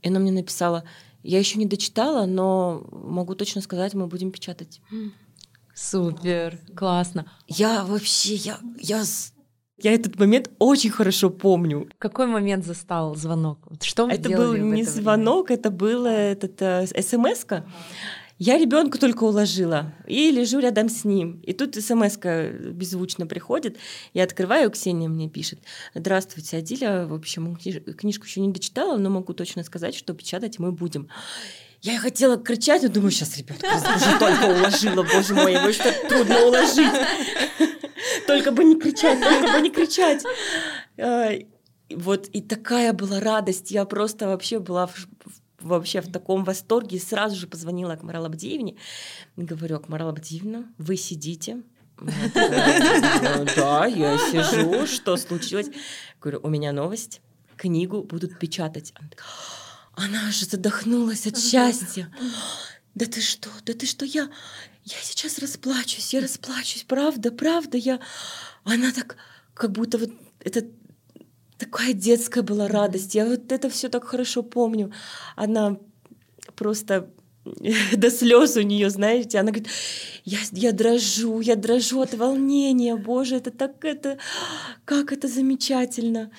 И 0.03 0.09
она 0.09 0.21
мне 0.21 0.33
написала, 0.33 0.85
я 1.27 1.39
еще 1.39 1.59
не 1.59 1.66
дочитала, 1.66 2.27
но 2.27 2.87
могу 2.91 3.35
точно 3.35 3.61
сказать, 3.61 3.95
мы 3.95 4.07
будем 4.07 4.31
печатать. 4.31 4.81
Супер, 5.74 6.59
классно. 6.74 7.27
Я 7.47 7.85
вообще, 7.85 8.35
я, 8.35 8.59
я, 8.79 9.03
я 9.79 9.93
этот 9.93 10.18
момент 10.18 10.51
очень 10.59 10.91
хорошо 10.91 11.29
помню. 11.29 11.89
Какой 11.99 12.27
момент 12.27 12.64
застал 12.64 13.14
звонок? 13.14 13.59
Что 13.83 14.07
вы 14.07 14.12
это 14.12 14.31
был 14.31 14.55
не 14.55 14.83
это 14.83 14.91
звонок, 14.91 15.51
это 15.51 15.70
было 15.70 16.07
этот 16.07 16.62
э, 16.62 16.87
смс-ка. 16.87 17.57
Ага. 17.57 17.66
Я 18.39 18.59
ребенка 18.59 18.99
только 18.99 19.24
уложила 19.24 19.95
и 20.07 20.30
лежу 20.30 20.59
рядом 20.59 20.91
с 20.91 21.05
ним. 21.05 21.41
И 21.41 21.55
тут 21.55 21.74
смс 21.74 22.18
беззвучно 22.18 23.26
приходит. 23.26 23.78
Я 24.12 24.24
открываю, 24.24 24.70
Ксения 24.70 25.09
мне 25.09 25.30
пишет. 25.30 25.61
Здравствуйте, 25.95 26.59
Адиля. 26.59 27.07
В 27.07 27.14
общем, 27.14 27.57
книжку 27.57 28.26
еще 28.26 28.41
не 28.43 28.53
дочитала, 28.53 28.99
но 28.99 29.09
могу 29.09 29.32
точно 29.32 29.64
сказать, 29.64 29.95
что 29.95 30.12
печатать 30.12 30.59
мы 30.59 30.70
будем. 30.70 31.09
Я 31.80 31.99
хотела 31.99 32.37
кричать, 32.37 32.82
но 32.82 32.89
думаю, 32.89 33.11
сейчас 33.11 33.39
ребенка 33.39 33.66
уже 33.97 34.18
только 34.18 34.45
уложила, 34.45 35.03
боже 35.03 35.34
мой, 35.34 35.55
его 35.55 35.72
что 35.72 35.93
трудно 36.09 36.47
уложить. 36.47 36.93
Только 38.26 38.51
бы 38.51 38.64
не 38.64 38.78
кричать, 38.78 39.18
только 39.20 39.53
бы 39.53 39.61
не 39.61 39.70
кричать. 39.70 40.22
Вот 41.89 42.26
и 42.28 42.43
такая 42.43 42.93
была 42.93 43.20
радость, 43.20 43.70
я 43.70 43.84
просто 43.84 44.26
вообще 44.26 44.59
была 44.59 44.89
в 44.89 45.07
вообще 45.61 46.01
в 46.01 46.11
таком 46.11 46.45
восторге. 46.45 46.99
Сразу 46.99 47.37
же 47.37 47.47
позвонила 47.47 47.95
Акмарал 47.95 48.27
Абдиевне. 48.27 48.77
Говорю, 49.37 49.77
Акмарал 49.77 50.09
Абдиевна, 50.11 50.65
вы 50.79 50.97
сидите, 50.97 51.63
да, 53.57 53.87
я 53.87 54.19
сижу, 54.19 54.87
что 54.87 55.17
случилось? 55.17 55.71
Говорю, 56.21 56.41
у 56.43 56.49
меня 56.49 56.73
новость, 56.73 57.21
книгу 57.57 58.03
будут 58.03 58.39
печатать. 58.39 58.93
Она 59.95 60.31
же 60.31 60.45
задохнулась 60.45 61.27
от 61.27 61.39
счастья. 61.39 62.13
Да 62.95 63.07
ты 63.07 63.21
что, 63.21 63.51
да 63.65 63.73
ты 63.73 63.87
что, 63.87 64.05
я, 64.05 64.29
я 64.85 64.97
сейчас 65.03 65.39
расплачусь, 65.39 66.15
я 66.15 66.21
расплачусь, 66.21 66.85
правда, 66.85 67.31
правда, 67.31 67.77
я... 67.77 68.01
Она 68.65 68.93
так, 68.93 69.17
как 69.55 69.73
будто 69.73 69.99
вот 69.99 70.11
этот 70.41 70.67
такая 71.59 71.93
детская 71.93 72.43
была 72.43 72.69
радость. 72.69 73.15
Я 73.15 73.27
вот 73.27 73.53
это 73.53 73.69
все 73.69 73.89
так 73.89 74.05
хорошо 74.05 74.43
помню. 74.43 74.93
Она 75.37 75.79
просто 76.55 77.11
до 77.97 78.11
слез 78.11 78.57
у 78.57 78.63
нее, 78.63 78.91
знаете, 78.91 79.39
она 79.39 79.51
говорит, 79.51 79.69
я, 80.25 80.39
я 80.53 80.73
дрожу, 80.73 81.41
я 81.41 81.57
дрожу 81.57 82.01
от 82.01 82.15
волнения, 82.15 82.97
боже, 82.97 83.37
это 83.37 83.51
так, 83.51 83.85
это, 83.85 84.19
как 84.85 85.13
это 85.13 85.29
замечательно. 85.29 86.31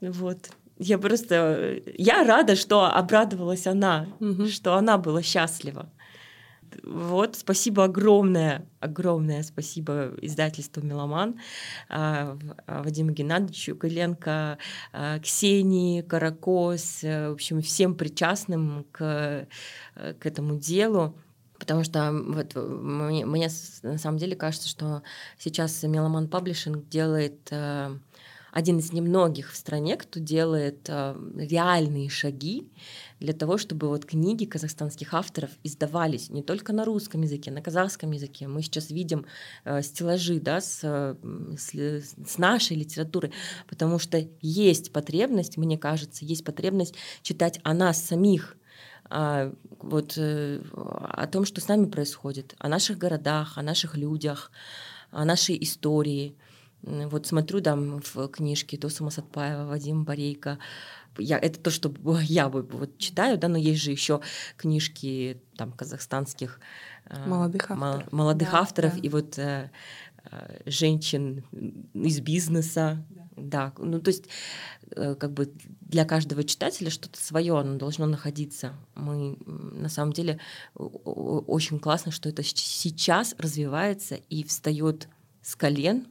Вот. 0.00 0.50
Я 0.78 0.98
просто, 0.98 1.80
я 1.98 2.24
рада, 2.24 2.56
что 2.56 2.86
обрадовалась 2.86 3.66
она, 3.66 4.06
угу. 4.18 4.46
что 4.46 4.76
она 4.76 4.96
была 4.96 5.22
счастлива. 5.22 5.90
Вот, 6.82 7.36
спасибо 7.36 7.84
огромное, 7.84 8.66
огромное 8.80 9.42
спасибо 9.42 10.12
издательству 10.20 10.82
«Меломан», 10.82 11.38
а, 11.88 12.38
а, 12.66 12.82
Вадиму 12.82 13.12
Геннадьевичу 13.12 13.76
Кыленко, 13.76 14.58
а, 14.92 15.18
Ксении 15.18 16.02
Каракос, 16.02 17.04
э, 17.04 17.30
в 17.30 17.32
общем, 17.32 17.60
всем 17.62 17.94
причастным 17.94 18.86
к, 18.92 19.46
э, 19.96 20.14
к 20.14 20.26
этому 20.26 20.56
делу. 20.56 21.16
Потому 21.58 21.84
что 21.84 22.10
вот 22.10 22.54
мне, 22.54 23.26
мне 23.26 23.48
на 23.82 23.98
самом 23.98 24.16
деле 24.16 24.34
кажется, 24.34 24.66
что 24.66 25.02
сейчас 25.38 25.82
Меломан 25.82 26.26
Паблишинг 26.28 26.88
делает 26.88 27.48
э, 27.50 27.94
один 28.52 28.78
из 28.78 28.92
немногих 28.92 29.52
в 29.52 29.56
стране, 29.56 29.96
кто 29.96 30.20
делает 30.20 30.88
реальные 30.88 32.08
шаги 32.08 32.68
для 33.20 33.34
того, 33.34 33.58
чтобы 33.58 33.88
вот 33.88 34.06
книги 34.06 34.44
казахстанских 34.46 35.14
авторов 35.14 35.50
издавались 35.62 36.30
не 36.30 36.42
только 36.42 36.72
на 36.72 36.84
русском 36.84 37.22
языке, 37.22 37.50
на 37.50 37.62
казахском 37.62 38.10
языке. 38.12 38.48
Мы 38.48 38.62
сейчас 38.62 38.90
видим 38.90 39.26
э, 39.64 39.82
стеллажи 39.82 40.40
да, 40.40 40.60
с, 40.60 40.80
с, 40.80 41.72
с 41.72 42.38
нашей 42.38 42.76
литературы, 42.76 43.30
потому 43.68 43.98
что 43.98 44.26
есть 44.40 44.92
потребность, 44.92 45.58
мне 45.58 45.78
кажется, 45.78 46.24
есть 46.24 46.44
потребность 46.44 46.94
читать 47.22 47.60
о 47.62 47.74
нас 47.74 48.02
самих, 48.02 48.56
а, 49.04 49.52
вот 49.80 50.14
э, 50.16 50.62
о 50.72 51.26
том, 51.26 51.44
что 51.44 51.60
с 51.60 51.68
нами 51.68 51.86
происходит, 51.86 52.54
о 52.58 52.68
наших 52.68 52.96
городах, 52.96 53.58
о 53.58 53.62
наших 53.62 53.96
людях, 53.96 54.50
о 55.10 55.24
нашей 55.24 55.62
истории. 55.62 56.36
Вот 56.82 57.26
смотрю 57.26 57.60
там 57.60 58.00
в 58.02 58.28
книжке 58.28 58.78
Тоса 58.78 59.04
Масатпаева, 59.04 59.66
Вадим 59.66 60.04
Борейко, 60.04 60.58
я, 61.18 61.38
это 61.38 61.58
то, 61.60 61.70
что 61.70 61.92
я 62.22 62.48
вот 62.48 62.98
читаю, 62.98 63.38
да, 63.38 63.48
но 63.48 63.58
есть 63.58 63.82
же 63.82 63.90
еще 63.90 64.20
книжки 64.56 65.40
там 65.56 65.72
казахстанских 65.72 66.60
э, 67.06 67.26
молодых 67.26 67.70
авторов, 67.70 68.12
молодых 68.12 68.50
да, 68.52 68.58
авторов 68.60 68.94
да. 68.94 69.00
и 69.00 69.08
вот 69.08 69.38
э, 69.38 69.70
э, 70.30 70.60
женщин 70.66 71.44
из 71.94 72.20
бизнеса, 72.20 73.04
да. 73.36 73.72
да, 73.76 73.84
ну 73.84 74.00
то 74.00 74.08
есть 74.08 74.24
э, 74.92 75.14
как 75.14 75.32
бы 75.32 75.52
для 75.80 76.04
каждого 76.04 76.44
читателя 76.44 76.90
что-то 76.90 77.22
свое, 77.22 77.58
оно 77.58 77.76
должно 77.76 78.06
находиться. 78.06 78.74
Мы 78.94 79.36
на 79.46 79.88
самом 79.88 80.12
деле 80.12 80.38
очень 80.74 81.78
классно, 81.78 82.12
что 82.12 82.28
это 82.28 82.42
сейчас 82.42 83.34
развивается 83.38 84.14
и 84.14 84.44
встает 84.44 85.08
с 85.42 85.56
колен. 85.56 86.06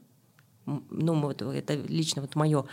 Ну, 0.66 1.20
вот 1.20 1.42
это 1.42 1.74
лично 1.74 2.22
вот 2.22 2.34
мое, 2.36 2.64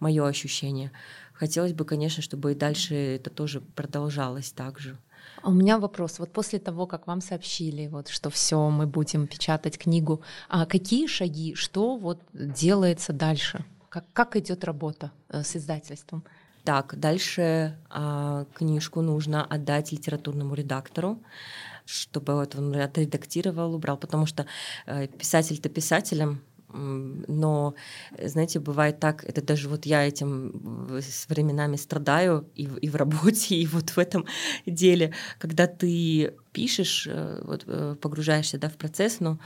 мое 0.00 0.26
ощущение. 0.26 0.90
Хотелось 1.32 1.72
бы, 1.72 1.84
конечно, 1.84 2.22
чтобы 2.22 2.52
и 2.52 2.54
дальше 2.54 2.94
это 2.94 3.30
тоже 3.30 3.60
продолжалось 3.60 4.52
так 4.52 4.78
же. 4.78 4.96
А 5.42 5.50
у 5.50 5.52
меня 5.52 5.78
вопрос. 5.78 6.18
Вот 6.18 6.32
после 6.32 6.58
того, 6.58 6.86
как 6.86 7.06
вам 7.06 7.20
сообщили, 7.20 7.88
вот, 7.88 8.08
что 8.08 8.30
все, 8.30 8.70
мы 8.70 8.86
будем 8.86 9.26
печатать 9.26 9.78
книгу, 9.78 10.22
а 10.48 10.66
какие 10.66 11.06
шаги, 11.06 11.54
что 11.54 11.96
вот 11.96 12.20
делается 12.32 13.12
дальше? 13.12 13.64
Как, 13.88 14.04
как 14.12 14.36
идет 14.36 14.64
работа 14.64 15.12
э, 15.28 15.42
с 15.42 15.56
издательством? 15.56 16.24
Так, 16.64 16.98
дальше 16.98 17.78
а, 17.90 18.44
книжку 18.54 19.00
нужно 19.00 19.44
отдать 19.44 19.92
литературному 19.92 20.54
редактору, 20.54 21.22
чтобы 21.84 22.34
вот 22.34 22.56
он 22.56 22.74
отредактировал, 22.74 23.74
убрал, 23.74 23.96
потому 23.96 24.26
что 24.26 24.46
э, 24.86 25.06
писатель-то 25.06 25.68
писателем, 25.68 26.42
но, 26.76 27.74
знаете, 28.22 28.60
бывает 28.60 29.00
так, 29.00 29.24
это 29.24 29.42
даже 29.42 29.68
вот 29.68 29.86
я 29.86 30.06
этим 30.06 31.00
с 31.00 31.28
временами 31.28 31.76
страдаю 31.76 32.48
и 32.54 32.68
и 32.82 32.88
в 32.88 32.96
работе, 32.96 33.56
и 33.62 33.66
вот 33.66 33.90
в 33.90 33.98
этом 33.98 34.26
деле, 34.66 35.12
когда 35.38 35.66
ты 35.66 36.34
пишешь, 36.52 37.06
э, 37.10 37.40
вот, 37.44 37.64
э, 37.66 37.96
погружаешься 38.00 38.58
да, 38.58 38.68
в 38.68 38.76
процесс, 38.76 39.20
но 39.20 39.38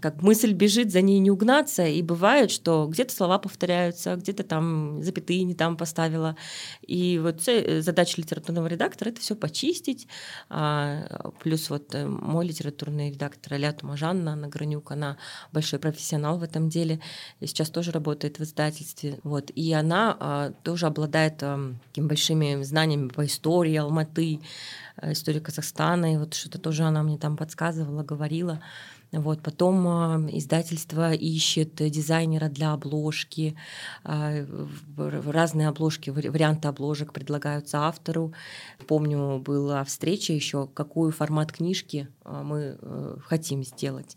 как 0.00 0.22
мысль 0.22 0.52
бежит, 0.52 0.92
за 0.92 1.00
ней 1.00 1.18
не 1.18 1.30
угнаться, 1.30 1.84
и 1.84 2.00
бывает, 2.00 2.50
что 2.52 2.86
где-то 2.86 3.12
слова 3.12 3.38
повторяются, 3.38 4.14
где-то 4.14 4.44
там 4.44 5.02
запятые 5.02 5.42
не 5.42 5.54
там 5.54 5.76
поставила. 5.76 6.36
И 6.82 7.18
вот 7.18 7.46
э, 7.48 7.80
задача 7.82 8.20
литературного 8.20 8.68
редактора— 8.68 9.08
это 9.10 9.20
все 9.20 9.34
почистить. 9.34 10.06
А, 10.48 11.32
плюс 11.42 11.70
вот 11.70 11.92
э, 11.94 12.06
мой 12.06 12.46
литературный 12.46 13.10
редактор 13.10 13.54
Аля 13.54 13.72
Тумажанна 13.72 14.36
Награнюк, 14.36 14.92
она 14.92 15.16
большой 15.52 15.80
профессионал 15.80 16.38
в 16.38 16.44
этом 16.44 16.68
деле, 16.68 17.00
и 17.40 17.46
сейчас 17.46 17.68
тоже 17.70 17.90
работает 17.90 18.38
в 18.38 18.44
издательстве. 18.44 19.18
Вот. 19.24 19.50
И 19.56 19.72
она 19.72 20.16
а, 20.20 20.50
тоже 20.62 20.86
обладает 20.86 21.42
а, 21.42 21.74
такими 21.88 22.06
большими 22.06 22.62
знаниями 22.62 23.08
по 23.08 23.26
истории 23.26 23.74
Алматы, 23.74 24.38
э, 25.02 25.12
истории 25.12 25.40
Казахстана, 25.40 26.14
и 26.14 26.16
вот 26.16 26.34
что-то 26.34 26.58
тоже 26.60 26.84
она 26.84 27.02
мне 27.02 27.18
там 27.18 27.36
подсказывала, 27.36 28.04
говорила. 28.04 28.62
Вот, 29.20 29.42
потом 29.42 29.86
э, 29.86 30.38
издательство 30.38 31.12
ищет 31.12 31.74
дизайнера 31.76 32.48
для 32.48 32.72
обложки, 32.72 33.56
э, 34.04 34.46
разные 34.96 35.68
обложки, 35.68 36.10
варианты 36.10 36.68
обложек 36.68 37.12
предлагаются 37.12 37.78
автору. 37.86 38.32
Помню, 38.86 39.38
была 39.38 39.84
встреча 39.84 40.32
еще, 40.32 40.66
какой 40.66 41.12
формат 41.12 41.52
книжки 41.52 42.08
э, 42.24 42.42
мы 42.42 42.78
хотим 43.24 43.64
сделать 43.64 44.16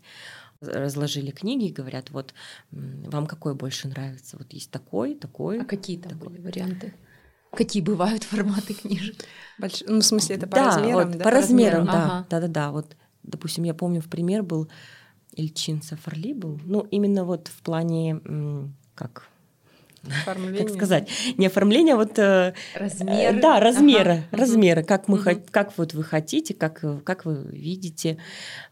разложили 0.60 1.30
книги 1.30 1.66
и 1.66 1.72
говорят, 1.72 2.10
вот 2.10 2.34
вам 2.72 3.28
какой 3.28 3.54
больше 3.54 3.86
нравится? 3.86 4.36
Вот 4.36 4.52
есть 4.52 4.72
такой, 4.72 5.14
такой. 5.14 5.60
А 5.60 5.64
какие 5.64 5.98
там 5.98 6.18
такой. 6.18 6.30
были 6.30 6.40
варианты? 6.40 6.94
Какие 7.52 7.82
бывают 7.82 8.24
форматы 8.24 8.74
книжек? 8.74 9.24
Больш... 9.58 9.82
Ну, 9.86 10.00
в 10.00 10.04
смысле, 10.04 10.36
это 10.36 10.46
по 10.46 10.56
да, 10.56 10.66
размерам, 10.66 11.08
вот, 11.08 11.18
да? 11.18 11.24
По 11.24 11.30
размерам, 11.30 11.86
да. 11.86 11.92
Ага. 11.92 12.26
Да, 12.30 12.40
да, 12.40 12.48
да. 12.48 12.70
Вот, 12.72 12.96
допустим, 13.22 13.64
я 13.64 13.74
помню, 13.74 14.00
в 14.00 14.08
пример 14.08 14.42
был 14.42 14.68
Ильчин 15.34 15.82
Сафарли 15.82 16.32
был. 16.32 16.60
Ну, 16.64 16.86
именно 16.90 17.24
вот 17.24 17.48
в 17.48 17.62
плане, 17.62 18.20
как 18.94 19.28
Оформление. 20.22 20.64
как 20.64 20.70
сказать, 20.74 21.10
не 21.36 21.46
оформление, 21.46 21.94
а 21.94 21.96
вот 21.96 22.18
э, 22.18 22.54
Размер. 22.74 23.36
э, 23.36 23.40
да, 23.40 23.60
размеры, 23.60 24.10
Ага. 24.12 24.24
размеры, 24.42 24.82
как 24.84 25.08
мы, 25.08 25.18
хот- 25.18 25.48
как 25.50 25.76
вот 25.76 25.92
вы 25.92 26.04
хотите, 26.04 26.54
как 26.54 26.84
как 27.04 27.24
вы 27.24 27.44
видите, 27.52 28.16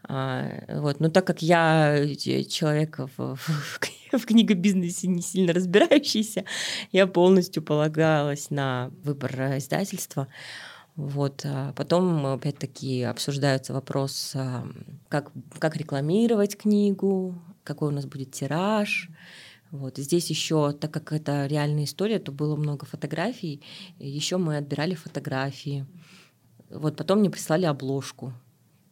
А, 0.03 0.63
вот. 0.79 0.99
Но 1.01 1.09
так 1.09 1.27
как 1.27 1.41
я 1.41 1.95
э, 1.97 2.15
человек 2.15 2.99
в, 3.17 3.35
в, 3.35 3.79
в 4.17 4.25
книгобизнесе 4.25 5.07
не 5.07 5.21
сильно 5.21 5.53
разбирающийся, 5.53 6.45
я 6.91 7.07
полностью 7.07 7.61
полагалась 7.61 8.49
на 8.49 8.89
выбор 9.03 9.57
издательства. 9.57 10.27
Вот. 10.97 11.43
а 11.45 11.73
Потом, 11.73 12.25
опять-таки, 12.25 13.03
обсуждается 13.03 13.71
вопрос, 13.71 14.33
а, 14.35 14.67
как, 15.07 15.31
как 15.59 15.77
рекламировать 15.77 16.57
книгу, 16.57 17.35
какой 17.63 17.89
у 17.89 17.91
нас 17.91 18.05
будет 18.05 18.31
тираж. 18.31 19.09
Вот. 19.69 19.97
Здесь 19.97 20.29
еще, 20.29 20.71
так 20.71 20.91
как 20.91 21.13
это 21.13 21.45
реальная 21.45 21.83
история, 21.83 22.19
то 22.19 22.31
было 22.31 22.55
много 22.55 22.85
фотографий, 22.85 23.61
еще 23.99 24.37
мы 24.37 24.57
отбирали 24.57 24.95
фотографии. 24.95 25.85
Вот 26.71 26.97
потом 26.97 27.19
мне 27.19 27.29
прислали 27.29 27.65
обложку. 27.65 28.33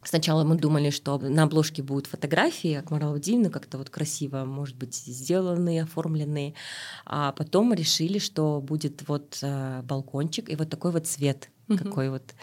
Сначала 0.04 0.44
мы 0.44 0.54
думали, 0.54 0.90
что 0.90 1.18
на 1.18 1.42
обложке 1.42 1.82
будут 1.82 2.06
фотографии 2.06 2.74
Акмара 2.74 3.08
Владимировны, 3.08 3.50
как-то 3.50 3.78
вот 3.78 3.90
красиво, 3.90 4.44
может 4.44 4.76
быть, 4.76 4.94
сделанные, 4.94 5.82
оформленные. 5.82 6.54
А 7.04 7.32
потом 7.32 7.74
решили, 7.74 8.20
что 8.20 8.60
будет 8.60 9.08
вот 9.08 9.40
э, 9.42 9.82
балкончик 9.82 10.48
и 10.48 10.54
вот 10.54 10.70
такой 10.70 10.92
вот 10.92 11.08
цвет, 11.08 11.50
Мгм. 11.68 11.78
какой 11.78 12.10
вот. 12.10 12.34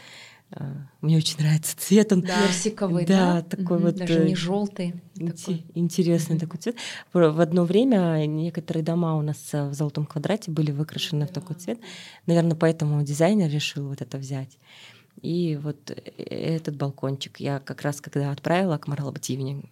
э, 0.55 0.73
мне 1.01 1.17
очень 1.17 1.37
нравится 1.39 1.75
цвет, 1.77 2.11
он 2.13 2.21
Да. 2.21 2.47
Персиковый, 2.47 3.05
Да, 3.05 3.41
да? 3.41 3.41
такой 3.41 3.77
Мгм, 3.77 3.85
вот, 3.87 3.95
Даже 3.95 4.21
э, 4.21 4.27
не 4.27 4.35
желтый. 4.35 4.93
Такой. 5.15 5.65
Интересный 5.73 6.35
Мгм. 6.35 6.39
такой 6.41 6.59
цвет. 6.59 6.75
В 7.11 7.41
одно 7.41 7.65
время 7.65 8.25
некоторые 8.27 8.83
дома 8.83 9.15
у 9.15 9.21
нас 9.21 9.53
э, 9.53 9.67
в 9.69 9.73
золотом 9.73 10.05
квадрате 10.05 10.51
были 10.51 10.71
выкрашены 10.71 11.25
в 11.25 11.31
такой 11.31 11.55
цвет. 11.55 11.79
Наверное, 12.27 12.55
поэтому 12.55 13.01
дизайнер 13.03 13.49
решил 13.49 13.87
вот 13.87 14.01
это 14.01 14.17
взять. 14.17 14.59
И 15.21 15.55
вот 15.61 15.91
этот 16.17 16.75
балкончик 16.75 17.39
я 17.39 17.59
как 17.59 17.81
раз 17.83 18.01
когда 18.01 18.31
отправила 18.31 18.77
к 18.77 18.87
Марлабативне, 18.87 19.63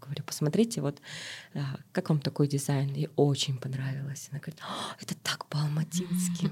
говорю, 0.00 0.24
посмотрите, 0.26 0.80
вот 0.80 1.00
как 1.92 2.08
вам 2.10 2.20
такой 2.20 2.48
дизайн? 2.48 2.92
Ей 2.92 3.08
очень 3.16 3.58
понравилось. 3.58 4.28
Она 4.30 4.40
говорит, 4.40 4.60
«О, 4.60 4.94
это 5.00 5.14
так 5.22 5.46
по-алматински. 5.50 6.50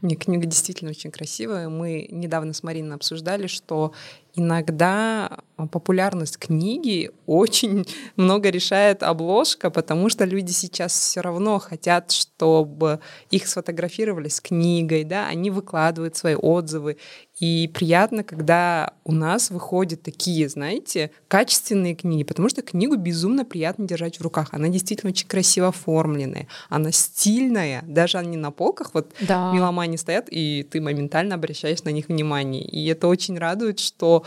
Не, 0.00 0.14
книга 0.14 0.46
действительно 0.46 0.90
очень 0.90 1.10
красивая. 1.10 1.68
Мы 1.68 2.06
недавно 2.10 2.52
с 2.52 2.62
Мариной 2.62 2.94
обсуждали, 2.94 3.48
что 3.48 3.92
иногда 4.34 5.38
популярность 5.72 6.38
книги 6.38 7.10
очень 7.26 7.84
много 8.16 8.50
решает 8.50 9.02
обложка, 9.02 9.70
потому 9.70 10.08
что 10.08 10.24
люди 10.24 10.52
сейчас 10.52 10.92
все 10.92 11.20
равно 11.20 11.58
хотят, 11.58 12.12
чтобы 12.12 13.00
их 13.30 13.48
сфотографировали 13.48 14.28
с 14.28 14.40
книгой, 14.40 15.02
да, 15.02 15.26
они 15.26 15.50
выкладывают 15.50 16.16
свои 16.16 16.36
отзывы. 16.36 16.98
И 17.40 17.70
приятно, 17.72 18.24
когда 18.24 18.94
у 19.04 19.12
нас 19.12 19.50
выходят 19.50 20.02
такие, 20.02 20.48
знаете, 20.48 21.10
качественные 21.28 21.94
книги, 21.94 22.24
потому 22.24 22.48
что 22.48 22.62
книгу 22.62 22.96
безумно 22.96 23.44
приятно 23.44 23.86
держать 23.86 24.18
в 24.18 24.22
руках. 24.22 24.48
Она 24.52 24.68
действительно 24.68 25.10
очень 25.10 25.28
красиво 25.28 25.68
оформленная, 25.68 26.48
она 26.68 26.90
стильная, 26.92 27.84
даже 27.86 28.18
они 28.18 28.36
на 28.36 28.50
полках, 28.50 28.92
вот 28.94 29.12
Да. 29.20 29.52
меломане 29.52 29.98
стоят, 29.98 30.26
и 30.30 30.66
ты 30.68 30.80
моментально 30.80 31.36
обращаешь 31.36 31.84
на 31.84 31.90
них 31.90 32.08
внимание. 32.08 32.64
И 32.64 32.86
это 32.86 33.06
очень 33.06 33.38
радует, 33.38 33.78
что 33.78 34.24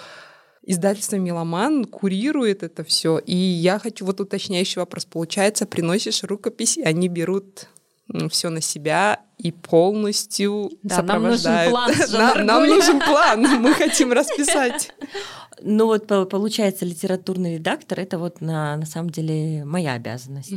издательство 0.66 1.16
«Меломан» 1.18 1.86
курирует 1.86 2.64
это 2.64 2.84
все. 2.84 3.18
И 3.18 3.36
я 3.36 3.80
хочу 3.80 4.05
вот 4.05 4.22
уточняющий 4.22 4.80
вопрос. 4.80 5.05
Получается, 5.05 5.66
приносишь 5.66 6.24
рукопись, 6.24 6.78
и 6.78 6.84
они 6.84 7.07
берут 7.07 7.68
все 8.30 8.49
на 8.49 8.62
себя 8.62 9.20
и 9.38 9.51
полностью 9.51 10.72
Да, 10.84 11.01
нам 11.01 11.24
нужен 11.24 11.38
сопровождают. 11.39 11.72
план 11.72 11.91
Нам- 12.38 12.45
Нам 12.45 12.68
нужен 12.68 12.99
план, 12.99 13.41
мы 13.62 13.74
хотим 13.84 14.12
расписать. 14.12 14.91
Ну 15.64 15.86
вот 15.86 16.07
по- 16.07 16.26
получается 16.26 16.86
литературный 16.86 17.55
редактор 17.55 17.99
это 17.99 18.18
вот 18.18 18.41
на, 18.41 18.76
на 18.78 18.86
самом 18.86 19.09
деле 19.12 19.64
моя 19.64 19.93
обязанность. 19.93 20.53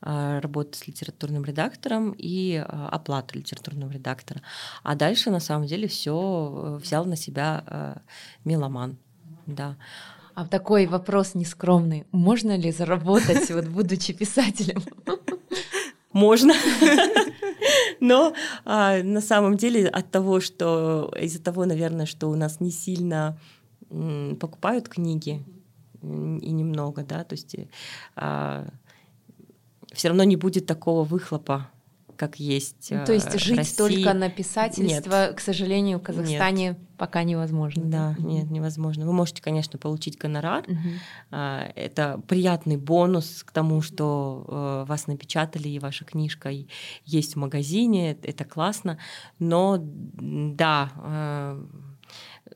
А, 0.00 0.40
работа 0.40 0.78
с 0.78 0.86
литературным 0.86 1.44
редактором 1.44 2.14
и 2.16 2.56
а, 2.64 2.88
оплата 2.90 3.36
литературного 3.36 3.90
редактора. 3.90 4.42
А 4.84 4.94
дальше 4.94 5.30
на 5.30 5.40
самом 5.40 5.66
деле 5.66 5.88
все 5.88 6.78
взял 6.80 7.04
на 7.04 7.16
себя 7.16 7.64
а, 7.66 7.98
меломан. 8.44 8.96
Да. 9.46 9.76
А 10.36 10.46
такой 10.46 10.86
вопрос 10.86 11.34
нескромный. 11.34 12.06
Можно 12.12 12.56
ли 12.56 12.72
заработать, 12.72 13.50
вот 13.50 13.66
будучи 13.66 14.12
писателем? 14.12 14.82
Можно. 16.14 16.54
Но 18.00 18.34
а, 18.64 19.02
на 19.02 19.20
самом 19.20 19.56
деле 19.56 19.88
от 19.88 20.10
того, 20.10 20.40
что 20.40 21.12
из-за 21.20 21.42
того, 21.42 21.66
наверное, 21.66 22.06
что 22.06 22.30
у 22.30 22.36
нас 22.36 22.60
не 22.60 22.70
сильно 22.70 23.38
покупают 24.40 24.88
книги 24.88 25.44
и 26.02 26.06
немного, 26.52 27.02
да, 27.02 27.24
то 27.24 27.34
есть 27.34 27.56
все 29.92 30.08
равно 30.08 30.24
не 30.24 30.36
будет 30.36 30.66
такого 30.66 31.04
выхлопа, 31.04 31.68
как 32.16 32.36
есть. 32.36 32.88
Ну, 32.90 33.04
То 33.04 33.12
есть 33.12 33.32
в 33.32 33.38
жить 33.38 33.58
России. 33.58 33.76
только 33.76 34.14
на 34.14 34.30
писательство, 34.30 35.32
к 35.36 35.40
сожалению, 35.40 35.98
в 35.98 36.02
Казахстане 36.02 36.76
пока 36.96 37.24
невозможно. 37.24 37.82
Да, 37.84 38.16
нет, 38.18 38.50
невозможно. 38.50 39.06
Вы 39.06 39.12
можете, 39.12 39.42
конечно, 39.42 39.78
получить 39.78 40.16
гонорар. 40.18 40.64
А, 41.30 41.70
Это 41.74 42.20
приятный 42.28 42.76
бонус 42.76 43.42
к 43.44 43.50
тому, 43.50 43.82
что 43.82 44.44
э, 44.46 44.88
вас 44.88 45.06
напечатали, 45.06 45.68
и 45.68 45.78
ваша 45.78 46.04
книжка 46.04 46.50
есть 47.04 47.34
в 47.34 47.38
магазине. 47.38 48.12
Это 48.22 48.44
классно. 48.44 48.98
Но 49.38 49.78
да, 49.80 50.92
э, 50.96 51.64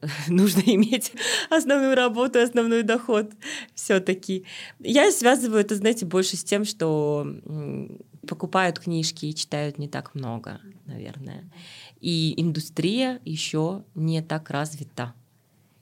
нужно 0.28 0.60
иметь 0.60 1.12
основную 1.50 1.94
работу, 1.94 2.40
основной 2.40 2.82
доход 2.82 3.32
все-таки. 3.74 4.44
Я 4.78 5.10
связываю 5.10 5.60
это, 5.60 5.74
знаете, 5.74 6.06
больше 6.06 6.36
с 6.36 6.44
тем, 6.44 6.64
что 6.64 7.26
покупают 8.28 8.78
книжки 8.78 9.26
и 9.26 9.34
читают 9.34 9.78
не 9.78 9.88
так 9.88 10.14
много, 10.14 10.60
наверное. 10.86 11.50
И 12.00 12.40
индустрия 12.40 13.20
еще 13.24 13.84
не 13.94 14.22
так 14.22 14.50
развита 14.50 15.14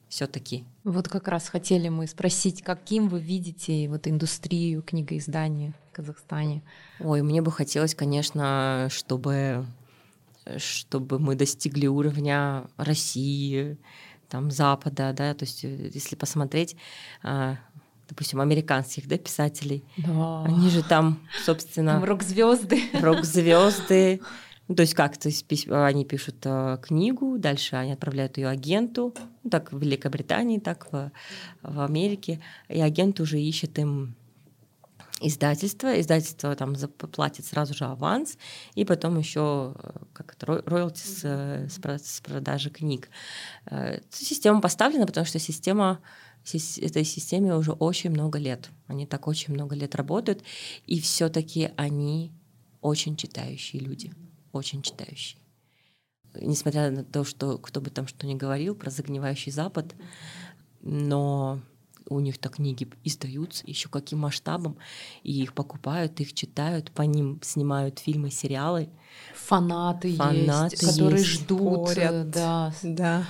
все-таки. 0.09 0.65
Вот 0.85 1.09
как 1.09 1.29
раз 1.29 1.49
хотели 1.49 1.89
мы 1.89 2.07
спросить, 2.07 2.63
каким 2.63 3.09
вы 3.09 3.21
видите 3.21 3.89
вот 3.89 4.07
индустрию 4.07 4.83
книгоиздания 4.83 5.75
в 5.91 5.93
Казахстане? 5.93 6.63
Ой, 7.01 7.23
мне 7.23 7.43
бы 7.43 7.53
хотелось, 7.53 7.95
конечно, 7.95 8.89
чтобы, 8.91 9.67
чтобы 10.57 11.19
мы 11.19 11.35
достигли 11.35 11.87
уровня 11.87 12.67
России, 12.77 13.77
там, 14.29 14.51
Запада, 14.51 15.13
да, 15.13 15.35
то 15.35 15.45
есть 15.45 15.65
э, 15.65 15.91
если 15.93 16.17
посмотреть, 16.17 16.77
а, 17.23 17.59
допустим, 18.09 18.41
американских, 18.41 19.09
да, 19.09 19.19
писателей, 19.19 19.85
Да. 19.97 20.45
они 20.45 20.71
же 20.71 20.83
там, 20.83 21.19
собственно, 21.45 22.05
рок-звезды. 22.05 22.81
рок-звезды, 23.01 24.21
Ну, 24.69 24.75
то 24.75 24.83
есть 24.83 24.95
как? 24.95 25.17
То 25.17 25.29
есть 25.29 25.47
они 25.71 26.05
пишут 26.05 26.37
э, 26.45 26.79
книгу, 26.83 27.39
дальше 27.39 27.77
они 27.77 27.93
отправляют 27.93 28.37
ее 28.37 28.49
агенту, 28.49 29.15
ну, 29.45 29.51
так 29.51 29.73
в 29.73 29.79
Великобритании, 29.81 30.59
так 30.59 30.91
в, 30.93 31.13
в 31.63 31.81
Америке, 31.81 32.41
и 32.69 32.81
агент 32.81 33.21
уже 33.21 33.41
ищет 33.41 33.79
им 33.79 34.17
издательство, 35.21 35.99
издательство 36.01 36.55
там 36.57 36.73
зап- 36.73 37.07
платит 37.09 37.47
сразу 37.47 37.75
же 37.75 37.85
аванс, 37.85 38.37
и 38.75 38.85
потом 38.85 39.19
еще 39.19 39.75
как 40.13 40.35
это, 40.35 40.47
ро- 40.47 40.63
роялти 40.69 41.01
с, 41.01 41.21
э, 41.25 41.69
с 41.71 41.79
про- 41.79 41.99
с 41.99 42.21
продажи 42.21 42.69
книг. 42.71 43.09
Э, 43.71 44.01
Система 44.11 44.61
поставлена, 44.61 45.07
потому 45.07 45.25
что 45.27 45.39
система 45.39 45.87
сис- 45.93 46.01
этой 46.55 47.05
системе 47.05 47.55
уже 47.55 47.73
очень 47.73 48.11
много 48.11 48.39
лет. 48.39 48.71
Они 48.87 49.07
так 49.07 49.27
очень 49.27 49.55
много 49.55 49.75
лет 49.75 49.95
работают, 49.95 50.43
и 50.87 51.01
все-таки 51.01 51.71
они 51.77 52.33
очень 52.81 53.17
читающие 53.17 53.83
люди, 53.83 54.13
очень 54.53 54.83
читающие. 54.83 55.41
Несмотря 56.41 56.91
на 56.91 57.03
то, 57.05 57.25
что 57.25 57.59
кто 57.59 57.81
бы 57.81 57.91
там 57.91 58.07
что 58.07 58.27
ни 58.27 58.35
говорил 58.35 58.75
про 58.75 58.91
загнивающий 58.91 59.51
Запад, 59.51 59.95
но 60.83 61.61
у 62.09 62.21
них-то 62.21 62.49
книги 62.49 62.89
издаются 63.05 63.65
еще 63.67 63.89
каким 63.89 64.21
масштабом, 64.21 64.77
и 65.23 65.43
их 65.43 65.55
покупают, 65.55 66.21
их 66.21 66.35
читают, 66.35 66.93
по 66.93 67.03
ним 67.03 67.41
снимают 67.43 67.99
фильмы, 67.99 68.31
сериалы. 68.31 68.89
Фанаты, 69.35 70.15
Фанаты 70.17 70.77
есть, 70.77 70.85
которые 70.85 71.21
есть, 71.21 71.31
ждут. 71.31 71.91
спорят. 71.91 72.13
э, 72.13 72.25
Да. 72.25 72.75
Да. 72.83 73.27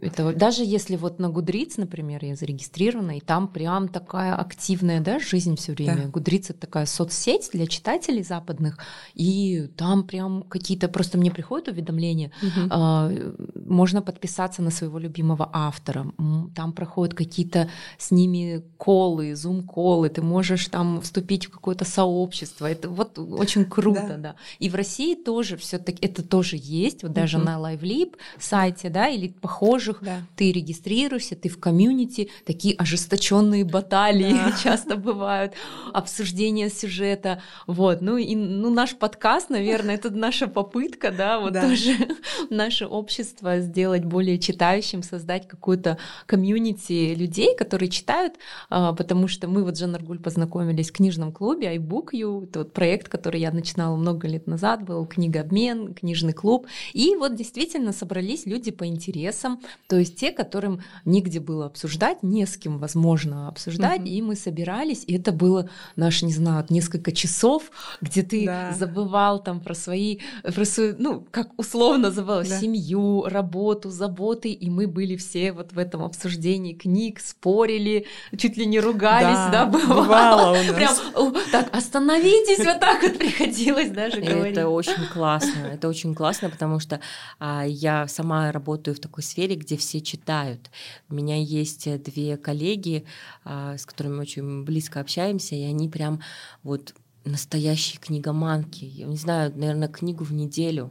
Это 0.00 0.32
даже 0.32 0.62
если 0.64 0.94
вот 0.94 1.18
на 1.18 1.30
Гудриц, 1.30 1.76
например, 1.76 2.24
я 2.24 2.36
зарегистрирована, 2.36 3.16
и 3.16 3.20
там 3.20 3.48
прям 3.48 3.88
такая 3.88 4.36
активная 4.36 5.00
да, 5.00 5.18
жизнь 5.18 5.56
все 5.56 5.72
время. 5.72 6.04
Да. 6.04 6.08
Гудриц 6.08 6.50
это 6.50 6.60
такая 6.60 6.86
соцсеть 6.86 7.50
для 7.52 7.66
читателей 7.66 8.22
западных, 8.22 8.78
и 9.14 9.68
там 9.76 10.04
прям 10.04 10.44
какие-то 10.44 10.88
просто 10.88 11.18
мне 11.18 11.32
приходят 11.32 11.68
уведомления, 11.68 12.30
угу. 12.40 12.68
а, 12.70 13.12
можно 13.56 14.00
подписаться 14.00 14.62
на 14.62 14.70
своего 14.70 14.98
любимого 14.98 15.50
автора, 15.52 16.12
там 16.54 16.72
проходят 16.72 17.14
какие-то 17.14 17.68
с 17.98 18.12
ними 18.12 18.62
колы, 18.76 19.34
зум-колы, 19.34 20.08
ты 20.08 20.22
можешь 20.22 20.68
там 20.68 21.00
вступить 21.00 21.46
в 21.46 21.50
какое-то 21.50 21.84
сообщество. 21.84 22.70
Это 22.70 22.88
вот 22.88 23.18
очень 23.18 23.64
круто, 23.64 24.06
да. 24.10 24.16
да. 24.16 24.34
И 24.60 24.70
в 24.70 24.76
России 24.76 25.16
тоже 25.16 25.56
все-таки 25.56 25.98
это 26.06 26.22
тоже 26.22 26.56
есть, 26.58 27.02
вот 27.02 27.12
даже 27.12 27.38
угу. 27.38 27.46
на 27.46 27.56
LiveLib 27.56 28.14
сайте, 28.38 28.88
да, 28.88 29.08
или 29.08 29.34
похожих, 29.80 29.98
да. 30.02 30.22
ты 30.36 30.52
регистрируешься, 30.52 31.36
ты 31.36 31.48
в 31.48 31.58
комьюнити, 31.58 32.28
такие 32.44 32.74
ожесточенные 32.76 33.64
баталии 33.64 34.32
да. 34.32 34.54
часто 34.62 34.96
бывают, 34.96 35.54
обсуждение 35.92 36.70
сюжета, 36.70 37.42
вот. 37.66 38.00
Ну 38.00 38.16
и 38.16 38.34
ну 38.34 38.72
наш 38.72 38.96
подкаст, 38.96 39.50
наверное, 39.50 39.94
это 39.94 40.10
наша 40.10 40.46
попытка, 40.46 41.10
да, 41.10 41.40
вот 41.40 41.52
да. 41.52 41.62
тоже 41.62 41.96
наше 42.50 42.86
общество 42.86 43.60
сделать 43.60 44.04
более 44.04 44.38
читающим, 44.38 45.02
создать 45.02 45.48
какую-то 45.48 45.98
комьюнити 46.26 47.14
людей, 47.14 47.56
которые 47.56 47.88
читают, 47.88 48.34
а, 48.68 48.92
потому 48.92 49.28
что 49.28 49.48
мы 49.48 49.64
вот 49.64 49.76
с 49.76 49.80
Жан 49.80 49.94
Аргуль 49.94 50.18
познакомились 50.18 50.90
в 50.90 50.92
книжном 50.92 51.32
клубе 51.32 51.74
iBookU, 51.76 52.46
тот 52.46 52.72
проект, 52.72 53.08
который 53.08 53.40
я 53.40 53.50
начинала 53.50 53.96
много 53.96 54.28
лет 54.28 54.46
назад, 54.46 54.84
был 54.84 55.06
книгообмен, 55.06 55.94
книжный 55.94 56.32
клуб, 56.32 56.66
и 56.92 57.16
вот 57.16 57.34
действительно 57.34 57.92
собрались 57.92 58.46
люди 58.46 58.70
по 58.70 58.86
интересам, 58.86 59.60
то 59.88 59.96
есть 59.98 60.16
те, 60.16 60.30
которым 60.30 60.80
нигде 61.04 61.40
было 61.40 61.66
обсуждать, 61.66 62.22
не 62.22 62.46
с 62.46 62.56
кем 62.56 62.78
возможно 62.78 63.48
обсуждать, 63.48 64.02
mm-hmm. 64.02 64.08
и 64.08 64.22
мы 64.22 64.36
собирались, 64.36 65.04
и 65.06 65.16
это 65.16 65.32
было 65.32 65.68
наш, 65.96 66.22
не 66.22 66.32
знаю, 66.32 66.64
несколько 66.70 67.12
часов, 67.12 67.70
где 68.00 68.22
ты 68.22 68.46
да. 68.46 68.72
забывал 68.72 69.42
там 69.42 69.60
про 69.60 69.74
свои, 69.74 70.18
про 70.42 70.64
свою, 70.64 70.94
ну, 70.98 71.26
как 71.30 71.58
условно 71.58 72.10
забывал, 72.10 72.42
да. 72.42 72.58
семью, 72.60 73.24
работу, 73.26 73.90
заботы, 73.90 74.50
и 74.50 74.70
мы 74.70 74.86
были 74.86 75.16
все 75.16 75.52
вот 75.52 75.72
в 75.72 75.78
этом 75.78 76.02
обсуждении 76.02 76.72
книг, 76.72 77.20
спорили, 77.20 78.06
чуть 78.36 78.56
ли 78.56 78.66
не 78.66 78.80
ругались, 78.80 79.52
да, 79.52 79.64
да 79.64 79.66
бывало. 79.66 80.02
бывало 80.02 80.50
у 80.52 80.64
нас. 80.64 80.74
Прям, 80.74 81.34
так, 81.50 81.74
остановитесь, 81.74 82.64
вот 82.64 82.80
так 82.80 83.02
вот 83.02 83.18
приходилось 83.18 83.90
даже 83.90 84.20
говорить. 84.20 84.56
Это 84.56 84.68
очень 84.68 85.06
классно, 85.12 85.66
это 85.72 85.88
очень 85.88 86.14
классно, 86.14 86.48
потому 86.50 86.80
что 86.80 87.00
а, 87.38 87.64
я 87.66 88.06
сама 88.08 88.52
работаю 88.52 88.94
в 88.94 89.00
такой 89.00 89.22
сфере, 89.22 89.56
где 89.60 89.76
все 89.76 90.00
читают. 90.00 90.70
У 91.08 91.14
меня 91.14 91.36
есть 91.36 92.02
две 92.02 92.36
коллеги, 92.36 93.04
а, 93.44 93.76
с 93.76 93.86
которыми 93.86 94.20
очень 94.20 94.64
близко 94.64 95.00
общаемся, 95.00 95.54
и 95.54 95.62
они 95.62 95.88
прям 95.88 96.20
вот 96.62 96.94
настоящие 97.24 98.00
книгоманки. 98.00 98.84
Я 98.84 99.06
не 99.06 99.16
знаю, 99.16 99.52
наверное, 99.54 99.88
книгу 99.88 100.24
в 100.24 100.32
неделю. 100.32 100.90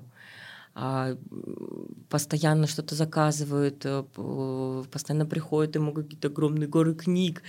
А, 0.81 1.17
постоянно 2.09 2.65
что-то 2.67 2.95
заказывают, 2.95 3.81
э, 3.83 4.03
постоянно 4.89 5.25
приходят 5.25 5.75
ему 5.75 5.91
какие-то 5.91 6.29
огромные 6.29 6.69
горы 6.69 6.95
книг, 6.95 7.43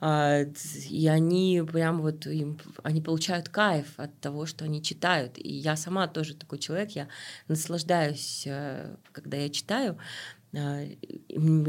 а, 0.00 0.42
и 0.88 1.08
они 1.08 1.64
прям 1.72 2.00
вот 2.00 2.26
им, 2.26 2.58
они 2.84 3.00
получают 3.00 3.48
кайф 3.48 3.94
от 3.96 4.16
того, 4.20 4.46
что 4.46 4.64
они 4.64 4.80
читают. 4.80 5.38
И 5.38 5.52
я 5.52 5.76
сама 5.76 6.06
тоже 6.06 6.34
такой 6.34 6.58
человек, 6.58 6.90
я 6.90 7.08
наслаждаюсь, 7.48 8.44
э, 8.46 8.94
когда 9.10 9.38
я 9.38 9.48
читаю, 9.48 9.98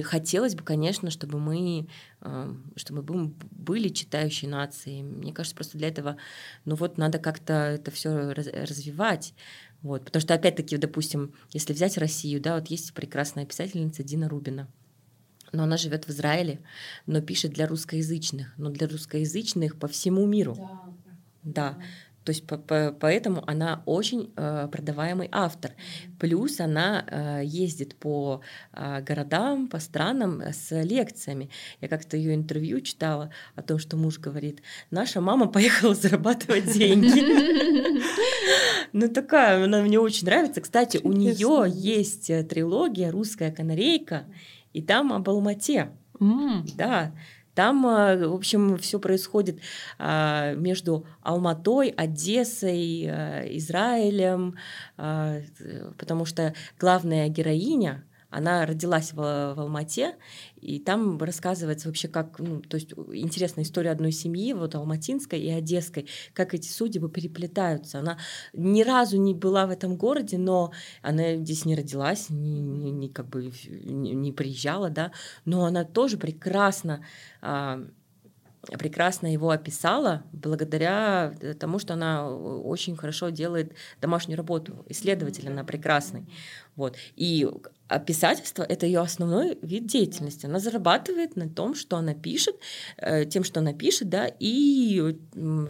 хотелось 0.03 0.55
бы, 0.55 0.63
конечно, 0.63 1.09
чтобы 1.09 1.39
мы, 1.39 1.87
а, 2.21 2.55
чтобы 2.75 3.03
мы 3.13 3.33
были 3.51 3.89
читающей 3.89 4.47
нацией. 4.47 5.03
Мне 5.03 5.33
кажется, 5.33 5.55
просто 5.55 5.77
для 5.77 5.89
этого, 5.89 6.17
ну 6.65 6.75
вот, 6.75 6.97
надо 6.97 7.19
как-то 7.19 7.53
это 7.53 7.91
все 7.91 8.31
развивать. 8.31 9.33
Вот, 9.81 10.05
потому 10.05 10.21
что, 10.21 10.33
опять-таки, 10.33 10.77
допустим, 10.77 11.33
если 11.51 11.73
взять 11.73 11.97
Россию, 11.97 12.41
да, 12.41 12.55
вот 12.55 12.67
есть 12.67 12.93
прекрасная 12.93 13.45
писательница 13.45 14.03
Дина 14.03 14.27
Рубина. 14.27 14.67
Но 15.51 15.63
она 15.63 15.77
живет 15.77 16.05
в 16.05 16.09
Израиле, 16.09 16.59
но 17.05 17.21
пишет 17.21 17.53
для 17.53 17.65
русскоязычных, 17.65 18.53
но 18.57 18.69
для 18.69 18.87
русскоязычных 18.87 19.77
по 19.77 19.87
всему 19.87 20.25
миру. 20.25 20.55
Да. 21.43 21.73
да. 21.73 21.83
То 22.29 22.31
есть 22.31 22.45
по 22.45 22.53
-по 22.53 22.95
поэтому 22.99 23.43
она 23.47 23.81
очень 23.87 24.31
э, 24.35 24.67
продаваемый 24.71 25.29
автор. 25.31 25.71
Плюс 26.19 26.59
она 26.59 27.03
э, 27.07 27.41
ездит 27.43 27.95
по 27.95 28.41
э, 28.71 29.01
городам, 29.01 29.67
по 29.67 29.79
странам 29.79 30.43
с 30.43 30.69
лекциями. 30.83 31.49
Я 31.81 31.87
как-то 31.87 32.17
ее 32.17 32.35
интервью 32.35 32.81
читала 32.81 33.31
о 33.55 33.63
том, 33.63 33.79
что 33.79 33.97
муж 33.97 34.19
говорит, 34.19 34.61
наша 34.91 35.21
мама 35.21 35.47
поехала 35.47 35.95
зарабатывать 35.95 36.71
деньги. 36.71 37.99
Ну 38.91 39.07
такая, 39.07 39.63
она 39.63 39.81
мне 39.81 39.99
очень 39.99 40.25
нравится. 40.25 40.61
Кстати, 40.61 40.99
у 41.03 41.11
нее 41.11 41.65
есть 41.67 42.29
э, 42.29 42.43
трилогия 42.43 43.11
«Русская 43.11 43.51
канарейка», 43.51 44.25
и 44.73 44.81
там 44.81 45.13
об 45.13 45.29
Алмате. 45.29 45.91
Да, 46.75 47.13
там, 47.55 47.85
э, 47.85 48.27
в 48.27 48.33
общем, 48.33 48.77
все 48.77 48.99
происходит 48.99 49.59
а, 49.97 50.53
между 50.53 51.05
Алматой, 51.21 51.89
Одессой, 51.89 53.05
э, 53.05 53.57
Израилем, 53.57 54.55
а, 54.97 55.39
потому 55.97 56.25
что 56.25 56.53
главная 56.79 57.27
героиня 57.27 58.03
она 58.29 58.65
родилась 58.65 59.11
в 59.13 59.59
Алмате, 59.59 60.15
и 60.61 60.79
там 60.79 61.17
рассказывается 61.17 61.87
вообще, 61.87 62.07
как, 62.07 62.39
ну, 62.39 62.61
то 62.61 62.75
есть 62.75 62.91
интересная 63.13 63.63
история 63.63 63.91
одной 63.91 64.11
семьи, 64.11 64.53
вот 64.53 64.75
алматинской 64.75 65.39
и 65.39 65.49
одесской, 65.49 66.07
как 66.33 66.53
эти 66.53 66.67
судьбы 66.67 67.09
переплетаются. 67.09 67.99
Она 67.99 68.17
ни 68.53 68.83
разу 68.83 69.17
не 69.17 69.33
была 69.33 69.65
в 69.65 69.71
этом 69.71 69.95
городе, 69.95 70.37
но 70.37 70.71
она 71.01 71.35
здесь 71.35 71.65
не 71.65 71.75
родилась, 71.75 72.29
не, 72.29 72.59
не, 72.59 72.91
не 72.91 73.09
как 73.09 73.27
бы 73.27 73.51
не, 73.83 74.13
не 74.13 74.31
приезжала, 74.31 74.89
да, 74.89 75.11
но 75.45 75.65
она 75.65 75.83
тоже 75.83 76.17
прекрасно 76.17 77.03
а, 77.41 77.85
прекрасно 78.77 79.31
его 79.31 79.51
описала 79.51 80.23
благодаря 80.33 81.33
тому, 81.59 81.79
что 81.79 81.93
она 81.93 82.29
очень 82.29 82.95
хорошо 82.95 83.29
делает 83.29 83.73
домашнюю 84.01 84.37
работу. 84.37 84.85
Исследователь 84.89 85.47
она 85.47 85.63
прекрасный. 85.63 86.27
Вот. 86.75 86.95
И 87.15 87.47
а 87.89 87.99
писательство— 87.99 88.63
это 88.69 88.85
ее 88.85 88.99
основной 88.99 89.57
вид 89.63 89.87
деятельности. 89.87 90.45
Она 90.45 90.59
зарабатывает 90.59 91.35
на 91.35 91.49
том, 91.49 91.73
что 91.73 91.97
она 91.97 92.13
пишет, 92.13 92.55
э, 92.97 93.25
тем, 93.25 93.43
что 93.43 93.59
она 93.61 93.73
пишет, 93.73 94.09
да, 94.09 94.29
и 94.39 95.15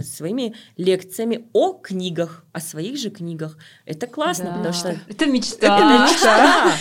своими 0.01 0.53
лекциями 0.75 1.45
о 1.53 1.73
книгах, 1.73 2.43
о 2.51 2.59
своих 2.59 2.97
же 2.97 3.09
книгах. 3.09 3.57
Это 3.85 4.05
классно, 4.05 4.45
да. 4.45 4.57
потому 4.57 4.73
что... 4.73 4.99
Это 5.07 5.25
мечта. 5.27 5.77
Это 5.77 6.11
мечта. 6.11 6.73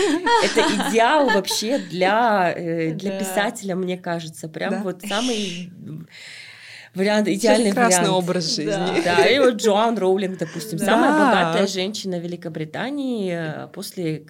Это 0.44 0.90
идеал 0.90 1.26
вообще 1.26 1.78
для, 1.78 2.52
э, 2.56 2.92
для 2.94 3.18
писателя, 3.18 3.76
мне 3.76 3.96
кажется. 3.96 4.48
Прям 4.48 4.82
вот 4.82 5.02
самый 5.02 5.70
вариант, 6.94 7.28
идеальный 7.28 7.70
Прекрасный 7.70 8.08
вариант. 8.08 8.24
образ 8.24 8.56
жизни. 8.56 9.02
Да, 9.04 9.16
да. 9.16 9.26
и 9.26 9.38
вот 9.38 9.54
Джоан 9.54 9.96
Роулинг, 9.96 10.38
допустим, 10.38 10.78
да. 10.78 10.84
самая 10.84 11.12
богатая 11.12 11.66
женщина 11.66 12.18
Великобритании 12.18 13.64
э, 13.64 13.68
после 13.68 14.24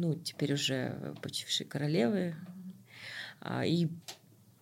ну, 0.00 0.14
теперь 0.14 0.54
уже 0.54 1.14
почившей 1.20 1.66
королевы. 1.66 2.34
А, 3.40 3.66
и 3.66 3.88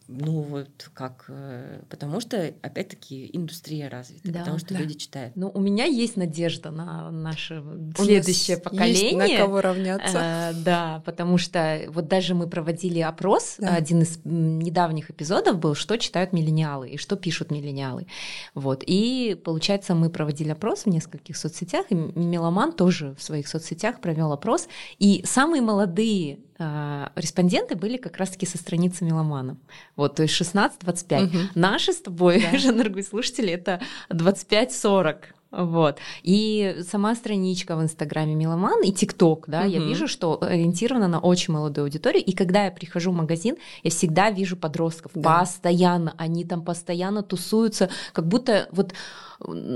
ну 0.08 0.40
вот 0.40 0.90
как, 0.94 1.26
э, 1.28 1.82
потому 1.90 2.20
что 2.20 2.54
опять-таки 2.62 3.28
индустрия 3.34 3.90
развита, 3.90 4.32
да, 4.32 4.38
потому 4.38 4.58
что 4.58 4.72
да. 4.72 4.80
люди 4.80 4.94
читают. 4.94 5.36
Ну 5.36 5.50
у 5.52 5.60
меня 5.60 5.84
есть 5.84 6.16
надежда 6.16 6.70
на 6.70 7.10
наше 7.10 7.60
у 7.60 7.92
следующее 8.02 8.56
поколение. 8.56 9.12
Есть 9.12 9.16
на 9.18 9.36
кого 9.36 9.60
равняться. 9.60 10.18
Э, 10.18 10.52
да, 10.54 11.02
потому 11.04 11.36
что 11.36 11.82
вот 11.88 12.08
даже 12.08 12.34
мы 12.34 12.48
проводили 12.48 13.00
опрос, 13.00 13.56
да. 13.58 13.74
один 13.74 14.00
из 14.00 14.18
недавних 14.24 15.10
эпизодов 15.10 15.58
был, 15.58 15.74
что 15.74 15.98
читают 15.98 16.32
миллениалы 16.32 16.88
и 16.88 16.96
что 16.96 17.16
пишут 17.16 17.50
миллениалы, 17.50 18.06
вот. 18.54 18.82
И 18.86 19.38
получается 19.44 19.94
мы 19.94 20.08
проводили 20.08 20.48
опрос 20.48 20.84
в 20.84 20.86
нескольких 20.86 21.36
соцсетях, 21.36 21.84
и 21.90 21.94
Меломан 21.94 22.72
тоже 22.72 23.14
в 23.18 23.22
своих 23.22 23.46
соцсетях 23.46 24.00
провел 24.00 24.32
опрос, 24.32 24.68
и 24.98 25.22
самые 25.26 25.60
молодые 25.60 26.38
а, 26.38 26.47
респонденты 26.58 27.76
были 27.76 27.96
как 27.96 28.16
раз-таки 28.16 28.46
со 28.46 28.58
страницы 28.58 29.04
меломанов. 29.04 29.58
Вот, 29.96 30.16
то 30.16 30.22
есть 30.22 30.40
16-25. 30.40 31.26
Угу. 31.26 31.36
Наши 31.54 31.92
с 31.92 32.00
тобой, 32.00 32.44
да. 32.50 32.58
Жанна 32.58 32.84
слушатели, 33.02 33.52
это 33.52 33.80
25-40. 34.10 35.16
Вот. 35.50 35.98
И 36.22 36.76
сама 36.86 37.14
страничка 37.14 37.76
в 37.76 37.82
Инстаграме 37.82 38.34
Меломан 38.34 38.82
и 38.82 38.92
ТикТок, 38.92 39.44
да, 39.46 39.60
угу. 39.60 39.68
я 39.68 39.78
вижу, 39.78 40.06
что 40.06 40.38
ориентирована 40.42 41.08
на 41.08 41.20
очень 41.20 41.54
молодую 41.54 41.84
аудиторию. 41.84 42.22
И 42.24 42.32
когда 42.32 42.64
я 42.64 42.70
прихожу 42.70 43.12
в 43.12 43.14
магазин, 43.14 43.56
я 43.82 43.90
всегда 43.90 44.30
вижу 44.30 44.56
подростков. 44.56 45.12
Да. 45.14 45.40
Постоянно. 45.40 46.14
Они 46.18 46.44
там 46.44 46.62
постоянно 46.62 47.22
тусуются, 47.22 47.88
как 48.12 48.26
будто 48.26 48.68
вот 48.72 48.92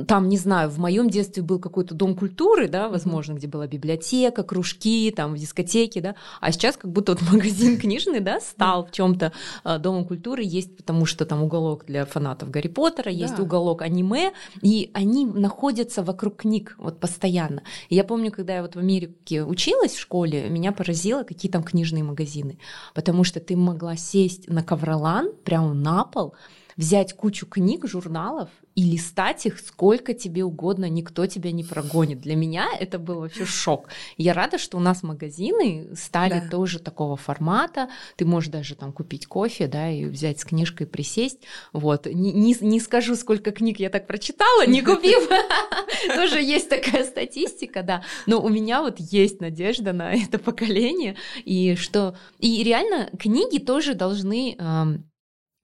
там, 0.09 0.29
не 0.29 0.39
знаю, 0.39 0.71
в 0.71 0.79
моем 0.79 1.09
детстве 1.09 1.43
был 1.43 1.61
какой-то 1.61 1.95
дом 1.95 2.17
культуры, 2.17 2.69
да, 2.69 2.89
возможно, 2.89 3.33
mm-hmm. 3.33 3.37
где 3.37 3.47
была 3.47 3.67
библиотека, 3.67 4.43
кружки, 4.43 5.13
там, 5.15 5.35
в 5.35 5.39
дискотеке, 5.39 6.01
да, 6.01 6.15
а 6.41 6.51
сейчас 6.51 6.77
как 6.77 6.91
будто 6.91 7.13
вот 7.13 7.23
магазин 7.33 7.79
книжный, 7.79 8.21
да, 8.21 8.41
стал 8.41 8.87
в 8.87 8.91
чем-то 8.91 9.33
а, 9.63 9.79
домом 9.79 10.05
культуры, 10.05 10.43
есть 10.45 10.77
потому 10.77 11.07
что 11.07 11.25
там 11.25 11.43
уголок 11.43 11.85
для 11.87 12.05
фанатов 12.05 12.51
Гарри 12.51 12.69
Поттера, 12.69 13.11
есть 13.11 13.37
да. 13.37 13.43
уголок 13.43 13.83
аниме, 13.83 14.33
и 14.63 14.91
они 14.95 15.27
находятся 15.27 16.03
вокруг 16.03 16.39
книг 16.39 16.75
вот 16.79 16.99
постоянно. 16.99 17.63
И 17.89 17.95
я 17.95 18.05
помню, 18.05 18.33
когда 18.33 18.57
я 18.57 18.63
вот 18.63 18.75
в 18.75 18.79
Америке 18.79 19.45
училась 19.45 19.93
в 19.93 20.01
школе, 20.01 20.49
меня 20.49 20.73
поразило, 20.73 21.23
какие 21.23 21.51
там 21.51 21.63
книжные 21.63 22.03
магазины, 22.03 22.59
потому 22.95 23.23
что 23.23 23.39
ты 23.39 23.57
могла 23.57 23.97
сесть 23.97 24.49
на 24.49 24.65
ковролан 24.65 25.31
прямо 25.45 25.73
на 25.73 26.05
пол, 26.05 26.35
взять 26.77 27.13
кучу 27.13 27.47
книг, 27.47 27.87
журналов 27.87 28.49
и 28.75 28.85
листать 28.85 29.45
их 29.47 29.59
сколько 29.61 30.15
тебе 30.15 30.45
угодно, 30.45 30.89
никто 30.89 31.27
тебя 31.27 31.53
не 31.53 31.63
прогонит. 31.63 32.21
Для 32.21 32.37
меня 32.37 32.69
это 32.79 32.99
был 32.99 33.21
вообще 33.21 33.45
шок. 33.45 33.89
Я 34.17 34.33
рада, 34.33 34.59
что 34.59 34.79
у 34.79 34.81
нас 34.81 35.03
магазины 35.03 35.89
стали 35.95 36.41
да. 36.41 36.49
тоже 36.49 36.79
такого 36.79 37.17
формата. 37.17 37.91
Ты 38.17 38.25
можешь 38.25 38.51
даже 38.51 38.75
там 38.75 38.93
купить 38.93 39.27
кофе, 39.27 39.67
да, 39.67 39.91
и 39.91 40.07
взять 40.07 40.41
с 40.41 40.45
книжкой 40.45 40.87
присесть. 40.87 41.41
Вот. 41.73 42.07
Не, 42.07 42.33
не, 42.33 42.57
не 42.61 42.81
скажу, 42.81 43.15
сколько 43.17 43.53
книг 43.53 43.79
я 43.79 43.91
так 43.91 44.07
прочитала, 44.07 44.67
не 44.67 44.81
купив. 44.81 45.29
Тоже 46.15 46.41
есть 46.41 46.69
такая 46.69 47.05
статистика, 47.05 47.83
да. 47.83 48.03
Но 48.27 48.41
у 48.41 48.49
меня 48.49 48.81
вот 48.81 48.99
есть 48.99 49.41
надежда 49.41 49.93
на 49.93 50.15
это 50.15 50.39
поколение. 50.39 51.17
И 51.45 51.75
что... 51.77 52.17
И 52.39 52.63
реально 52.63 53.11
книги 53.19 53.59
тоже 53.59 53.95
должны 53.95 54.57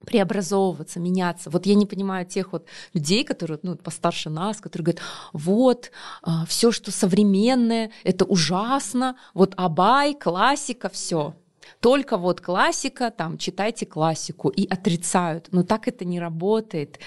преобразовываться, 0.05 0.99
меняться. 0.99 1.49
Вот 1.49 1.65
я 1.65 1.75
не 1.75 1.85
понимаю 1.85 2.25
тех 2.25 2.53
вот 2.53 2.67
людей, 2.93 3.23
которые 3.23 3.59
ну, 3.63 3.75
постарше 3.75 4.29
нас, 4.29 4.61
которые 4.61 4.85
говорят, 4.85 5.01
вот, 5.33 5.91
а, 6.21 6.45
все, 6.45 6.71
что 6.71 6.91
современное, 6.91 7.91
это 8.03 8.25
ужасно, 8.25 9.17
вот 9.33 9.53
Абай, 9.57 10.13
классика, 10.13 10.89
все 10.89 11.35
только 11.79 12.17
вот 12.17 12.41
классика, 12.41 13.09
там, 13.09 13.37
читайте 13.37 13.85
классику, 13.85 14.49
и 14.49 14.67
отрицают. 14.67 15.47
Но 15.51 15.63
так 15.63 15.87
это 15.87 16.03
не 16.03 16.19
работает. 16.19 16.99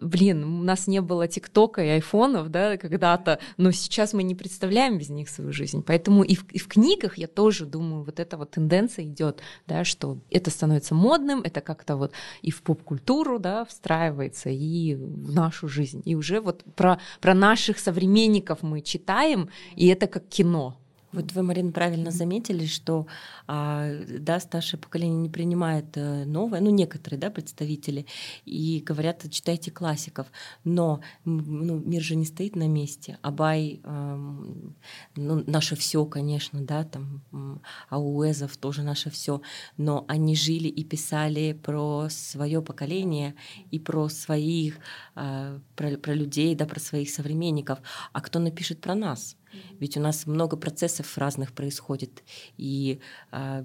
Блин, 0.00 0.44
у 0.44 0.62
нас 0.62 0.86
не 0.86 1.00
было 1.00 1.26
ТикТока 1.26 1.82
и 1.82 1.88
айфонов, 1.88 2.48
да, 2.48 2.76
когда-то, 2.76 3.40
но 3.56 3.72
сейчас 3.72 4.12
мы 4.12 4.22
не 4.22 4.34
представляем 4.34 4.98
без 4.98 5.10
них 5.10 5.28
свою 5.28 5.52
жизнь. 5.52 5.82
Поэтому 5.84 6.22
и 6.22 6.36
в, 6.36 6.48
и 6.52 6.58
в 6.58 6.68
книгах 6.68 7.18
я 7.18 7.26
тоже 7.26 7.66
думаю, 7.66 8.04
вот 8.04 8.20
эта 8.20 8.36
вот 8.36 8.52
тенденция 8.52 9.04
идет, 9.04 9.40
да, 9.66 9.84
что 9.84 10.18
это 10.30 10.50
становится 10.50 10.94
модным, 10.94 11.40
это 11.42 11.60
как-то 11.60 11.96
вот 11.96 12.12
и 12.42 12.52
в 12.52 12.62
поп-культуру, 12.62 13.40
да, 13.40 13.64
встраивается, 13.64 14.50
и 14.50 14.94
в 14.94 15.32
нашу 15.32 15.68
жизнь. 15.68 16.02
И 16.04 16.14
уже 16.14 16.40
вот 16.40 16.62
про, 16.76 17.00
про 17.20 17.34
наших 17.34 17.80
современников 17.80 18.62
мы 18.62 18.80
читаем, 18.80 19.50
и 19.74 19.88
это 19.88 20.06
как 20.06 20.28
кино, 20.28 20.79
вот 21.12 21.32
вы, 21.32 21.42
Марина, 21.42 21.72
правильно 21.72 22.10
заметили, 22.10 22.66
что 22.66 23.06
а, 23.46 23.90
да, 24.18 24.38
старшее 24.40 24.78
поколение 24.78 25.18
не 25.18 25.28
принимает 25.28 25.96
э, 25.96 26.24
новое, 26.24 26.60
ну, 26.60 26.70
некоторые 26.70 27.18
да, 27.18 27.30
представители, 27.30 28.06
и 28.44 28.82
говорят, 28.84 29.24
читайте 29.30 29.70
классиков. 29.70 30.28
Но 30.64 31.00
ну, 31.24 31.80
мир 31.80 32.02
же 32.02 32.14
не 32.16 32.26
стоит 32.26 32.56
на 32.56 32.68
месте. 32.68 33.18
Абай, 33.22 33.80
ну, 33.84 35.44
наше 35.46 35.76
все, 35.76 36.04
конечно, 36.04 36.60
да, 36.60 36.84
там, 36.84 37.22
Ауэзов 37.88 38.56
тоже 38.56 38.82
наше 38.82 39.10
все, 39.10 39.40
но 39.76 40.04
они 40.08 40.36
жили 40.36 40.68
и 40.68 40.84
писали 40.84 41.52
про 41.52 42.08
свое 42.08 42.62
поколение 42.62 43.34
и 43.70 43.78
про 43.78 44.08
своих, 44.08 44.78
а, 45.14 45.58
про, 45.76 45.96
про 45.96 46.14
людей, 46.14 46.54
да, 46.54 46.66
про 46.66 46.80
своих 46.80 47.10
современников. 47.10 47.80
А 48.12 48.20
кто 48.20 48.38
напишет 48.38 48.80
про 48.80 48.94
нас? 48.94 49.36
Ведь 49.78 49.96
у 49.96 50.00
нас 50.00 50.26
много 50.26 50.56
процессов 50.56 51.16
разных 51.18 51.52
происходит, 51.52 52.22
и 52.56 53.00
а, 53.30 53.64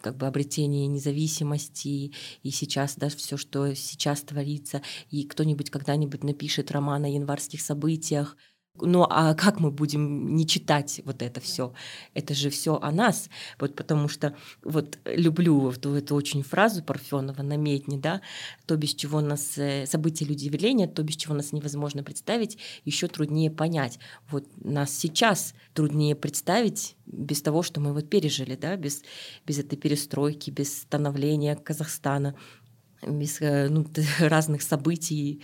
как 0.00 0.16
бы 0.16 0.26
обретение 0.26 0.86
независимости, 0.86 2.12
и 2.42 2.50
сейчас 2.50 2.96
да, 2.96 3.08
все, 3.08 3.36
что 3.36 3.74
сейчас 3.74 4.22
творится, 4.22 4.82
и 5.10 5.24
кто-нибудь 5.24 5.70
когда-нибудь 5.70 6.24
напишет 6.24 6.70
роман 6.70 7.04
о 7.04 7.08
январских 7.08 7.60
событиях, 7.60 8.36
ну 8.82 9.06
а 9.08 9.34
как 9.34 9.60
мы 9.60 9.70
будем 9.70 10.34
не 10.34 10.46
читать 10.46 11.00
вот 11.04 11.22
это 11.22 11.40
все? 11.40 11.72
Это 12.14 12.34
же 12.34 12.50
все 12.50 12.78
о 12.80 12.90
нас. 12.90 13.28
Вот 13.58 13.76
потому 13.76 14.08
что 14.08 14.34
вот 14.62 14.98
люблю 15.04 15.58
вот 15.58 15.84
эту 15.86 16.14
очень 16.14 16.42
фразу 16.42 16.82
Парфенова 16.82 17.42
«наметни», 17.42 17.98
да, 17.98 18.20
то, 18.66 18.76
без 18.76 18.94
чего 18.94 19.20
нас 19.20 19.56
э, 19.58 19.86
события 19.86 20.24
люди 20.24 20.46
явления, 20.46 20.86
то, 20.86 21.02
без 21.02 21.16
чего 21.16 21.34
нас 21.34 21.52
невозможно 21.52 22.02
представить, 22.02 22.58
еще 22.84 23.08
труднее 23.08 23.50
понять. 23.50 23.98
Вот 24.30 24.46
нас 24.62 24.90
сейчас 24.92 25.54
труднее 25.74 26.14
представить 26.14 26.96
без 27.06 27.42
того, 27.42 27.62
что 27.62 27.80
мы 27.80 27.92
вот 27.92 28.08
пережили, 28.08 28.54
да, 28.54 28.76
без, 28.76 29.02
без 29.46 29.58
этой 29.58 29.76
перестройки, 29.76 30.50
без 30.50 30.82
становления 30.82 31.56
Казахстана, 31.56 32.34
без 33.02 33.40
э, 33.40 33.68
ну, 33.68 33.86
разных 34.20 34.62
событий, 34.62 35.42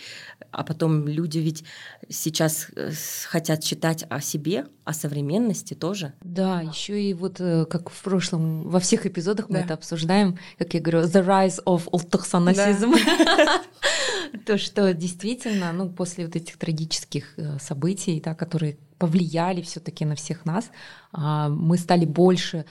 а 0.51 0.65
потом 0.65 1.09
люди 1.09 1.39
ведь 1.39 1.65
сейчас 2.09 2.69
э, 2.77 2.91
хотят 3.27 3.63
читать 3.63 4.05
о 4.09 4.21
себе, 4.21 4.67
о 4.85 4.93
современности 4.93 5.75
тоже. 5.75 6.13
Да, 6.23 6.61
еще 6.61 7.01
и 7.01 7.15
вот 7.15 7.41
э, 7.41 7.67
как 7.67 7.91
в 7.91 8.03
прошлом, 8.03 8.69
во 8.69 8.81
всех 8.81 9.07
эпизодах 9.07 9.49
мы 9.49 9.59
это 9.59 9.75
обсуждаем, 9.75 10.39
как 10.59 10.75
я 10.75 10.81
говорю, 10.81 11.03
the 11.03 11.25
rise 11.25 11.63
of 11.65 11.89
ултухсанасизм. 11.91 12.95
То, 14.45 14.59
что 14.59 14.93
действительно, 14.93 15.73
ну, 15.73 15.89
после 15.89 16.27
вот 16.27 16.37
этих 16.37 16.57
трагических 16.57 17.37
событий, 17.61 18.21
да, 18.21 18.35
которые 18.35 18.77
повлияли 18.99 19.63
все-таки 19.63 20.05
на 20.05 20.15
всех 20.15 20.45
нас, 20.45 20.71
а, 21.13 21.49
мы 21.49 21.79
стали 21.79 22.05
больше 22.05 22.65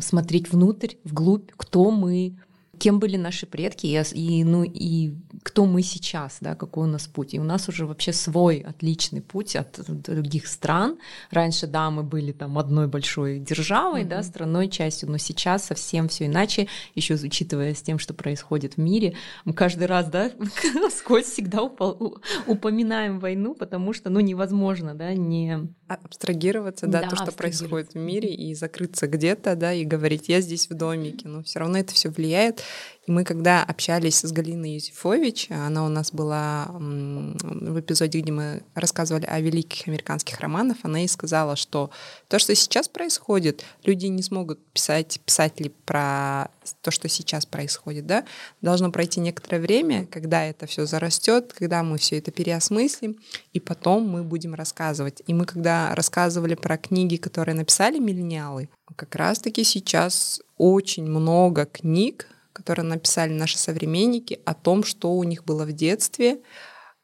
смотреть 0.00 0.52
внутрь, 0.52 0.94
вглубь, 1.04 1.50
кто 1.56 1.90
мы, 1.90 2.36
кем 2.80 2.98
были 2.98 3.16
наши 3.16 3.46
предки 3.46 3.86
и, 3.86 4.02
и, 4.14 4.44
ну, 4.44 4.64
и 4.64 5.12
кто 5.42 5.66
мы 5.66 5.82
сейчас, 5.82 6.38
да, 6.40 6.54
какой 6.54 6.84
у 6.88 6.90
нас 6.90 7.06
путь. 7.06 7.34
И 7.34 7.38
у 7.38 7.44
нас 7.44 7.68
уже 7.68 7.86
вообще 7.86 8.12
свой 8.12 8.58
отличный 8.58 9.20
путь 9.20 9.54
от 9.54 9.78
других 9.86 10.46
стран. 10.46 10.98
Раньше, 11.30 11.66
да, 11.66 11.90
мы 11.90 12.02
были 12.02 12.32
там 12.32 12.58
одной 12.58 12.88
большой 12.88 13.38
державой, 13.38 14.02
mm-hmm. 14.02 14.08
да, 14.08 14.22
страной 14.22 14.68
частью, 14.68 15.10
но 15.10 15.18
сейчас 15.18 15.66
совсем 15.66 16.08
все 16.08 16.26
иначе, 16.26 16.68
еще 16.94 17.14
учитывая 17.14 17.74
с 17.74 17.82
тем, 17.82 17.98
что 17.98 18.14
происходит 18.14 18.74
в 18.74 18.78
мире. 18.78 19.14
Мы 19.44 19.52
каждый 19.52 19.86
раз, 19.86 20.08
да, 20.08 20.30
сквозь 20.90 21.26
всегда 21.26 21.62
упоминаем 21.62 23.20
войну, 23.20 23.54
потому 23.54 23.92
что, 23.92 24.10
ну, 24.10 24.20
невозможно, 24.20 24.94
да, 24.94 25.12
не... 25.14 25.68
А, 25.90 25.98
абстрагироваться, 26.04 26.86
да, 26.86 27.00
да 27.00 27.08
то, 27.08 27.16
что 27.16 27.32
происходит 27.32 27.94
в 27.94 27.96
мире, 27.96 28.32
и 28.32 28.54
закрыться 28.54 29.08
где-то, 29.08 29.56
да, 29.56 29.72
и 29.72 29.84
говорить, 29.84 30.28
я 30.28 30.40
здесь 30.40 30.70
в 30.70 30.74
домике, 30.74 31.26
но 31.26 31.42
все 31.42 31.58
равно 31.58 31.78
это 31.78 31.92
все 31.92 32.10
влияет. 32.10 32.62
Мы, 33.10 33.24
когда 33.24 33.64
общались 33.64 34.20
с 34.20 34.30
Галиной 34.30 34.74
Юзефович, 34.74 35.50
она 35.50 35.84
у 35.84 35.88
нас 35.88 36.12
была 36.12 36.68
в 36.70 37.80
эпизоде, 37.80 38.20
где 38.20 38.30
мы 38.30 38.62
рассказывали 38.76 39.26
о 39.26 39.40
великих 39.40 39.88
американских 39.88 40.38
романах, 40.38 40.76
она 40.84 41.02
и 41.02 41.08
сказала, 41.08 41.56
что 41.56 41.90
то, 42.28 42.38
что 42.38 42.54
сейчас 42.54 42.86
происходит, 42.86 43.64
люди 43.82 44.06
не 44.06 44.22
смогут 44.22 44.64
писать, 44.72 45.20
писатели 45.26 45.72
про 45.86 46.52
то, 46.82 46.92
что 46.92 47.08
сейчас 47.08 47.46
происходит, 47.46 48.06
да, 48.06 48.24
должно 48.62 48.92
пройти 48.92 49.18
некоторое 49.18 49.58
время, 49.58 50.06
когда 50.06 50.44
это 50.44 50.66
все 50.66 50.86
зарастет, 50.86 51.52
когда 51.52 51.82
мы 51.82 51.98
все 51.98 52.18
это 52.18 52.30
переосмыслим, 52.30 53.16
и 53.52 53.58
потом 53.58 54.08
мы 54.08 54.22
будем 54.22 54.54
рассказывать. 54.54 55.20
И 55.26 55.34
мы, 55.34 55.46
когда 55.46 55.96
рассказывали 55.96 56.54
про 56.54 56.78
книги, 56.78 57.16
которые 57.16 57.56
написали 57.56 57.98
миллениалы, 57.98 58.68
как 58.94 59.16
раз-таки 59.16 59.64
сейчас 59.64 60.40
очень 60.58 61.06
много 61.06 61.64
книг, 61.66 62.28
которые 62.60 62.84
написали 62.84 63.32
наши 63.32 63.58
современники 63.58 64.40
о 64.44 64.54
том, 64.54 64.84
что 64.84 65.12
у 65.12 65.24
них 65.24 65.44
было 65.44 65.64
в 65.64 65.72
детстве, 65.72 66.40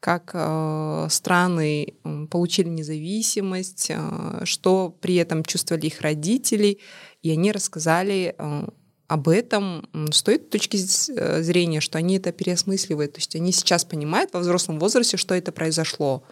как 0.00 0.32
э, 0.34 1.06
страны 1.10 1.94
э, 2.04 2.26
получили 2.30 2.68
независимость, 2.68 3.86
э, 3.88 4.44
что 4.44 4.94
при 5.00 5.16
этом 5.16 5.42
чувствовали 5.42 5.86
их 5.86 6.02
родители, 6.02 6.78
и 7.22 7.30
они 7.30 7.50
рассказали 7.50 8.34
э, 8.36 8.68
об 9.08 9.28
этом 9.28 9.88
с 10.12 10.22
той 10.22 10.38
точки 10.38 10.76
э, 10.76 11.42
зрения, 11.42 11.80
что 11.80 11.96
они 11.96 12.18
это 12.18 12.30
переосмысливают, 12.32 13.14
то 13.14 13.18
есть 13.18 13.34
они 13.34 13.52
сейчас 13.52 13.86
понимают 13.86 14.32
во 14.34 14.40
взрослом 14.40 14.78
возрасте, 14.78 15.16
что 15.16 15.34
это 15.34 15.50
произошло 15.52 16.22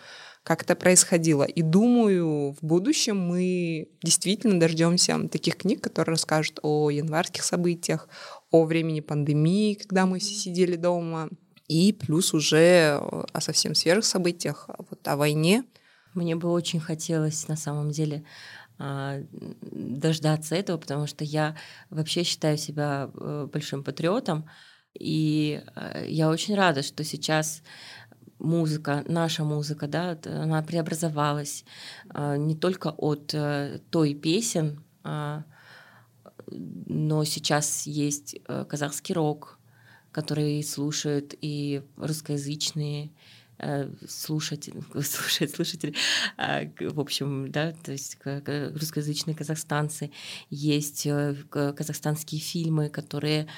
как 0.44 0.62
это 0.62 0.76
происходило. 0.76 1.44
И 1.44 1.62
думаю, 1.62 2.52
в 2.52 2.58
будущем 2.60 3.18
мы 3.18 3.88
действительно 4.02 4.60
дождемся 4.60 5.26
таких 5.28 5.56
книг, 5.56 5.82
которые 5.82 6.12
расскажут 6.12 6.60
о 6.62 6.90
январских 6.90 7.42
событиях, 7.42 8.08
о 8.54 8.64
времени 8.66 9.00
пандемии, 9.00 9.74
когда 9.74 10.06
мы 10.06 10.20
все 10.20 10.32
сидели 10.34 10.76
дома, 10.76 11.28
и 11.66 11.92
плюс 11.92 12.32
уже 12.32 13.00
о 13.32 13.40
совсем 13.40 13.74
свежих 13.74 14.04
событиях, 14.04 14.68
вот 14.78 15.08
о 15.08 15.16
войне, 15.16 15.64
Мне 16.14 16.36
бы 16.36 16.48
очень 16.50 16.78
хотелось 16.78 17.48
на 17.48 17.56
самом 17.56 17.90
деле 17.90 18.24
а, 18.78 19.18
дождаться 19.72 20.54
этого, 20.54 20.78
потому 20.78 21.08
что 21.08 21.24
я 21.24 21.56
вообще 21.90 22.22
считаю 22.22 22.56
себя 22.56 23.10
э, 23.12 23.48
большим 23.52 23.82
патриотом, 23.82 24.48
и 24.96 25.60
э, 25.74 26.04
я 26.06 26.28
очень 26.28 26.54
рада, 26.54 26.82
что 26.82 27.02
сейчас 27.02 27.60
музыка, 28.38 29.02
наша 29.08 29.42
музыка, 29.42 29.88
да, 29.88 30.16
она 30.26 30.62
преобразовалась 30.62 31.64
а, 32.08 32.36
не 32.36 32.54
только 32.54 32.90
от 32.90 33.34
э, 33.34 33.80
той 33.90 34.14
песен, 34.14 34.84
а, 35.02 35.42
но 36.48 37.24
сейчас 37.24 37.86
есть 37.86 38.36
казахский 38.68 39.14
рок, 39.14 39.58
который 40.12 40.62
слушают 40.62 41.34
и 41.40 41.82
русскоязычные, 41.96 43.06
Э, 43.06 43.10
слушать, 44.06 44.70
слушать 45.02 45.54
слушатели, 45.54 45.94
а, 46.36 46.62
в 46.80 47.00
общем, 47.00 47.50
да, 47.50 47.72
то 47.72 47.92
есть 47.92 48.18
русскоязычные 48.24 49.34
казахстанцы, 49.34 50.10
есть 50.50 51.06
э, 51.06 51.34
казахстанские 51.50 52.40
фильмы, 52.40 52.88
которые 52.88 53.48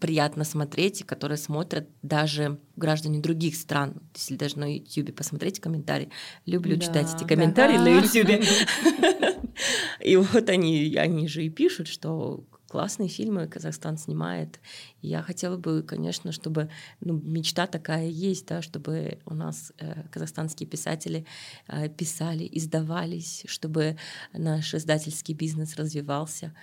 приятно 0.00 0.44
смотреть, 0.44 1.00
и 1.00 1.04
которые 1.04 1.38
смотрят 1.38 1.88
даже 2.02 2.60
граждане 2.76 3.20
других 3.20 3.56
стран. 3.56 3.94
Если 4.14 4.36
даже 4.36 4.58
на 4.58 4.72
YouTube 4.72 5.14
посмотреть 5.14 5.60
комментарии, 5.60 6.10
люблю 6.46 6.76
да, 6.76 6.86
читать 6.86 7.14
эти 7.14 7.26
комментарии 7.26 7.76
да, 7.76 7.82
на 7.82 8.00
YouTube. 8.00 8.44
И 10.00 10.16
вот 10.16 10.48
они, 10.48 10.94
они 10.96 11.28
же 11.28 11.44
и 11.44 11.50
пишут, 11.50 11.88
что 11.88 12.44
классные 12.72 13.10
фильмы 13.10 13.48
Казахстан 13.48 13.98
снимает. 13.98 14.58
И 15.02 15.08
я 15.08 15.20
хотела 15.20 15.58
бы, 15.58 15.82
конечно, 15.82 16.32
чтобы 16.32 16.70
ну, 17.00 17.20
мечта 17.22 17.66
такая 17.66 18.06
есть, 18.06 18.46
да, 18.46 18.62
чтобы 18.62 19.18
у 19.26 19.34
нас 19.34 19.72
э, 19.76 20.04
казахстанские 20.10 20.66
писатели 20.66 21.26
э, 21.68 21.90
писали, 21.90 22.48
издавались, 22.50 23.42
чтобы 23.46 23.98
наш 24.32 24.74
издательский 24.74 25.34
бизнес 25.34 25.76
развивался. 25.76 26.54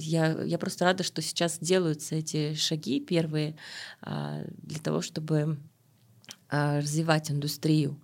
Я, 0.00 0.42
я 0.44 0.56
просто 0.56 0.86
рада, 0.86 1.02
что 1.02 1.20
сейчас 1.20 1.58
делаются 1.58 2.14
эти 2.14 2.54
шаги 2.54 2.98
первые 2.98 3.54
э, 4.00 4.46
для 4.62 4.80
того, 4.80 5.02
чтобы 5.02 5.58
э, 6.50 6.78
развивать 6.78 7.30
индустрию. 7.30 8.00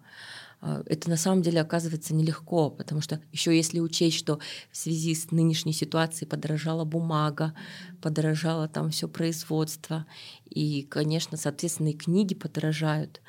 А, 0.66 0.82
это 0.86 1.10
на 1.10 1.16
самом 1.18 1.42
деле 1.42 1.60
оказывается 1.60 2.14
нелегко, 2.14 2.70
потому 2.70 3.02
что 3.02 3.20
еще 3.32 3.54
если 3.54 3.80
учесть, 3.80 4.16
что 4.16 4.38
в 4.72 4.76
связи 4.76 5.14
с 5.14 5.30
нынешней 5.30 5.74
ситуацией 5.74 6.26
подорожала 6.26 6.84
бумага, 6.84 7.54
подорожало 8.00 8.66
там 8.66 8.88
все 8.90 9.06
производство, 9.06 10.06
и, 10.48 10.82
конечно, 10.84 11.36
соответственно, 11.36 11.88
и 11.88 11.92
книги 11.92 12.34
подорожают. 12.34 13.20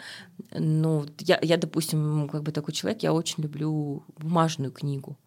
Ну, 0.52 1.06
я, 1.20 1.38
я, 1.42 1.58
допустим, 1.58 2.30
как 2.30 2.44
бы 2.44 2.54
такой 2.54 2.74
человек, 2.74 3.04
я 3.04 3.12
очень 3.12 3.44
люблю 3.44 4.06
бумажную 4.18 4.72
книгу. 4.72 5.18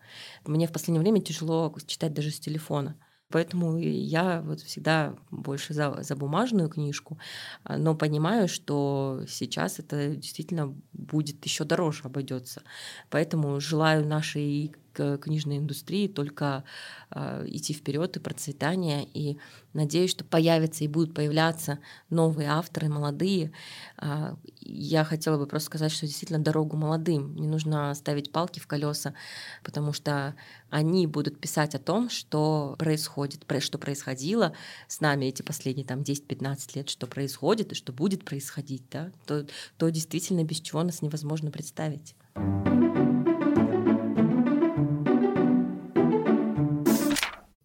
Мне 0.46 0.66
в 0.66 0.72
последнее 0.72 1.02
время 1.02 1.20
тяжело 1.20 1.74
читать 1.86 2.14
даже 2.14 2.30
с 2.30 2.40
телефона. 2.40 2.96
Поэтому 3.30 3.76
я 3.78 4.40
вот 4.42 4.60
всегда 4.60 5.14
больше 5.30 5.74
за, 5.74 6.02
за 6.02 6.16
бумажную 6.16 6.68
книжку, 6.68 7.18
а, 7.62 7.76
но 7.76 7.94
понимаю, 7.94 8.48
что 8.48 9.22
сейчас 9.28 9.78
это 9.78 10.16
действительно 10.16 10.74
будет 10.92 11.44
еще 11.44 11.64
дороже 11.64 12.04
обойдется. 12.04 12.62
Поэтому 13.10 13.60
желаю 13.60 14.06
нашей 14.06 14.74
книжной 14.98 15.58
индустрии 15.58 16.08
только 16.08 16.64
э, 17.10 17.44
идти 17.48 17.72
вперед 17.72 18.16
и 18.16 18.20
процветание. 18.20 19.08
И 19.14 19.38
надеюсь, 19.72 20.10
что 20.10 20.24
появятся 20.24 20.84
и 20.84 20.88
будут 20.88 21.14
появляться 21.14 21.78
новые 22.10 22.48
авторы, 22.50 22.88
молодые. 22.88 23.52
Э, 24.00 24.34
я 24.60 25.04
хотела 25.04 25.38
бы 25.38 25.46
просто 25.46 25.66
сказать, 25.66 25.92
что 25.92 26.06
действительно 26.06 26.38
дорогу 26.38 26.76
молодым. 26.76 27.34
Не 27.36 27.48
нужно 27.48 27.94
ставить 27.94 28.32
палки 28.32 28.60
в 28.60 28.66
колеса, 28.66 29.14
потому 29.62 29.92
что 29.92 30.34
они 30.70 31.06
будут 31.06 31.40
писать 31.40 31.74
о 31.74 31.78
том, 31.78 32.10
что 32.10 32.76
происходит, 32.78 33.44
что 33.60 33.78
происходило 33.78 34.52
с 34.86 35.00
нами 35.00 35.26
эти 35.26 35.42
последние 35.42 35.86
там 35.86 36.00
10-15 36.00 36.76
лет, 36.76 36.88
что 36.90 37.06
происходит 37.06 37.72
и 37.72 37.74
что 37.74 37.92
будет 37.92 38.24
происходить, 38.24 38.82
да, 38.90 39.10
то, 39.26 39.46
то 39.78 39.88
действительно 39.90 40.44
без 40.44 40.60
чего 40.60 40.82
нас 40.82 41.02
невозможно 41.02 41.50
представить. 41.50 42.14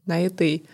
На 0.05 0.21
этой 0.21 0.65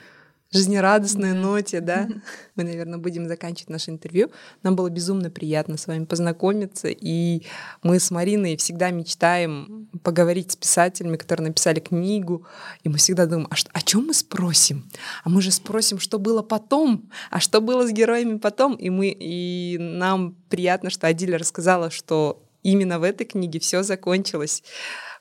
жизнерадостной 0.51 1.33
ноте, 1.33 1.79
да, 1.79 2.07
мы, 2.55 2.63
наверное, 2.63 2.97
будем 2.97 3.27
заканчивать 3.27 3.69
наше 3.69 3.91
интервью. 3.91 4.31
Нам 4.63 4.75
было 4.75 4.89
безумно 4.89 5.29
приятно 5.29 5.77
с 5.77 5.85
вами 5.85 6.05
познакомиться, 6.05 6.87
и 6.89 7.43
мы 7.83 7.99
с 7.99 8.09
Мариной 8.09 8.57
всегда 8.57 8.89
мечтаем 8.89 9.87
поговорить 10.03 10.51
с 10.51 10.55
писателями, 10.55 11.17
которые 11.17 11.49
написали 11.49 11.79
книгу, 11.79 12.47
и 12.83 12.89
мы 12.89 12.97
всегда 12.97 13.27
думаем, 13.27 13.47
а 13.51 13.55
что, 13.55 13.69
о 13.73 13.81
чем 13.81 14.07
мы 14.07 14.13
спросим? 14.13 14.89
А 15.23 15.29
мы 15.29 15.41
же 15.41 15.51
спросим, 15.51 15.99
что 15.99 16.17
было 16.17 16.41
потом, 16.41 17.09
а 17.29 17.39
что 17.39 17.61
было 17.61 17.87
с 17.87 17.91
героями 17.91 18.37
потом, 18.39 18.75
и 18.75 18.89
мы, 18.89 19.15
и 19.17 19.77
нам 19.79 20.35
приятно, 20.49 20.89
что 20.89 21.07
Адиля 21.07 21.37
рассказала, 21.37 21.91
что 21.91 22.43
именно 22.63 22.99
в 22.99 23.03
этой 23.03 23.25
книге 23.25 23.59
все 23.59 23.83
закончилось 23.83 24.63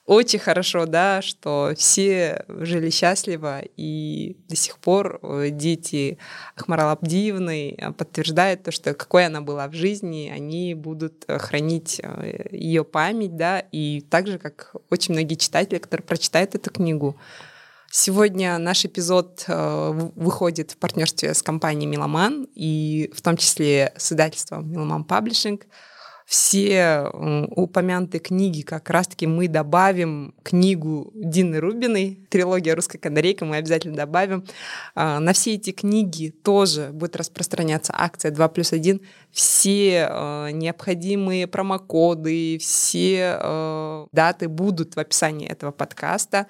очень 0.09 0.39
хорошо, 0.39 0.87
да, 0.87 1.21
что 1.21 1.75
все 1.77 2.43
жили 2.49 2.89
счастливо, 2.89 3.61
и 3.77 4.39
до 4.49 4.57
сих 4.57 4.79
пор 4.79 5.21
э, 5.23 5.51
дети 5.51 6.17
Ахмарал 6.57 6.89
Абдиевны 6.93 7.75
э, 7.77 7.93
подтверждают 7.93 8.63
то, 8.63 8.73
что 8.73 8.95
какой 8.95 9.27
она 9.27 9.43
была 9.43 9.69
в 9.69 9.75
жизни, 9.75 10.33
они 10.35 10.73
будут 10.73 11.25
э, 11.29 11.39
хранить 11.39 12.01
ее 12.51 12.85
память, 12.85 13.37
да, 13.37 13.61
и 13.71 14.01
так 14.09 14.29
же, 14.29 14.39
как 14.39 14.75
очень 14.89 15.13
многие 15.13 15.35
читатели, 15.35 15.77
которые 15.77 16.07
прочитают 16.07 16.55
эту 16.55 16.71
книгу. 16.71 17.19
Сегодня 17.91 18.57
наш 18.57 18.87
эпизод 18.87 19.45
выходит 19.47 20.73
в 20.73 20.77
партнерстве 20.77 21.33
с 21.33 21.43
компанией 21.43 21.87
Миломан 21.87 22.47
и 22.55 23.11
в 23.15 23.23
том 23.23 23.37
числе 23.37 23.95
с 23.97 24.13
издательством 24.13 24.71
Миломан 24.71 25.05
Паблишинг 25.05 25.67
все 26.29 27.09
упомянутые 27.57 28.21
книги 28.21 28.61
как 28.61 28.91
раз-таки 28.91 29.27
мы 29.27 29.49
добавим 29.49 30.35
книгу 30.43 31.11
Дины 31.15 31.59
Рубиной, 31.59 32.21
трилогия 32.29 32.75
«Русская 32.75 32.99
канарейка» 32.99 33.47
мы 33.47 33.57
обязательно 33.57 33.97
добавим. 33.97 34.45
А, 34.95 35.21
на 35.21 35.33
все 35.33 35.55
эти 35.55 35.71
книги 35.73 36.29
тоже 36.29 36.91
будет 36.93 37.17
распространяться 37.17 37.95
акция 37.97 38.31
2 38.31 38.49
плюс 38.49 38.75
1. 38.75 39.01
Все 39.31 40.07
а, 40.11 40.51
необходимые 40.51 41.47
промокоды, 41.47 42.59
все 42.59 43.39
а, 43.41 44.07
даты 44.13 44.51
будут 44.51 44.97
в 44.97 45.01
описании 45.01 45.49
этого 45.49 45.71
подкаста. 45.71 46.47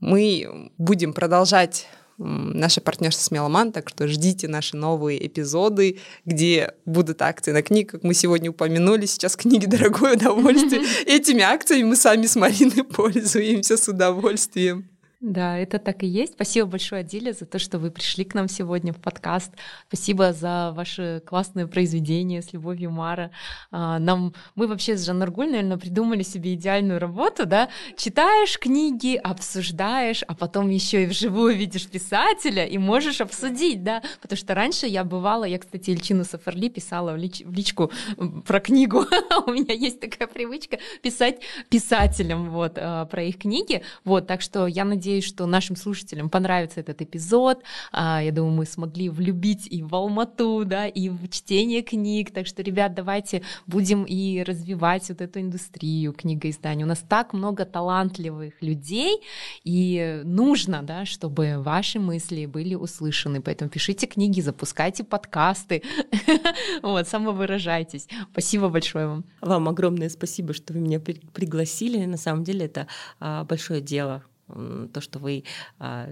Мы 0.00 0.70
будем 0.78 1.12
продолжать 1.12 1.88
наше 2.18 2.80
партнерство 2.80 3.22
с 3.22 3.30
Меломан, 3.30 3.72
так 3.72 3.88
что 3.88 4.08
ждите 4.08 4.48
наши 4.48 4.76
новые 4.76 5.24
эпизоды, 5.26 5.98
где 6.24 6.74
будут 6.84 7.22
акции 7.22 7.52
на 7.52 7.62
книг, 7.62 7.92
как 7.92 8.02
мы 8.02 8.14
сегодня 8.14 8.50
упомянули. 8.50 9.06
Сейчас 9.06 9.36
книги 9.36 9.66
дорогое 9.66 10.16
удовольствие. 10.16 10.82
Этими 11.06 11.42
акциями 11.42 11.90
мы 11.90 11.96
сами 11.96 12.26
с 12.26 12.36
Мариной 12.36 12.84
пользуемся 12.96 13.76
с 13.76 13.88
удовольствием. 13.88 14.88
Да, 15.20 15.58
это 15.58 15.80
так 15.80 16.04
и 16.04 16.06
есть. 16.06 16.34
Спасибо 16.34 16.68
большое, 16.68 17.00
Адиля, 17.00 17.32
за 17.32 17.44
то, 17.44 17.58
что 17.58 17.80
вы 17.80 17.90
пришли 17.90 18.24
к 18.24 18.34
нам 18.34 18.46
сегодня 18.46 18.92
в 18.92 18.98
подкаст. 18.98 19.52
Спасибо 19.88 20.32
за 20.32 20.70
ваши 20.76 21.20
классные 21.26 21.66
произведения 21.66 22.40
с 22.40 22.52
любовью 22.52 22.92
Мара. 22.92 23.32
А, 23.72 23.98
нам, 23.98 24.32
мы 24.54 24.68
вообще 24.68 24.96
с 24.96 25.04
Жанна 25.04 25.24
Аргуль, 25.24 25.50
наверное, 25.50 25.76
придумали 25.76 26.22
себе 26.22 26.54
идеальную 26.54 27.00
работу, 27.00 27.46
да? 27.46 27.68
Читаешь 27.96 28.60
книги, 28.60 29.16
обсуждаешь, 29.16 30.22
а 30.22 30.36
потом 30.36 30.70
еще 30.70 31.02
и 31.02 31.06
вживую 31.06 31.56
видишь 31.56 31.88
писателя 31.88 32.64
и 32.64 32.78
можешь 32.78 33.20
обсудить, 33.20 33.82
да? 33.82 34.04
Потому 34.22 34.38
что 34.38 34.54
раньше 34.54 34.86
я 34.86 35.02
бывала, 35.02 35.46
я, 35.46 35.58
кстати, 35.58 35.90
Ильчину 35.90 36.22
Сафарли 36.22 36.68
писала 36.68 37.14
в, 37.14 37.16
лич, 37.16 37.42
в 37.44 37.52
личку 37.52 37.90
про 38.46 38.60
книгу. 38.60 39.04
У 39.46 39.50
меня 39.50 39.74
есть 39.74 39.98
такая 39.98 40.28
привычка 40.28 40.78
писать 41.02 41.40
писателям 41.70 42.50
вот 42.50 42.74
а, 42.76 43.06
про 43.06 43.24
их 43.24 43.38
книги. 43.38 43.82
Вот, 44.04 44.28
так 44.28 44.42
что 44.42 44.68
я 44.68 44.84
надеюсь, 44.84 45.07
надеюсь, 45.08 45.24
что 45.24 45.46
нашим 45.46 45.74
слушателям 45.74 46.28
понравится 46.28 46.80
этот 46.80 47.00
эпизод. 47.00 47.62
А, 47.92 48.22
я 48.22 48.30
думаю, 48.30 48.52
мы 48.52 48.66
смогли 48.66 49.08
влюбить 49.08 49.66
и 49.70 49.82
в 49.82 49.94
Алмату, 49.94 50.64
да, 50.66 50.86
и 50.86 51.08
в 51.08 51.28
чтение 51.28 51.82
книг. 51.82 52.30
Так 52.30 52.46
что, 52.46 52.62
ребят, 52.62 52.94
давайте 52.94 53.42
будем 53.66 54.04
и 54.04 54.42
развивать 54.42 55.08
вот 55.08 55.22
эту 55.22 55.40
индустрию 55.40 56.12
книгоиздания. 56.12 56.84
У 56.84 56.88
нас 56.88 57.02
так 57.08 57.32
много 57.32 57.64
талантливых 57.64 58.60
людей, 58.60 59.16
и 59.64 60.20
нужно, 60.24 60.82
да, 60.82 61.06
чтобы 61.06 61.54
ваши 61.58 61.98
мысли 61.98 62.44
были 62.44 62.74
услышаны. 62.74 63.40
Поэтому 63.40 63.70
пишите 63.70 64.06
книги, 64.06 64.42
запускайте 64.42 65.04
подкасты, 65.04 65.82
вот, 66.82 67.08
самовыражайтесь. 67.08 68.08
Спасибо 68.32 68.68
большое 68.68 69.06
вам. 69.06 69.24
Вам 69.40 69.68
огромное 69.68 70.10
спасибо, 70.10 70.52
что 70.52 70.74
вы 70.74 70.80
меня 70.80 71.00
пригласили. 71.00 72.04
На 72.04 72.18
самом 72.18 72.44
деле 72.44 72.66
это 72.66 72.86
а, 73.20 73.44
большое 73.44 73.80
дело 73.80 74.22
то, 74.92 75.00
что 75.00 75.18
вы 75.18 75.44
а, 75.78 76.08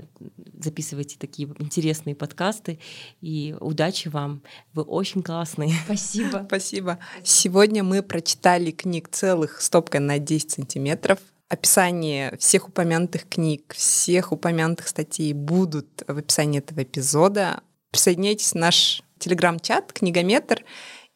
записываете 0.59 1.17
такие 1.19 1.49
интересные 1.59 2.15
подкасты. 2.15 2.79
И 3.21 3.55
удачи 3.61 4.09
вам. 4.09 4.43
Вы 4.73 4.83
очень 4.83 5.23
классные. 5.23 5.73
Спасибо. 5.85 6.45
Спасибо. 6.47 6.99
Сегодня 7.23 7.83
мы 7.83 8.03
прочитали 8.03 8.71
книг 8.71 9.09
целых 9.09 9.61
стопкой 9.61 10.01
на 10.01 10.19
10 10.19 10.51
сантиметров. 10.51 11.19
Описание 11.49 12.37
всех 12.39 12.69
упомянутых 12.69 13.29
книг, 13.29 13.73
всех 13.75 14.33
упомянутых 14.33 14.89
статей 14.89 15.33
будут 15.33 16.03
в 16.07 16.19
описании 16.19 16.59
этого 16.59 16.83
эпизода. 16.83 17.61
Присоединяйтесь 17.91 18.53
в 18.53 18.57
наш 18.57 19.03
телеграм-чат 19.19 19.93
«Книгометр». 19.93 20.65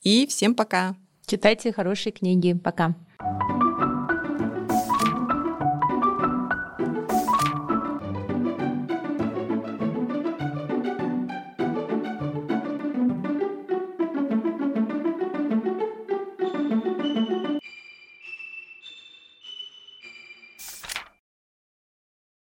И 0.02 0.26
всем 0.28 0.54
пока! 0.54 0.96
Читайте 1.26 1.72
хорошие 1.72 2.12
книги. 2.12 2.54
Пока. 2.54 2.96